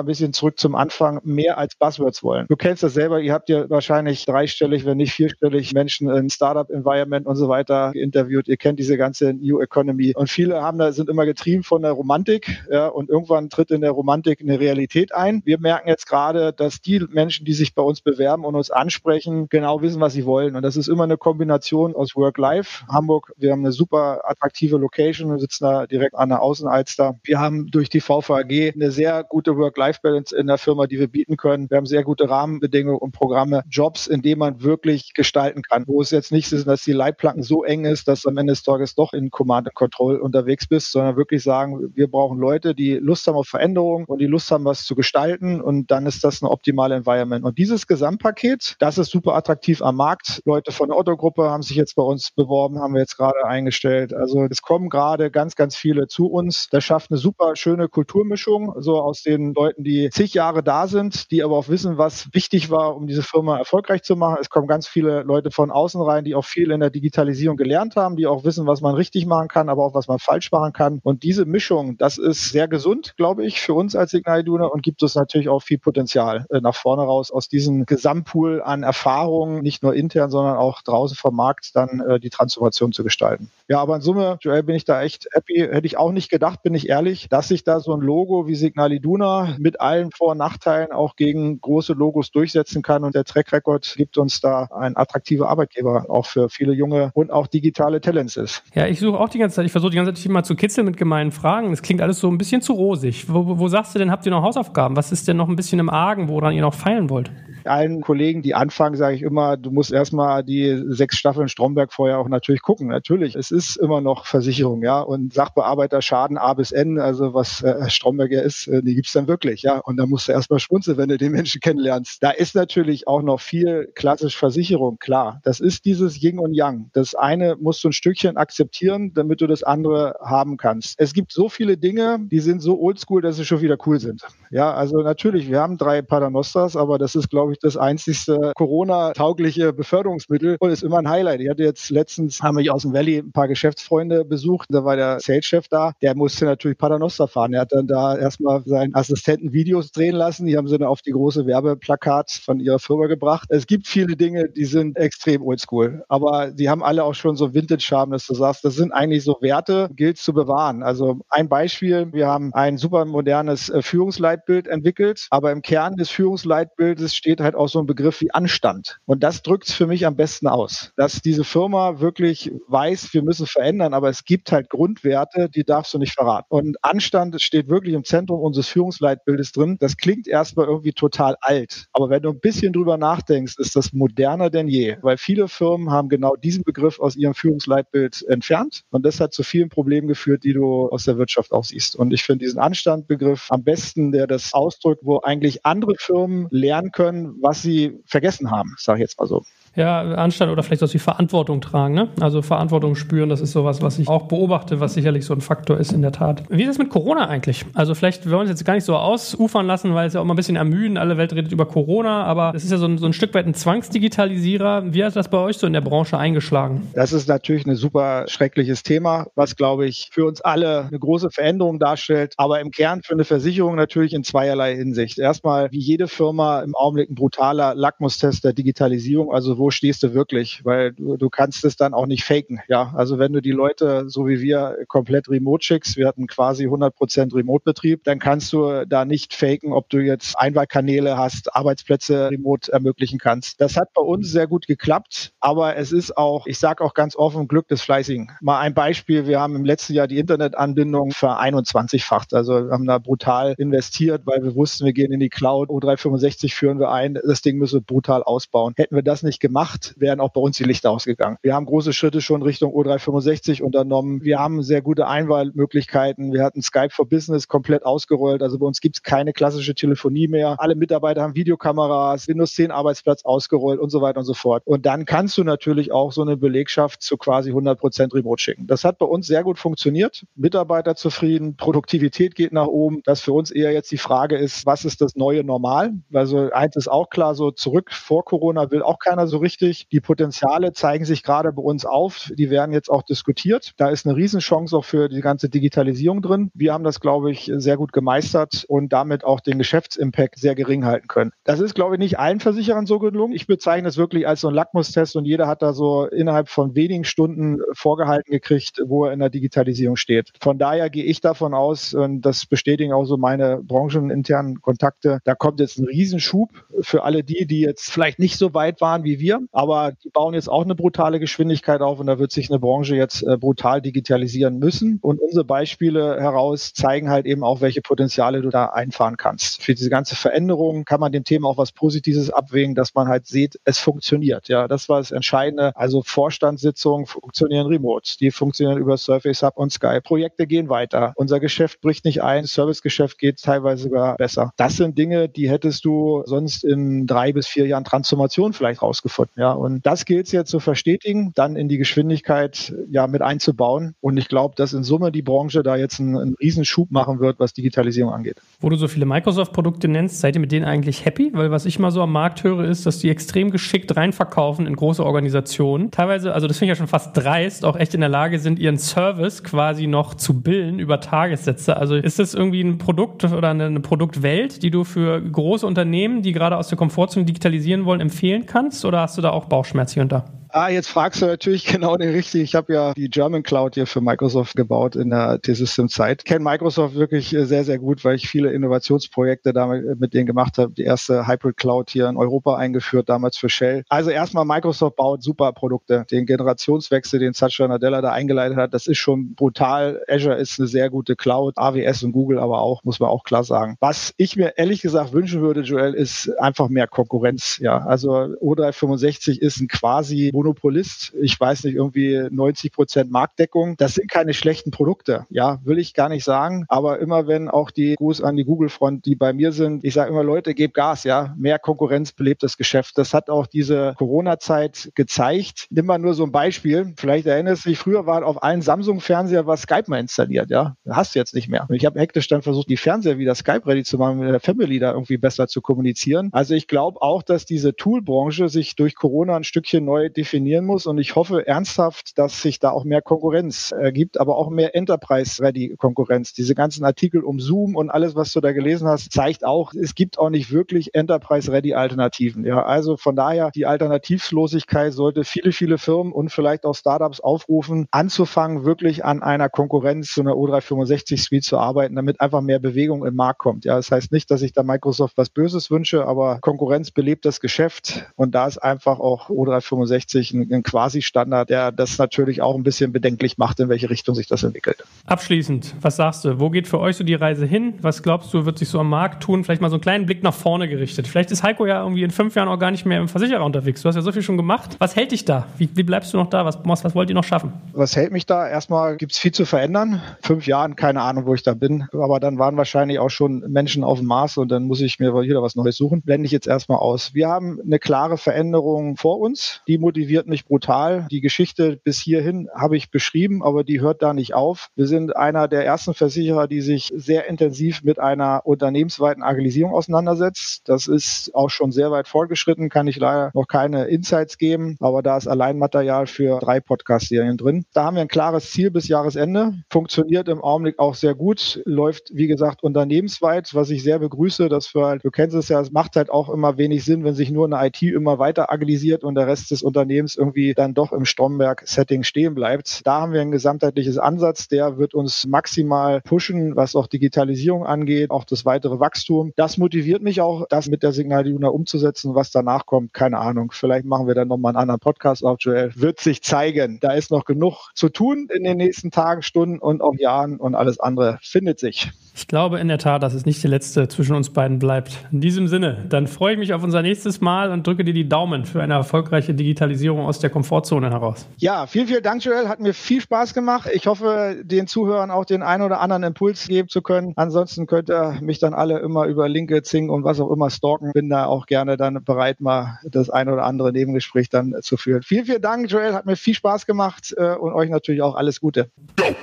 ein 0.01 0.05
bisschen 0.05 0.33
zurück 0.33 0.59
zum 0.59 0.75
Anfang, 0.75 1.21
mehr 1.23 1.57
als 1.57 1.75
Buzzwords 1.75 2.23
wollen. 2.23 2.45
Du 2.49 2.55
kennst 2.55 2.83
das 2.83 2.93
selber, 2.93 3.19
ihr 3.21 3.33
habt 3.33 3.49
ja 3.49 3.69
wahrscheinlich 3.69 4.25
dreistellig, 4.25 4.85
wenn 4.85 4.97
nicht 4.97 5.13
vierstellig 5.13 5.73
Menschen 5.73 6.09
in 6.09 6.29
Startup-Environment 6.29 7.25
und 7.27 7.35
so 7.35 7.47
weiter 7.47 7.91
interviewt. 7.95 8.47
Ihr 8.47 8.57
kennt 8.57 8.79
diese 8.79 8.97
ganze 8.97 9.33
New 9.33 9.61
Economy. 9.61 10.13
Und 10.15 10.29
viele 10.29 10.61
haben 10.61 10.77
da, 10.77 10.91
sind 10.91 11.09
immer 11.09 11.25
getrieben 11.25 11.63
von 11.63 11.81
der 11.81 11.91
Romantik, 11.91 12.63
ja, 12.69 12.87
und 12.87 13.09
irgendwann 13.09 13.49
tritt 13.49 13.71
in 13.71 13.81
der 13.81 13.91
Romantik 13.91 14.41
eine 14.41 14.59
Realität 14.59 15.13
ein. 15.13 15.41
Wir 15.45 15.59
merken 15.59 15.87
jetzt 15.87 16.07
gerade, 16.07 16.53
dass 16.53 16.81
die 16.81 17.05
Menschen, 17.09 17.45
die 17.45 17.53
sich 17.53 17.73
bei 17.73 17.81
uns 17.81 18.01
bewerben 18.01 18.45
und 18.45 18.55
uns 18.55 18.71
ansprechen, 18.71 19.47
genau 19.49 19.81
wissen, 19.81 20.01
was 20.01 20.13
sie 20.13 20.25
wollen. 20.25 20.55
Und 20.55 20.63
das 20.63 20.75
ist 20.75 20.87
immer 20.87 21.03
eine 21.03 21.17
Kombination 21.17 21.93
aus 22.01 22.15
Work-Life. 22.15 22.83
Hamburg, 22.87 23.31
wir 23.37 23.51
haben 23.51 23.59
eine 23.59 23.71
super 23.71 24.21
attraktive 24.25 24.77
Location, 24.77 25.29
wir 25.29 25.39
sitzen 25.39 25.65
da 25.65 25.85
direkt 25.85 26.15
an 26.15 26.29
der 26.29 26.41
Außenalster. 26.41 27.19
Wir 27.23 27.39
haben 27.39 27.67
durch 27.67 27.89
die 27.89 28.01
VVAG 28.01 28.73
eine 28.73 28.91
sehr 28.91 29.23
gute 29.23 29.55
Work-Life-Balance 29.55 30.35
in 30.35 30.47
der 30.47 30.57
Firma, 30.57 30.87
die 30.87 30.99
wir 30.99 31.07
bieten 31.07 31.37
können. 31.37 31.69
Wir 31.69 31.77
haben 31.77 31.85
sehr 31.85 32.03
gute 32.03 32.27
Rahmenbedingungen 32.29 32.97
und 32.97 33.11
Programme, 33.11 33.63
Jobs, 33.69 34.07
in 34.07 34.21
denen 34.21 34.39
man 34.39 34.63
wirklich 34.63 35.13
gestalten 35.13 35.61
kann, 35.61 35.83
wo 35.85 36.01
es 36.01 36.09
jetzt 36.09 36.31
nicht 36.31 36.51
ist, 36.51 36.67
dass 36.67 36.83
die 36.83 36.93
Leitplanken 36.93 37.43
so 37.43 37.63
eng 37.63 37.85
ist, 37.85 38.07
dass 38.07 38.25
am 38.25 38.37
Ende 38.37 38.53
des 38.53 38.63
Tages 38.63 38.95
doch 38.95 39.13
in 39.13 39.29
Command 39.29 39.67
and 39.67 39.75
Control 39.75 40.17
unterwegs 40.17 40.67
bist, 40.67 40.91
sondern 40.91 41.17
wirklich 41.17 41.43
sagen, 41.43 41.91
wir 41.93 42.09
brauchen 42.09 42.39
Leute, 42.39 42.73
die 42.73 42.95
Lust 42.95 43.27
haben 43.27 43.35
auf 43.35 43.47
Veränderung 43.47 44.05
und 44.05 44.19
die 44.19 44.25
Lust 44.25 44.49
haben, 44.49 44.65
was 44.65 44.85
zu 44.85 44.95
gestalten 44.95 45.61
und 45.61 45.91
dann 45.91 46.07
ist 46.07 46.23
das 46.23 46.41
eine 46.41 46.49
optimale 46.49 46.95
Environment. 46.95 47.45
Und 47.45 47.57
dieses 47.57 47.85
Gesamtpaket, 47.85 48.75
das 48.79 48.97
ist 48.97 49.11
super 49.11 49.35
attraktiv 49.35 49.81
am 49.81 49.97
Markt. 49.97 50.41
Leute 50.45 50.71
von 50.71 50.89
der 50.89 50.97
Otto-Gruppe 50.97 51.49
haben 51.49 51.61
sich 51.61 51.77
jetzt 51.81 51.95
bei 51.95 52.03
uns 52.03 52.31
beworben, 52.31 52.79
haben 52.79 52.93
wir 52.93 53.01
jetzt 53.01 53.17
gerade 53.17 53.45
eingestellt. 53.45 54.13
Also 54.13 54.45
es 54.49 54.61
kommen 54.61 54.89
gerade 54.89 55.31
ganz, 55.31 55.55
ganz 55.55 55.75
viele 55.75 56.07
zu 56.07 56.27
uns. 56.27 56.67
Das 56.71 56.83
schafft 56.83 57.11
eine 57.11 57.17
super 57.17 57.55
schöne 57.55 57.89
Kulturmischung, 57.89 58.73
so 58.77 59.01
aus 59.01 59.23
den 59.23 59.53
Leuten, 59.53 59.83
die 59.83 60.09
zig 60.11 60.33
Jahre 60.33 60.63
da 60.63 60.87
sind, 60.87 61.31
die 61.31 61.43
aber 61.43 61.57
auch 61.57 61.67
wissen, 61.67 61.97
was 61.97 62.29
wichtig 62.33 62.69
war, 62.69 62.95
um 62.95 63.07
diese 63.07 63.23
Firma 63.23 63.57
erfolgreich 63.57 64.03
zu 64.03 64.15
machen. 64.15 64.37
Es 64.39 64.49
kommen 64.49 64.67
ganz 64.67 64.87
viele 64.87 65.23
Leute 65.23 65.51
von 65.51 65.71
außen 65.71 66.01
rein, 66.01 66.23
die 66.23 66.35
auch 66.35 66.45
viel 66.45 66.71
in 66.71 66.79
der 66.79 66.89
Digitalisierung 66.89 67.57
gelernt 67.57 67.95
haben, 67.95 68.15
die 68.15 68.27
auch 68.27 68.43
wissen, 68.43 68.67
was 68.67 68.81
man 68.81 68.95
richtig 68.95 69.25
machen 69.25 69.47
kann, 69.47 69.69
aber 69.69 69.83
auch 69.83 69.93
was 69.93 70.07
man 70.07 70.19
falsch 70.19 70.51
machen 70.51 70.73
kann. 70.73 70.99
Und 71.03 71.23
diese 71.23 71.45
Mischung, 71.45 71.97
das 71.97 72.17
ist 72.17 72.49
sehr 72.49 72.67
gesund, 72.67 73.15
glaube 73.17 73.45
ich, 73.45 73.61
für 73.61 73.73
uns 73.73 73.95
als 73.95 74.11
Signal 74.11 74.41
Iduna 74.41 74.67
und 74.67 74.83
gibt 74.83 75.01
es 75.03 75.15
natürlich 75.15 75.49
auch 75.49 75.61
viel 75.61 75.79
Potenzial 75.79 76.45
äh, 76.49 76.61
nach 76.61 76.75
vorne 76.75 77.03
raus 77.03 77.31
aus 77.31 77.47
diesem 77.47 77.85
Gesamtpool 77.85 78.61
an 78.61 78.83
Erfahrungen, 78.83 79.61
nicht 79.61 79.83
nur 79.83 79.95
intern, 79.95 80.29
sondern 80.29 80.57
auch 80.57 80.81
draußen 80.81 81.17
vom 81.17 81.35
Markt 81.35 81.70
dann 81.73 82.01
äh, 82.01 82.19
die 82.19 82.29
Transformation 82.29 82.91
zu 82.91 83.03
gestalten. 83.03 83.49
Ja, 83.67 83.79
aber 83.79 83.95
in 83.95 84.01
Summe, 84.01 84.37
Joel, 84.41 84.63
bin 84.63 84.75
ich 84.75 84.85
da 84.85 85.01
echt 85.01 85.27
happy. 85.33 85.59
Hätte 85.59 85.85
ich 85.85 85.97
auch 85.97 86.11
nicht 86.11 86.29
gedacht, 86.29 86.63
bin 86.63 86.73
ich 86.73 86.89
ehrlich, 86.89 87.29
dass 87.29 87.47
sich 87.47 87.63
da 87.63 87.79
so 87.79 87.93
ein 87.93 88.01
Logo 88.01 88.47
wie 88.47 88.55
Signal 88.55 88.91
Iduna 88.91 89.55
mit 89.59 89.79
allen 89.79 90.11
Vor- 90.11 90.31
und 90.31 90.37
Nachteilen 90.37 90.91
auch 90.91 91.15
gegen 91.15 91.59
große 91.61 91.93
Logos 91.93 92.31
durchsetzen 92.31 92.81
kann. 92.81 93.03
Und 93.03 93.15
der 93.15 93.23
Track 93.23 93.51
Record 93.51 93.93
gibt 93.97 94.17
uns 94.17 94.41
da 94.41 94.69
ein 94.71 94.97
attraktiver 94.97 95.49
Arbeitgeber, 95.49 96.05
auch 96.09 96.25
für 96.25 96.49
viele 96.49 96.73
junge 96.73 97.11
und 97.13 97.31
auch 97.31 97.47
digitale 97.47 98.01
Talents 98.01 98.37
ist. 98.37 98.63
Ja, 98.73 98.87
ich 98.87 98.99
suche 98.99 99.19
auch 99.19 99.29
die 99.29 99.39
ganze 99.39 99.55
Zeit, 99.55 99.65
ich 99.65 99.71
versuche 99.71 99.91
die 99.91 99.97
ganze 99.97 100.13
Zeit 100.13 100.31
mal 100.31 100.43
zu 100.43 100.55
kitzeln 100.55 100.85
mit 100.85 100.97
gemeinen 100.97 101.31
Fragen. 101.31 101.71
Es 101.71 101.81
klingt 101.81 102.01
alles 102.01 102.19
so 102.19 102.27
ein 102.29 102.37
bisschen 102.37 102.61
zu 102.61 102.73
rosig. 102.73 103.29
Wo, 103.29 103.59
wo 103.59 103.67
sagst 103.67 103.95
du 103.95 103.99
denn, 103.99 104.11
habt 104.11 104.25
ihr 104.25 104.31
noch 104.31 104.43
Hausaufgaben? 104.43 104.95
Was 104.95 105.11
ist 105.11 105.27
denn 105.27 105.37
noch 105.37 105.49
ein 105.49 105.55
bisschen 105.55 105.79
im 105.79 105.89
Argen, 105.89 106.27
woran 106.27 106.53
ihr 106.53 106.61
noch 106.61 106.73
feilen 106.73 107.09
wollt? 107.09 107.31
allen 107.67 108.01
Kollegen, 108.01 108.41
die 108.41 108.55
anfangen, 108.55 108.95
sage 108.95 109.15
ich 109.15 109.21
immer, 109.21 109.57
du 109.57 109.71
musst 109.71 109.91
erstmal 109.91 110.43
die 110.43 110.81
sechs 110.87 111.17
Staffeln 111.17 111.49
Stromberg 111.61 111.93
vorher 111.93 112.17
auch 112.17 112.27
natürlich 112.27 112.63
gucken. 112.63 112.87
Natürlich, 112.87 113.35
es 113.35 113.51
ist 113.51 113.75
immer 113.75 114.01
noch 114.01 114.25
Versicherung, 114.25 114.81
ja, 114.81 114.99
und 114.99 115.31
Sachbearbeiter 115.31 116.01
Schaden 116.01 116.39
A 116.39 116.55
bis 116.55 116.71
N, 116.71 116.97
also 116.97 117.35
was 117.35 117.61
äh, 117.61 117.87
Stromberg 117.87 118.31
ja 118.31 118.41
ist, 118.41 118.65
äh, 118.65 118.81
die 118.81 118.95
gibt's 118.95 119.13
dann 119.13 119.27
wirklich, 119.27 119.61
ja. 119.61 119.77
Und 119.77 119.97
da 119.97 120.07
musst 120.07 120.27
du 120.27 120.31
erstmal 120.31 120.59
schmunzeln, 120.59 120.97
wenn 120.97 121.09
du 121.09 121.19
den 121.19 121.31
Menschen 121.31 121.61
kennenlernst. 121.61 122.23
Da 122.23 122.31
ist 122.31 122.55
natürlich 122.55 123.07
auch 123.07 123.21
noch 123.21 123.39
viel 123.39 123.91
klassisch 123.93 124.35
Versicherung, 124.35 124.97
klar. 124.97 125.39
Das 125.43 125.59
ist 125.59 125.85
dieses 125.85 126.19
Yin 126.19 126.39
und 126.39 126.55
Yang. 126.55 126.89
Das 126.93 127.13
eine 127.13 127.55
musst 127.57 127.83
du 127.83 127.89
ein 127.89 127.93
Stückchen 127.93 128.37
akzeptieren, 128.37 129.13
damit 129.13 129.41
du 129.41 129.45
das 129.45 129.61
andere 129.61 130.15
haben 130.23 130.57
kannst. 130.57 130.95
Es 130.97 131.13
gibt 131.13 131.31
so 131.31 131.47
viele 131.47 131.77
Dinge, 131.77 132.17
die 132.31 132.39
sind 132.39 132.63
so 132.63 132.79
oldschool, 132.79 133.21
dass 133.21 133.35
sie 133.35 133.45
schon 133.45 133.61
wieder 133.61 133.77
cool 133.85 133.99
sind. 133.99 134.23
Ja, 134.49 134.73
also 134.73 135.03
natürlich, 135.03 135.47
wir 135.47 135.59
haben 135.59 135.77
drei 135.77 136.01
Paternosters, 136.01 136.75
aber 136.75 136.97
das 136.97 137.13
ist, 137.13 137.29
glaube 137.29 137.53
ich, 137.53 137.59
das 137.59 137.77
einzigste 137.77 138.51
Corona-taugliche 138.55 139.73
Beförderungsmittel 139.73 140.57
und 140.59 140.71
ist 140.71 140.81
immer 140.81 140.97
ein 140.97 141.07
Highlight. 141.07 141.39
Ich 141.41 141.50
hatte 141.51 141.63
jetzt 141.63 141.89
letztens, 141.89 142.41
haben 142.41 142.57
wir 142.57 142.73
aus 142.73 142.83
dem 142.83 142.93
Valley 142.93 143.19
ein 143.19 143.31
paar 143.31 143.47
Geschäftsfreunde 143.47 144.25
besucht, 144.25 144.67
da 144.69 144.83
war 144.83 144.95
der 144.95 145.19
Sales-Chef 145.19 145.67
da, 145.67 145.93
der 146.01 146.15
musste 146.15 146.45
natürlich 146.45 146.77
Paternoster 146.77 147.27
fahren. 147.27 147.53
Er 147.53 147.61
hat 147.61 147.71
dann 147.71 147.87
da 147.87 148.17
erstmal 148.17 148.63
seinen 148.65 148.95
Assistenten 148.95 149.53
Videos 149.53 149.91
drehen 149.91 150.15
lassen, 150.15 150.45
die 150.45 150.57
haben 150.57 150.67
sie 150.67 150.77
dann 150.77 150.87
auf 150.87 151.01
die 151.01 151.11
große 151.11 151.45
Werbeplakat 151.45 152.31
von 152.31 152.59
ihrer 152.59 152.79
Firma 152.79 153.07
gebracht. 153.07 153.47
Es 153.49 153.67
gibt 153.67 153.87
viele 153.87 154.15
Dinge, 154.15 154.49
die 154.49 154.65
sind 154.65 154.97
extrem 154.97 155.41
oldschool, 155.41 156.03
aber 156.07 156.51
die 156.51 156.69
haben 156.69 156.83
alle 156.83 157.03
auch 157.03 157.15
schon 157.15 157.35
so 157.35 157.53
Vintage-Charme, 157.53 158.11
dass 158.11 158.27
du 158.27 158.33
sagst, 158.33 158.63
das 158.63 158.75
sind 158.75 158.91
eigentlich 158.91 159.23
so 159.23 159.37
Werte, 159.41 159.89
gilt 159.95 160.17
zu 160.17 160.33
bewahren. 160.33 160.83
Also 160.83 161.19
ein 161.29 161.49
Beispiel, 161.49 162.11
wir 162.13 162.27
haben 162.27 162.53
ein 162.53 162.77
super 162.77 163.05
modernes 163.05 163.69
äh, 163.69 163.81
Führungsleitbild 163.81 164.67
entwickelt, 164.67 165.27
aber 165.29 165.51
im 165.51 165.61
Kern 165.61 165.95
des 165.95 166.09
Führungsleitbildes 166.09 167.15
steht 167.15 167.41
halt 167.41 167.55
auch 167.55 167.67
so 167.67 167.79
ein 167.79 167.85
Begriff 167.85 168.21
wie 168.21 168.31
Anstand. 168.31 168.99
Und 169.05 169.23
das 169.23 169.41
drückt 169.41 169.67
es 169.67 169.73
für 169.73 169.87
mich 169.87 170.05
am 170.05 170.15
besten 170.15 170.47
aus, 170.47 170.91
dass 170.95 171.21
diese 171.21 171.40
Firma 171.43 171.99
wirklich 171.99 172.51
weiß, 172.67 173.13
wir 173.13 173.23
müssen 173.23 173.45
verändern, 173.45 173.93
aber 173.93 174.09
es 174.09 174.25
gibt 174.25 174.51
halt 174.51 174.69
Grundwerte, 174.69 175.49
die 175.49 175.63
darfst 175.63 175.93
du 175.93 175.97
nicht 175.97 176.13
verraten. 176.13 176.47
Und 176.49 176.77
Anstand 176.81 177.41
steht 177.41 177.69
wirklich 177.69 177.93
im 177.93 178.03
Zentrum 178.03 178.41
unseres 178.41 178.67
Führungsleitbildes 178.67 179.51
drin. 179.51 179.77
Das 179.79 179.97
klingt 179.97 180.27
erstmal 180.27 180.67
irgendwie 180.67 180.93
total 180.93 181.35
alt, 181.41 181.87
aber 181.93 182.09
wenn 182.09 182.23
du 182.23 182.29
ein 182.29 182.39
bisschen 182.39 182.73
drüber 182.73 182.97
nachdenkst, 182.97 183.55
ist 183.57 183.75
das 183.75 183.93
moderner 183.93 184.49
denn 184.49 184.67
je, 184.67 184.97
weil 185.01 185.17
viele 185.17 185.47
Firmen 185.47 185.91
haben 185.91 186.09
genau 186.09 186.35
diesen 186.35 186.63
Begriff 186.63 186.99
aus 186.99 187.15
ihrem 187.15 187.33
Führungsleitbild 187.33 188.23
entfernt 188.27 188.83
und 188.89 189.05
das 189.05 189.19
hat 189.19 189.33
zu 189.33 189.43
vielen 189.43 189.69
Problemen 189.69 190.07
geführt, 190.07 190.43
die 190.43 190.53
du 190.53 190.89
aus 190.89 191.05
der 191.05 191.17
Wirtschaft 191.17 191.51
auch 191.51 191.63
siehst. 191.63 191.95
Und 191.95 192.13
ich 192.13 192.23
finde 192.23 192.45
diesen 192.45 192.59
Anstandbegriff 192.59 193.47
am 193.49 193.63
besten, 193.63 194.11
der 194.11 194.27
das 194.27 194.53
ausdrückt, 194.53 195.01
wo 195.03 195.19
eigentlich 195.19 195.65
andere 195.65 195.95
Firmen 195.97 196.47
lernen 196.51 196.91
können, 196.91 197.35
was 197.41 197.61
sie 197.61 197.99
vergessen 198.05 198.51
haben, 198.51 198.75
sage 198.77 198.99
ich 198.99 199.01
jetzt 199.01 199.19
mal 199.19 199.27
so. 199.27 199.43
Ja, 199.75 200.01
Anstand 200.01 200.51
oder 200.51 200.63
vielleicht 200.63 200.83
auch 200.83 200.89
die 200.89 200.99
Verantwortung 200.99 201.61
tragen, 201.61 201.93
ne? 201.93 202.09
Also 202.19 202.41
Verantwortung 202.41 202.95
spüren, 202.95 203.29
das 203.29 203.39
ist 203.39 203.53
sowas, 203.53 203.81
was 203.81 203.99
ich 203.99 204.07
auch 204.07 204.23
beobachte, 204.27 204.81
was 204.81 204.93
sicherlich 204.93 205.25
so 205.25 205.33
ein 205.33 205.39
Faktor 205.39 205.77
ist 205.77 205.93
in 205.93 206.01
der 206.01 206.11
Tat. 206.11 206.43
Wie 206.49 206.63
ist 206.63 206.71
es 206.71 206.77
mit 206.77 206.89
Corona 206.89 207.27
eigentlich? 207.29 207.65
Also 207.73 207.95
vielleicht 207.95 208.25
wollen 208.25 208.33
wir 208.33 208.39
uns 208.41 208.49
jetzt 208.49 208.65
gar 208.65 208.73
nicht 208.73 208.83
so 208.83 208.97
ausufern 208.97 209.65
lassen, 209.65 209.93
weil 209.93 210.07
es 210.07 210.13
ja 210.13 210.19
auch 210.19 210.25
mal 210.25 210.33
ein 210.33 210.37
bisschen 210.37 210.57
ermüden, 210.57 210.97
alle 210.97 211.17
Welt 211.17 211.33
redet 211.33 211.53
über 211.53 211.65
Corona, 211.65 212.25
aber 212.25 212.51
es 212.53 212.65
ist 212.65 212.71
ja 212.71 212.77
so 212.77 212.85
ein, 212.85 212.97
so 212.97 213.05
ein 213.05 213.13
Stück 213.13 213.33
weit 213.33 213.47
ein 213.47 213.53
Zwangsdigitalisierer. 213.53 214.93
Wie 214.93 215.05
hat 215.05 215.15
das 215.15 215.29
bei 215.29 215.37
euch 215.37 215.57
so 215.57 215.67
in 215.67 215.73
der 215.73 215.81
Branche 215.81 216.17
eingeschlagen? 216.17 216.89
Das 216.93 217.13
ist 217.13 217.29
natürlich 217.29 217.65
ein 217.65 217.75
super 217.75 218.25
schreckliches 218.27 218.83
Thema, 218.83 219.27
was, 219.35 219.55
glaube 219.55 219.87
ich, 219.87 220.09
für 220.11 220.25
uns 220.25 220.41
alle 220.41 220.87
eine 220.87 220.99
große 220.99 221.29
Veränderung 221.31 221.79
darstellt, 221.79 222.33
aber 222.35 222.59
im 222.59 222.71
Kern 222.71 223.01
für 223.03 223.13
eine 223.13 223.23
Versicherung 223.23 223.75
natürlich 223.75 224.13
in 224.13 224.25
zweierlei 224.25 224.75
Hinsicht. 224.75 225.17
Erstmal, 225.17 225.71
wie 225.71 225.79
jede 225.79 226.09
Firma 226.09 226.59
im 226.61 226.75
Augenblick 226.75 227.09
ein 227.09 227.15
brutaler 227.15 227.73
Lackmustest 227.73 228.43
der 228.43 228.51
Digitalisierung, 228.51 229.31
also 229.31 229.60
wo 229.61 229.69
stehst 229.69 230.03
du 230.03 230.13
wirklich, 230.13 230.65
weil 230.65 230.91
du, 230.91 231.17
du 231.17 231.29
kannst 231.29 231.63
es 231.63 231.75
dann 231.75 231.93
auch 231.93 232.07
nicht 232.07 232.23
faken. 232.23 232.61
Ja, 232.67 232.93
also 232.95 233.19
wenn 233.19 233.31
du 233.31 233.41
die 233.41 233.51
Leute, 233.51 234.09
so 234.09 234.27
wie 234.27 234.41
wir, 234.41 234.77
komplett 234.87 235.29
remote 235.29 235.63
schickst, 235.63 235.97
wir 235.97 236.07
hatten 236.07 236.27
quasi 236.27 236.63
100 236.65 236.93
Prozent 236.95 237.33
Remote-Betrieb, 237.33 238.03
dann 238.03 238.19
kannst 238.19 238.51
du 238.51 238.85
da 238.87 239.05
nicht 239.05 239.35
faken, 239.35 239.71
ob 239.71 239.89
du 239.89 239.99
jetzt 239.99 240.37
Einwahlkanäle 240.37 241.17
hast, 241.17 241.55
Arbeitsplätze 241.55 242.29
remote 242.31 242.71
ermöglichen 242.71 243.19
kannst. 243.19 243.61
Das 243.61 243.77
hat 243.77 243.93
bei 243.93 244.01
uns 244.01 244.31
sehr 244.31 244.47
gut 244.47 244.65
geklappt, 244.65 245.33
aber 245.39 245.75
es 245.75 245.91
ist 245.91 246.17
auch, 246.17 246.47
ich 246.47 246.57
sage 246.57 246.83
auch 246.83 246.95
ganz 246.95 247.15
offen, 247.15 247.47
Glück 247.47 247.67
des 247.67 247.81
Fleißigen. 247.83 248.31
Mal 248.41 248.59
ein 248.59 248.73
Beispiel, 248.73 249.27
wir 249.27 249.39
haben 249.39 249.55
im 249.55 249.65
letzten 249.65 249.93
Jahr 249.93 250.07
die 250.07 250.17
Internetanbindung 250.17 251.11
für 251.11 251.39
21-facht, 251.39 252.33
also 252.33 252.71
haben 252.71 252.87
da 252.87 252.97
brutal 252.97 253.53
investiert, 253.57 254.23
weil 254.25 254.43
wir 254.43 254.55
wussten, 254.55 254.85
wir 254.85 254.93
gehen 254.93 255.11
in 255.11 255.19
die 255.19 255.29
Cloud, 255.29 255.69
O365 255.69 256.53
führen 256.53 256.79
wir 256.79 256.91
ein, 256.91 257.13
das 257.13 257.41
Ding 257.41 257.57
müssen 257.57 257.81
wir 257.81 257.85
brutal 257.85 258.23
ausbauen. 258.23 258.73
Hätten 258.75 258.95
wir 258.95 259.03
das 259.03 259.21
nicht 259.21 259.39
gemacht, 259.39 259.50
gemacht, 259.51 259.93
wären 259.97 260.21
auch 260.21 260.29
bei 260.29 260.39
uns 260.39 260.55
die 260.55 260.63
Lichter 260.63 260.91
ausgegangen. 260.91 261.35
Wir 261.41 261.53
haben 261.53 261.65
große 261.65 261.91
Schritte 261.91 262.21
schon 262.21 262.41
Richtung 262.41 262.73
O365 262.73 263.61
unternommen. 263.61 264.23
Wir 264.23 264.39
haben 264.39 264.63
sehr 264.63 264.81
gute 264.81 265.07
Einwahlmöglichkeiten. 265.07 266.31
Wir 266.31 266.41
hatten 266.43 266.61
Skype 266.61 266.91
for 266.91 267.05
Business 267.07 267.49
komplett 267.49 267.85
ausgerollt. 267.85 268.41
Also 268.43 268.57
bei 268.59 268.65
uns 268.65 268.79
gibt 268.79 268.95
es 268.95 269.03
keine 269.03 269.33
klassische 269.33 269.75
Telefonie 269.75 270.29
mehr. 270.29 270.55
Alle 270.59 270.75
Mitarbeiter 270.75 271.21
haben 271.21 271.35
Videokameras, 271.35 272.29
Windows 272.29 272.53
10 272.53 272.71
Arbeitsplatz 272.71 273.25
ausgerollt 273.25 273.81
und 273.81 273.89
so 273.89 274.01
weiter 274.01 274.19
und 274.19 274.25
so 274.25 274.33
fort. 274.33 274.63
Und 274.65 274.85
dann 274.85 275.03
kannst 275.03 275.37
du 275.37 275.43
natürlich 275.43 275.91
auch 275.91 276.13
so 276.13 276.21
eine 276.21 276.37
Belegschaft 276.37 277.01
zu 277.01 277.17
quasi 277.17 277.49
100 277.49 277.77
Prozent 277.77 278.13
Remote 278.13 278.41
schicken. 278.41 278.67
Das 278.67 278.85
hat 278.85 278.99
bei 278.99 279.05
uns 279.05 279.27
sehr 279.27 279.43
gut 279.43 279.59
funktioniert. 279.59 280.25
Mitarbeiter 280.35 280.95
zufrieden, 280.95 281.57
Produktivität 281.57 282.35
geht 282.35 282.53
nach 282.53 282.67
oben. 282.67 283.01
Das 283.03 283.19
für 283.19 283.33
uns 283.33 283.51
eher 283.51 283.73
jetzt 283.73 283.91
die 283.91 283.97
Frage 283.97 284.37
ist, 284.37 284.65
was 284.65 284.85
ist 284.85 285.01
das 285.01 285.17
neue 285.17 285.43
Normal? 285.43 285.91
Also 286.13 286.49
eins 286.51 286.77
ist 286.77 286.87
auch 286.87 287.09
klar, 287.09 287.35
so 287.35 287.51
zurück 287.51 287.91
vor 287.91 288.23
Corona 288.23 288.71
will 288.71 288.81
auch 288.81 288.99
keiner 288.99 289.27
so 289.27 289.40
richtig. 289.41 289.87
Die 289.91 289.99
Potenziale 289.99 290.73
zeigen 290.73 291.05
sich 291.05 291.23
gerade 291.23 291.51
bei 291.51 291.61
uns 291.61 291.85
auf. 291.85 292.31
Die 292.35 292.49
werden 292.49 292.71
jetzt 292.71 292.89
auch 292.89 293.03
diskutiert. 293.03 293.73
Da 293.77 293.89
ist 293.89 294.05
eine 294.05 294.15
Riesenchance 294.15 294.75
auch 294.75 294.85
für 294.85 295.09
die 295.09 295.21
ganze 295.21 295.49
Digitalisierung 295.49 296.21
drin. 296.21 296.51
Wir 296.53 296.73
haben 296.73 296.83
das, 296.83 296.99
glaube 296.99 297.31
ich, 297.31 297.51
sehr 297.55 297.77
gut 297.77 297.91
gemeistert 297.91 298.65
und 298.67 298.93
damit 298.93 299.23
auch 299.23 299.39
den 299.39 299.57
Geschäftsimpact 299.57 300.39
sehr 300.39 300.55
gering 300.55 300.85
halten 300.85 301.07
können. 301.07 301.31
Das 301.43 301.59
ist, 301.59 301.75
glaube 301.75 301.95
ich, 301.95 301.99
nicht 301.99 302.19
allen 302.19 302.39
Versicherern 302.39 302.85
so 302.85 302.99
gelungen. 302.99 303.33
Ich 303.33 303.47
bezeichne 303.47 303.87
es 303.87 303.97
wirklich 303.97 304.27
als 304.27 304.41
so 304.41 304.47
ein 304.47 304.53
Lackmustest 304.53 305.15
und 305.15 305.25
jeder 305.25 305.47
hat 305.47 305.61
da 305.61 305.73
so 305.73 306.05
innerhalb 306.05 306.49
von 306.49 306.75
wenigen 306.75 307.03
Stunden 307.03 307.59
vorgehalten 307.73 308.31
gekriegt, 308.31 308.81
wo 308.85 309.05
er 309.05 309.13
in 309.13 309.19
der 309.19 309.29
Digitalisierung 309.29 309.95
steht. 309.95 310.31
Von 310.39 310.57
daher 310.57 310.89
gehe 310.89 311.05
ich 311.05 311.21
davon 311.21 311.53
aus, 311.53 311.93
und 311.93 312.21
das 312.21 312.45
bestätigen 312.45 312.93
auch 312.93 313.05
so 313.05 313.17
meine 313.17 313.61
brancheninternen 313.63 314.61
Kontakte, 314.61 315.19
da 315.23 315.35
kommt 315.35 315.59
jetzt 315.59 315.79
ein 315.79 315.87
Riesenschub 315.87 316.49
für 316.81 317.03
alle 317.03 317.23
die, 317.23 317.45
die 317.45 317.61
jetzt 317.61 317.91
vielleicht 317.91 318.19
nicht 318.19 318.37
so 318.37 318.53
weit 318.53 318.81
waren 318.81 319.03
wie 319.03 319.19
wir 319.19 319.30
wir. 319.31 319.47
Aber 319.51 319.93
die 320.03 320.09
bauen 320.09 320.33
jetzt 320.33 320.49
auch 320.49 320.63
eine 320.63 320.75
brutale 320.75 321.19
Geschwindigkeit 321.19 321.81
auf 321.81 321.99
und 321.99 322.07
da 322.07 322.19
wird 322.19 322.31
sich 322.31 322.49
eine 322.49 322.59
Branche 322.59 322.95
jetzt 322.95 323.23
äh, 323.23 323.37
brutal 323.37 323.81
digitalisieren 323.81 324.57
müssen. 324.59 324.99
Und 325.01 325.19
unsere 325.19 325.45
Beispiele 325.45 326.19
heraus 326.19 326.73
zeigen 326.73 327.09
halt 327.09 327.25
eben 327.25 327.43
auch, 327.43 327.61
welche 327.61 327.81
Potenziale 327.81 328.41
du 328.41 328.49
da 328.49 328.65
einfahren 328.65 329.17
kannst. 329.17 329.63
Für 329.63 329.73
diese 329.73 329.89
ganze 329.89 330.15
Veränderung 330.15 330.85
kann 330.85 330.99
man 330.99 331.11
dem 331.11 331.23
Thema 331.23 331.49
auch 331.49 331.57
was 331.57 331.71
Positives 331.71 332.29
abwägen, 332.29 332.75
dass 332.75 332.93
man 332.93 333.07
halt 333.07 333.27
sieht, 333.27 333.59
es 333.63 333.79
funktioniert. 333.79 334.47
Ja, 334.47 334.67
das 334.67 334.89
war 334.89 334.99
das 334.99 335.11
Entscheidende. 335.11 335.75
Also 335.75 336.01
Vorstandssitzungen 336.03 337.05
funktionieren 337.05 337.67
remote. 337.67 338.17
Die 338.19 338.31
funktionieren 338.31 338.77
über 338.77 338.97
Surface 338.97 339.43
Hub 339.43 339.57
und 339.57 339.71
Skype. 339.71 340.01
Projekte 340.01 340.47
gehen 340.47 340.69
weiter. 340.69 341.13
Unser 341.15 341.39
Geschäft 341.39 341.81
bricht 341.81 342.05
nicht 342.05 342.21
ein. 342.21 342.45
Servicegeschäft 342.45 343.17
geht 343.17 343.41
teilweise 343.41 343.83
sogar 343.83 344.15
besser. 344.17 344.51
Das 344.57 344.77
sind 344.77 344.97
Dinge, 344.97 345.29
die 345.29 345.49
hättest 345.49 345.85
du 345.85 346.23
sonst 346.25 346.63
in 346.63 347.07
drei 347.07 347.31
bis 347.31 347.47
vier 347.47 347.67
Jahren 347.67 347.83
Transformation 347.83 348.53
vielleicht 348.53 348.81
rausgefunden 348.81 349.20
gefunden. 349.21 349.39
Ja, 349.39 349.51
und 349.53 349.85
das 349.85 350.05
gilt 350.05 350.27
es 350.27 350.31
jetzt 350.31 350.49
zu 350.49 350.59
verstetigen, 350.59 351.31
dann 351.35 351.55
in 351.55 351.67
die 351.67 351.77
Geschwindigkeit 351.77 352.73
ja 352.89 353.07
mit 353.07 353.21
einzubauen. 353.21 353.95
Und 354.01 354.17
ich 354.17 354.27
glaube, 354.27 354.55
dass 354.55 354.73
in 354.73 354.83
Summe 354.83 355.11
die 355.11 355.21
Branche 355.21 355.63
da 355.63 355.75
jetzt 355.75 355.99
einen, 355.99 356.17
einen 356.17 356.35
Riesenschub 356.35 356.91
machen 356.91 357.19
wird, 357.19 357.39
was 357.39 357.53
Digitalisierung 357.53 358.13
angeht. 358.13 358.37
Wo 358.59 358.69
du 358.69 358.75
so 358.75 358.87
viele 358.87 359.05
Microsoft-Produkte 359.05 359.87
nennst, 359.87 360.19
seid 360.19 360.35
ihr 360.35 360.41
mit 360.41 360.51
denen 360.51 360.65
eigentlich 360.65 361.05
happy? 361.05 361.31
Weil 361.33 361.51
was 361.51 361.65
ich 361.65 361.79
mal 361.79 361.91
so 361.91 362.01
am 362.01 362.11
Markt 362.11 362.43
höre, 362.43 362.65
ist, 362.65 362.85
dass 362.85 362.99
die 362.99 363.09
extrem 363.09 363.51
geschickt 363.51 363.95
reinverkaufen 363.95 364.67
in 364.67 364.75
große 364.75 365.03
Organisationen. 365.03 365.91
Teilweise, 365.91 366.33
also 366.33 366.47
das 366.47 366.57
finde 366.57 366.71
ich 366.71 366.77
ja 366.77 366.81
schon 366.81 366.87
fast 366.87 367.15
dreist, 367.15 367.65
auch 367.65 367.75
echt 367.75 367.93
in 367.93 368.01
der 368.01 368.09
Lage 368.09 368.39
sind, 368.39 368.59
ihren 368.59 368.77
Service 368.77 369.43
quasi 369.43 369.87
noch 369.87 370.15
zu 370.15 370.41
bilden 370.41 370.79
über 370.79 370.99
Tagessätze. 370.99 371.77
Also 371.77 371.95
ist 371.95 372.19
das 372.19 372.33
irgendwie 372.33 372.61
ein 372.61 372.77
Produkt 372.77 373.23
oder 373.23 373.49
eine 373.49 373.79
Produktwelt, 373.79 374.63
die 374.63 374.71
du 374.71 374.83
für 374.83 375.21
große 375.21 375.65
Unternehmen, 375.65 376.21
die 376.21 376.31
gerade 376.31 376.57
aus 376.57 376.69
der 376.69 376.77
Komfortzone 376.77 377.25
digitalisieren 377.25 377.85
wollen, 377.85 378.01
empfehlen 378.01 378.45
kannst? 378.45 378.85
Oder 378.85 379.01
hast 379.11 379.17
du 379.17 379.21
da 379.21 379.31
auch 379.31 379.43
Bauchschmerz 379.43 379.91
hier 379.91 380.03
und 380.03 380.11
da? 380.13 380.23
Ah, 380.53 380.69
jetzt 380.69 380.89
fragst 380.89 381.21
du 381.21 381.27
natürlich 381.27 381.65
genau 381.67 381.95
den 381.95 382.09
richtigen. 382.09 382.43
Ich 382.43 382.55
habe 382.55 382.73
ja 382.73 382.93
die 382.93 383.09
German 383.09 383.43
Cloud 383.43 383.75
hier 383.75 383.87
für 383.87 384.01
Microsoft 384.01 384.55
gebaut 384.55 384.95
in 384.95 385.09
der 385.09 385.41
T-System-Zeit. 385.41 386.25
Kenne 386.25 386.43
Microsoft 386.43 386.95
wirklich 386.95 387.33
äh, 387.33 387.45
sehr, 387.45 387.63
sehr 387.63 387.79
gut, 387.79 388.03
weil 388.03 388.15
ich 388.15 388.27
viele 388.27 388.51
Innovationsprojekte 388.51 389.53
damit 389.53 389.85
äh, 389.85 389.95
mit 389.97 390.13
denen 390.13 390.25
gemacht 390.25 390.57
habe. 390.57 390.73
Die 390.73 390.83
erste 390.83 391.27
Hybrid 391.27 391.55
Cloud 391.55 391.89
hier 391.89 392.09
in 392.09 392.17
Europa 392.17 392.57
eingeführt, 392.57 393.07
damals 393.07 393.37
für 393.37 393.49
Shell. 393.49 393.83
Also 393.87 394.09
erstmal 394.09 394.43
Microsoft 394.43 394.97
baut 394.97 395.23
super 395.23 395.53
Produkte. 395.53 396.05
Den 396.11 396.25
Generationswechsel, 396.25 397.19
den 397.19 397.33
Satya 397.33 397.67
Nadella 397.67 398.01
da 398.01 398.11
eingeleitet 398.11 398.57
hat, 398.57 398.73
das 398.73 398.87
ist 398.87 398.97
schon 398.97 399.35
brutal. 399.35 400.01
Azure 400.09 400.35
ist 400.35 400.59
eine 400.59 400.67
sehr 400.67 400.89
gute 400.89 401.15
Cloud. 401.15 401.53
AWS 401.55 402.03
und 402.03 402.11
Google 402.11 402.39
aber 402.39 402.61
auch, 402.61 402.83
muss 402.83 402.99
man 402.99 403.09
auch 403.09 403.23
klar 403.23 403.43
sagen. 403.43 403.77
Was 403.79 404.13
ich 404.17 404.35
mir 404.35 404.57
ehrlich 404.57 404.81
gesagt 404.81 405.13
wünschen 405.13 405.41
würde, 405.41 405.61
Joel, 405.61 405.93
ist 405.93 406.29
einfach 406.39 406.67
mehr 406.67 406.87
Konkurrenz. 406.87 407.57
Ja, 407.59 407.77
also 407.77 408.11
O365 408.11 409.39
ist 409.39 409.61
ein 409.61 409.67
quasi 409.67 410.31
Monopolist. 410.41 411.13
Ich 411.21 411.39
weiß 411.39 411.65
nicht, 411.65 411.75
irgendwie 411.75 412.27
90 412.31 412.71
Prozent 412.71 413.11
Marktdeckung. 413.11 413.75
Das 413.77 413.93
sind 413.93 414.09
keine 414.09 414.33
schlechten 414.33 414.71
Produkte. 414.71 415.27
Ja, 415.29 415.59
will 415.63 415.77
ich 415.77 415.93
gar 415.93 416.09
nicht 416.09 416.23
sagen. 416.23 416.65
Aber 416.67 416.99
immer 416.99 417.27
wenn 417.27 417.47
auch 417.47 417.69
die 417.69 417.93
Gruß 417.95 418.21
an 418.21 418.35
die 418.35 418.43
Google-Front, 418.43 419.05
die 419.05 419.15
bei 419.15 419.33
mir 419.33 419.51
sind, 419.51 419.83
ich 419.83 419.93
sage 419.93 420.09
immer, 420.09 420.23
Leute, 420.23 420.55
gebt 420.55 420.73
Gas, 420.73 421.03
ja. 421.03 421.35
Mehr 421.37 421.59
Konkurrenz 421.59 422.11
belebt 422.11 422.41
das 422.41 422.57
Geschäft. 422.57 422.97
Das 422.97 423.13
hat 423.13 423.29
auch 423.29 423.45
diese 423.45 423.93
Corona-Zeit 423.97 424.91
gezeigt. 424.95 425.67
Nimm 425.69 425.85
mal 425.85 425.99
nur 425.99 426.15
so 426.15 426.23
ein 426.23 426.31
Beispiel. 426.31 426.93
Vielleicht 426.97 427.27
erinnerst 427.27 427.65
du 427.65 427.69
dich, 427.69 427.77
früher 427.77 428.07
war 428.07 428.25
auf 428.25 428.41
allen 428.41 428.63
Samsung-Fernseher 428.63 429.45
was 429.45 429.61
Skype 429.61 429.83
mal 429.87 429.99
installiert, 429.99 430.49
ja. 430.49 430.75
Hast 430.89 431.13
du 431.13 431.19
jetzt 431.19 431.35
nicht 431.35 431.49
mehr. 431.49 431.67
Ich 431.71 431.85
habe 431.85 431.99
hektisch 431.99 432.27
dann 432.27 432.41
versucht, 432.41 432.67
die 432.69 432.77
Fernseher 432.77 433.19
wieder 433.19 433.35
Skype-ready 433.35 433.83
zu 433.83 433.99
machen, 433.99 434.17
mit 434.17 434.29
der 434.29 434.39
Family 434.39 434.79
da 434.79 434.91
irgendwie 434.91 435.17
besser 435.17 435.47
zu 435.47 435.61
kommunizieren. 435.61 436.29
Also 436.31 436.55
ich 436.55 436.67
glaube 436.67 436.99
auch, 437.01 437.21
dass 437.21 437.45
diese 437.45 437.75
Tool-Branche 437.75 438.49
sich 438.49 438.75
durch 438.75 438.95
Corona 438.95 439.35
ein 439.35 439.43
Stückchen 439.43 439.85
neu 439.85 440.09
definiert 440.09 440.30
definieren 440.31 440.65
muss. 440.65 440.85
Und 440.85 440.97
ich 440.97 441.15
hoffe 441.15 441.45
ernsthaft, 441.45 442.17
dass 442.17 442.41
sich 442.41 442.59
da 442.59 442.71
auch 442.71 442.85
mehr 442.85 443.01
Konkurrenz 443.01 443.71
ergibt, 443.71 444.19
aber 444.19 444.37
auch 444.37 444.49
mehr 444.49 444.75
Enterprise-Ready-Konkurrenz. 444.75 446.33
Diese 446.33 446.55
ganzen 446.55 446.85
Artikel 446.85 447.23
um 447.23 447.39
Zoom 447.39 447.75
und 447.75 447.89
alles, 447.89 448.15
was 448.15 448.31
du 448.31 448.39
da 448.39 448.53
gelesen 448.53 448.87
hast, 448.87 449.11
zeigt 449.11 449.45
auch, 449.45 449.73
es 449.73 449.95
gibt 449.95 450.19
auch 450.19 450.29
nicht 450.29 450.51
wirklich 450.51 450.95
Enterprise-Ready-Alternativen. 450.95 452.45
Ja, 452.45 452.63
also 452.63 452.97
von 452.97 453.15
daher, 453.15 453.51
die 453.51 453.65
Alternativlosigkeit 453.65 454.93
sollte 454.93 455.23
viele, 455.23 455.51
viele 455.51 455.77
Firmen 455.77 456.13
und 456.13 456.29
vielleicht 456.29 456.65
auch 456.65 456.75
Startups 456.75 457.19
aufrufen, 457.19 457.87
anzufangen, 457.91 458.63
wirklich 458.63 459.03
an 459.03 459.21
einer 459.21 459.49
Konkurrenz 459.49 460.13
zu 460.13 460.21
einer 460.21 460.33
O365 460.33 461.21
Suite 461.21 461.43
zu 461.43 461.57
arbeiten, 461.57 461.95
damit 461.95 462.21
einfach 462.21 462.41
mehr 462.41 462.59
Bewegung 462.59 463.05
im 463.05 463.15
Markt 463.15 463.39
kommt. 463.39 463.65
Ja, 463.65 463.75
das 463.75 463.91
heißt 463.91 464.11
nicht, 464.11 464.31
dass 464.31 464.41
ich 464.41 464.53
da 464.53 464.63
Microsoft 464.63 465.17
was 465.17 465.29
Böses 465.29 465.71
wünsche, 465.71 466.05
aber 466.05 466.39
Konkurrenz 466.39 466.91
belebt 466.91 467.25
das 467.25 467.39
Geschäft 467.39 468.05
und 468.15 468.33
da 468.33 468.47
ist 468.47 468.57
einfach 468.59 468.99
auch 468.99 469.29
O365 469.29 470.20
natürlich 470.21 470.33
ein, 470.33 470.53
ein 470.53 470.63
Quasi-Standard, 470.63 471.49
der 471.49 471.71
das 471.71 471.97
natürlich 471.97 472.41
auch 472.41 472.55
ein 472.55 472.63
bisschen 472.63 472.91
bedenklich 472.91 473.37
macht, 473.37 473.59
in 473.59 473.69
welche 473.69 473.89
Richtung 473.89 474.15
sich 474.15 474.27
das 474.27 474.43
entwickelt. 474.43 474.83
Abschließend, 475.05 475.75
was 475.81 475.95
sagst 475.95 476.25
du? 476.25 476.39
Wo 476.39 476.49
geht 476.49 476.67
für 476.67 476.79
euch 476.79 476.95
so 476.95 477.03
die 477.03 477.15
Reise 477.15 477.45
hin? 477.45 477.73
Was 477.81 478.03
glaubst 478.03 478.33
du, 478.33 478.45
wird 478.45 478.59
sich 478.59 478.69
so 478.69 478.79
am 478.79 478.89
Markt 478.89 479.23
tun? 479.23 479.43
Vielleicht 479.43 479.61
mal 479.61 479.69
so 479.69 479.75
einen 479.75 479.81
kleinen 479.81 480.05
Blick 480.05 480.23
nach 480.23 480.33
vorne 480.33 480.67
gerichtet. 480.67 481.07
Vielleicht 481.07 481.31
ist 481.31 481.43
Heiko 481.43 481.65
ja 481.65 481.81
irgendwie 481.81 482.03
in 482.03 482.11
fünf 482.11 482.35
Jahren 482.35 482.47
auch 482.47 482.59
gar 482.59 482.71
nicht 482.71 482.85
mehr 482.85 482.99
im 482.99 483.07
Versicherer 483.07 483.43
unterwegs. 483.43 483.81
Du 483.81 483.89
hast 483.89 483.95
ja 483.95 484.01
so 484.01 484.11
viel 484.11 484.21
schon 484.21 484.37
gemacht. 484.37 484.75
Was 484.79 484.95
hält 484.95 485.11
dich 485.11 485.25
da? 485.25 485.47
Wie, 485.57 485.69
wie 485.73 485.83
bleibst 485.83 486.13
du 486.13 486.17
noch 486.17 486.29
da? 486.29 486.45
Was, 486.45 486.59
was, 486.63 486.83
was 486.83 486.95
wollt 486.95 487.09
ihr 487.09 487.15
noch 487.15 487.23
schaffen? 487.23 487.53
Was 487.73 487.95
hält 487.95 488.11
mich 488.11 488.25
da? 488.25 488.47
Erstmal 488.47 488.97
gibt 488.97 489.13
es 489.13 489.17
viel 489.17 489.31
zu 489.31 489.45
verändern. 489.45 490.01
Fünf 490.21 490.47
Jahren, 490.47 490.75
keine 490.75 491.01
Ahnung, 491.01 491.25
wo 491.25 491.33
ich 491.33 491.43
da 491.43 491.53
bin. 491.53 491.87
Aber 491.93 492.19
dann 492.19 492.37
waren 492.37 492.57
wahrscheinlich 492.57 492.99
auch 492.99 493.09
schon 493.09 493.39
Menschen 493.47 493.83
auf 493.83 493.99
dem 493.99 494.07
Mars 494.07 494.37
und 494.37 494.49
dann 494.49 494.63
muss 494.63 494.81
ich 494.81 494.99
mir 494.99 495.13
wieder 495.13 495.41
was 495.41 495.55
Neues 495.55 495.77
suchen. 495.77 496.01
Blende 496.01 496.25
ich 496.25 496.31
jetzt 496.31 496.47
erstmal 496.47 496.79
aus. 496.79 497.13
Wir 497.13 497.27
haben 497.27 497.59
eine 497.65 497.79
klare 497.79 498.17
Veränderung 498.17 498.97
vor 498.97 499.19
uns. 499.19 499.61
Die 499.67 499.77
motiviert 499.77 500.10
mich 500.27 500.45
brutal. 500.45 501.07
Die 501.11 501.21
Geschichte 501.21 501.79
bis 501.83 501.99
hierhin 501.99 502.49
habe 502.55 502.77
ich 502.77 502.91
beschrieben, 502.91 503.43
aber 503.43 503.63
die 503.63 503.81
hört 503.81 504.01
da 504.01 504.13
nicht 504.13 504.33
auf. 504.33 504.69
Wir 504.75 504.87
sind 504.87 505.15
einer 505.15 505.47
der 505.47 505.65
ersten 505.65 505.93
Versicherer, 505.93 506.47
die 506.47 506.61
sich 506.61 506.91
sehr 506.95 507.27
intensiv 507.27 507.83
mit 507.83 507.99
einer 507.99 508.41
unternehmensweiten 508.45 509.23
Agilisierung 509.23 509.73
auseinandersetzt. 509.73 510.61
Das 510.65 510.87
ist 510.87 511.33
auch 511.33 511.49
schon 511.49 511.71
sehr 511.71 511.91
weit 511.91 512.07
fortgeschritten, 512.07 512.69
kann 512.69 512.87
ich 512.87 512.97
leider 512.97 513.31
noch 513.33 513.47
keine 513.47 513.85
Insights 513.85 514.37
geben, 514.37 514.77
aber 514.79 515.01
da 515.01 515.17
ist 515.17 515.27
Alleinmaterial 515.27 516.07
für 516.07 516.39
drei 516.39 516.59
Podcast-Serien 516.59 517.37
drin. 517.37 517.65
Da 517.73 517.85
haben 517.85 517.95
wir 517.95 518.01
ein 518.01 518.07
klares 518.07 518.51
Ziel 518.51 518.71
bis 518.71 518.87
Jahresende. 518.87 519.53
Funktioniert 519.69 520.27
im 520.27 520.41
Augenblick 520.41 520.79
auch 520.79 520.95
sehr 520.95 521.15
gut, 521.15 521.61
läuft 521.65 522.11
wie 522.13 522.27
gesagt 522.27 522.63
unternehmensweit, 522.63 523.53
was 523.53 523.69
ich 523.69 523.83
sehr 523.83 523.99
begrüße. 523.99 524.49
dass 524.49 524.73
wir 524.75 524.85
halt, 524.85 525.05
du 525.05 525.11
kennst 525.11 525.35
es 525.35 525.49
ja, 525.49 525.61
es 525.61 525.71
macht 525.71 525.95
halt 525.95 526.09
auch 526.09 526.29
immer 526.29 526.57
wenig 526.57 526.83
Sinn, 526.83 527.03
wenn 527.03 527.15
sich 527.15 527.31
nur 527.31 527.45
eine 527.45 527.67
IT 527.67 527.81
immer 527.81 528.19
weiter 528.19 528.51
agilisiert 528.51 529.03
und 529.03 529.15
der 529.15 529.27
Rest 529.27 529.51
des 529.51 529.63
Unternehmens 529.63 530.00
irgendwie 530.15 530.53
dann 530.53 530.73
doch 530.73 530.91
im 530.91 531.05
Stromberg-Setting 531.05 532.03
stehen 532.03 532.35
bleibt. 532.35 532.85
Da 532.85 533.01
haben 533.01 533.13
wir 533.13 533.21
ein 533.21 533.31
gesamtheitliches 533.31 533.97
Ansatz, 533.97 534.47
der 534.47 534.77
wird 534.77 534.93
uns 534.93 535.25
maximal 535.27 536.01
pushen, 536.01 536.55
was 536.55 536.75
auch 536.75 536.87
Digitalisierung 536.87 537.65
angeht, 537.65 538.11
auch 538.11 538.25
das 538.25 538.45
weitere 538.45 538.79
Wachstum. 538.79 539.33
Das 539.35 539.57
motiviert 539.57 540.01
mich 540.01 540.21
auch, 540.21 540.45
das 540.49 540.67
mit 540.67 540.83
der 540.83 540.91
Signal 540.91 541.27
Iduna 541.27 541.49
umzusetzen. 541.49 542.15
Was 542.15 542.31
danach 542.31 542.65
kommt, 542.65 542.93
keine 542.93 543.17
Ahnung. 543.17 543.51
Vielleicht 543.51 543.85
machen 543.85 544.07
wir 544.07 544.15
dann 544.15 544.27
nochmal 544.27 544.51
einen 544.51 544.61
anderen 544.61 544.79
Podcast 544.79 545.23
auf, 545.23 545.37
Joel. 545.39 545.71
Wird 545.75 545.99
sich 545.99 546.21
zeigen. 546.21 546.79
Da 546.81 546.93
ist 546.93 547.11
noch 547.11 547.25
genug 547.25 547.71
zu 547.75 547.89
tun 547.89 548.27
in 548.33 548.43
den 548.43 548.57
nächsten 548.57 548.91
Tagen, 548.91 549.21
Stunden 549.21 549.59
und 549.59 549.81
auch 549.81 549.95
Jahren 549.95 550.37
und 550.37 550.55
alles 550.55 550.79
andere 550.79 551.19
findet 551.21 551.59
sich. 551.59 551.91
Ich 552.13 552.27
glaube 552.27 552.59
in 552.59 552.67
der 552.67 552.77
Tat, 552.77 553.03
dass 553.03 553.13
es 553.13 553.25
nicht 553.25 553.41
die 553.41 553.47
letzte 553.47 553.87
zwischen 553.87 554.15
uns 554.15 554.31
beiden 554.31 554.59
bleibt. 554.59 555.05
In 555.11 555.21
diesem 555.21 555.47
Sinne, 555.47 555.85
dann 555.89 556.07
freue 556.07 556.33
ich 556.33 556.39
mich 556.39 556.53
auf 556.53 556.63
unser 556.63 556.81
nächstes 556.81 557.21
Mal 557.21 557.51
und 557.51 557.65
drücke 557.65 557.83
dir 557.83 557.93
die 557.93 558.07
Daumen 558.07 558.45
für 558.45 558.61
eine 558.61 558.73
erfolgreiche 558.73 559.33
Digitalisierung 559.33 560.05
aus 560.05 560.19
der 560.19 560.29
Komfortzone 560.29 560.89
heraus. 560.89 561.27
Ja, 561.37 561.67
vielen, 561.67 561.87
vielen 561.87 562.03
Dank, 562.03 562.23
Joel. 562.23 562.49
Hat 562.49 562.59
mir 562.59 562.73
viel 562.73 563.01
Spaß 563.01 563.33
gemacht. 563.33 563.69
Ich 563.73 563.87
hoffe, 563.87 564.41
den 564.43 564.67
Zuhörern 564.67 565.09
auch 565.09 565.25
den 565.25 565.41
einen 565.41 565.63
oder 565.63 565.79
anderen 565.79 566.03
Impuls 566.03 566.47
geben 566.47 566.67
zu 566.67 566.81
können. 566.81 567.13
Ansonsten 567.15 567.65
könnt 567.65 567.89
ihr 567.89 568.17
mich 568.21 568.39
dann 568.39 568.53
alle 568.53 568.79
immer 568.79 569.05
über 569.05 569.29
Linke, 569.29 569.61
Zing 569.63 569.89
und 569.89 570.03
was 570.03 570.19
auch 570.19 570.31
immer 570.31 570.49
stalken. 570.49 570.91
Bin 570.93 571.09
da 571.09 571.25
auch 571.25 571.45
gerne 571.45 571.77
dann 571.77 572.03
bereit, 572.03 572.41
mal 572.41 572.79
das 572.83 573.09
ein 573.09 573.29
oder 573.29 573.43
andere 573.43 573.71
Nebengespräch 573.71 574.29
dann 574.29 574.55
zu 574.61 574.77
führen. 574.77 575.01
Vielen, 575.03 575.25
vielen 575.25 575.41
Dank, 575.41 575.71
Joel. 575.71 575.93
Hat 575.93 576.05
mir 576.05 576.15
viel 576.15 576.33
Spaß 576.33 576.65
gemacht 576.65 577.13
äh, 577.17 577.35
und 577.35 577.53
euch 577.53 577.69
natürlich 577.69 578.01
auch 578.01 578.15
alles 578.15 578.41
Gute. 578.41 578.69
Go. 578.97 579.15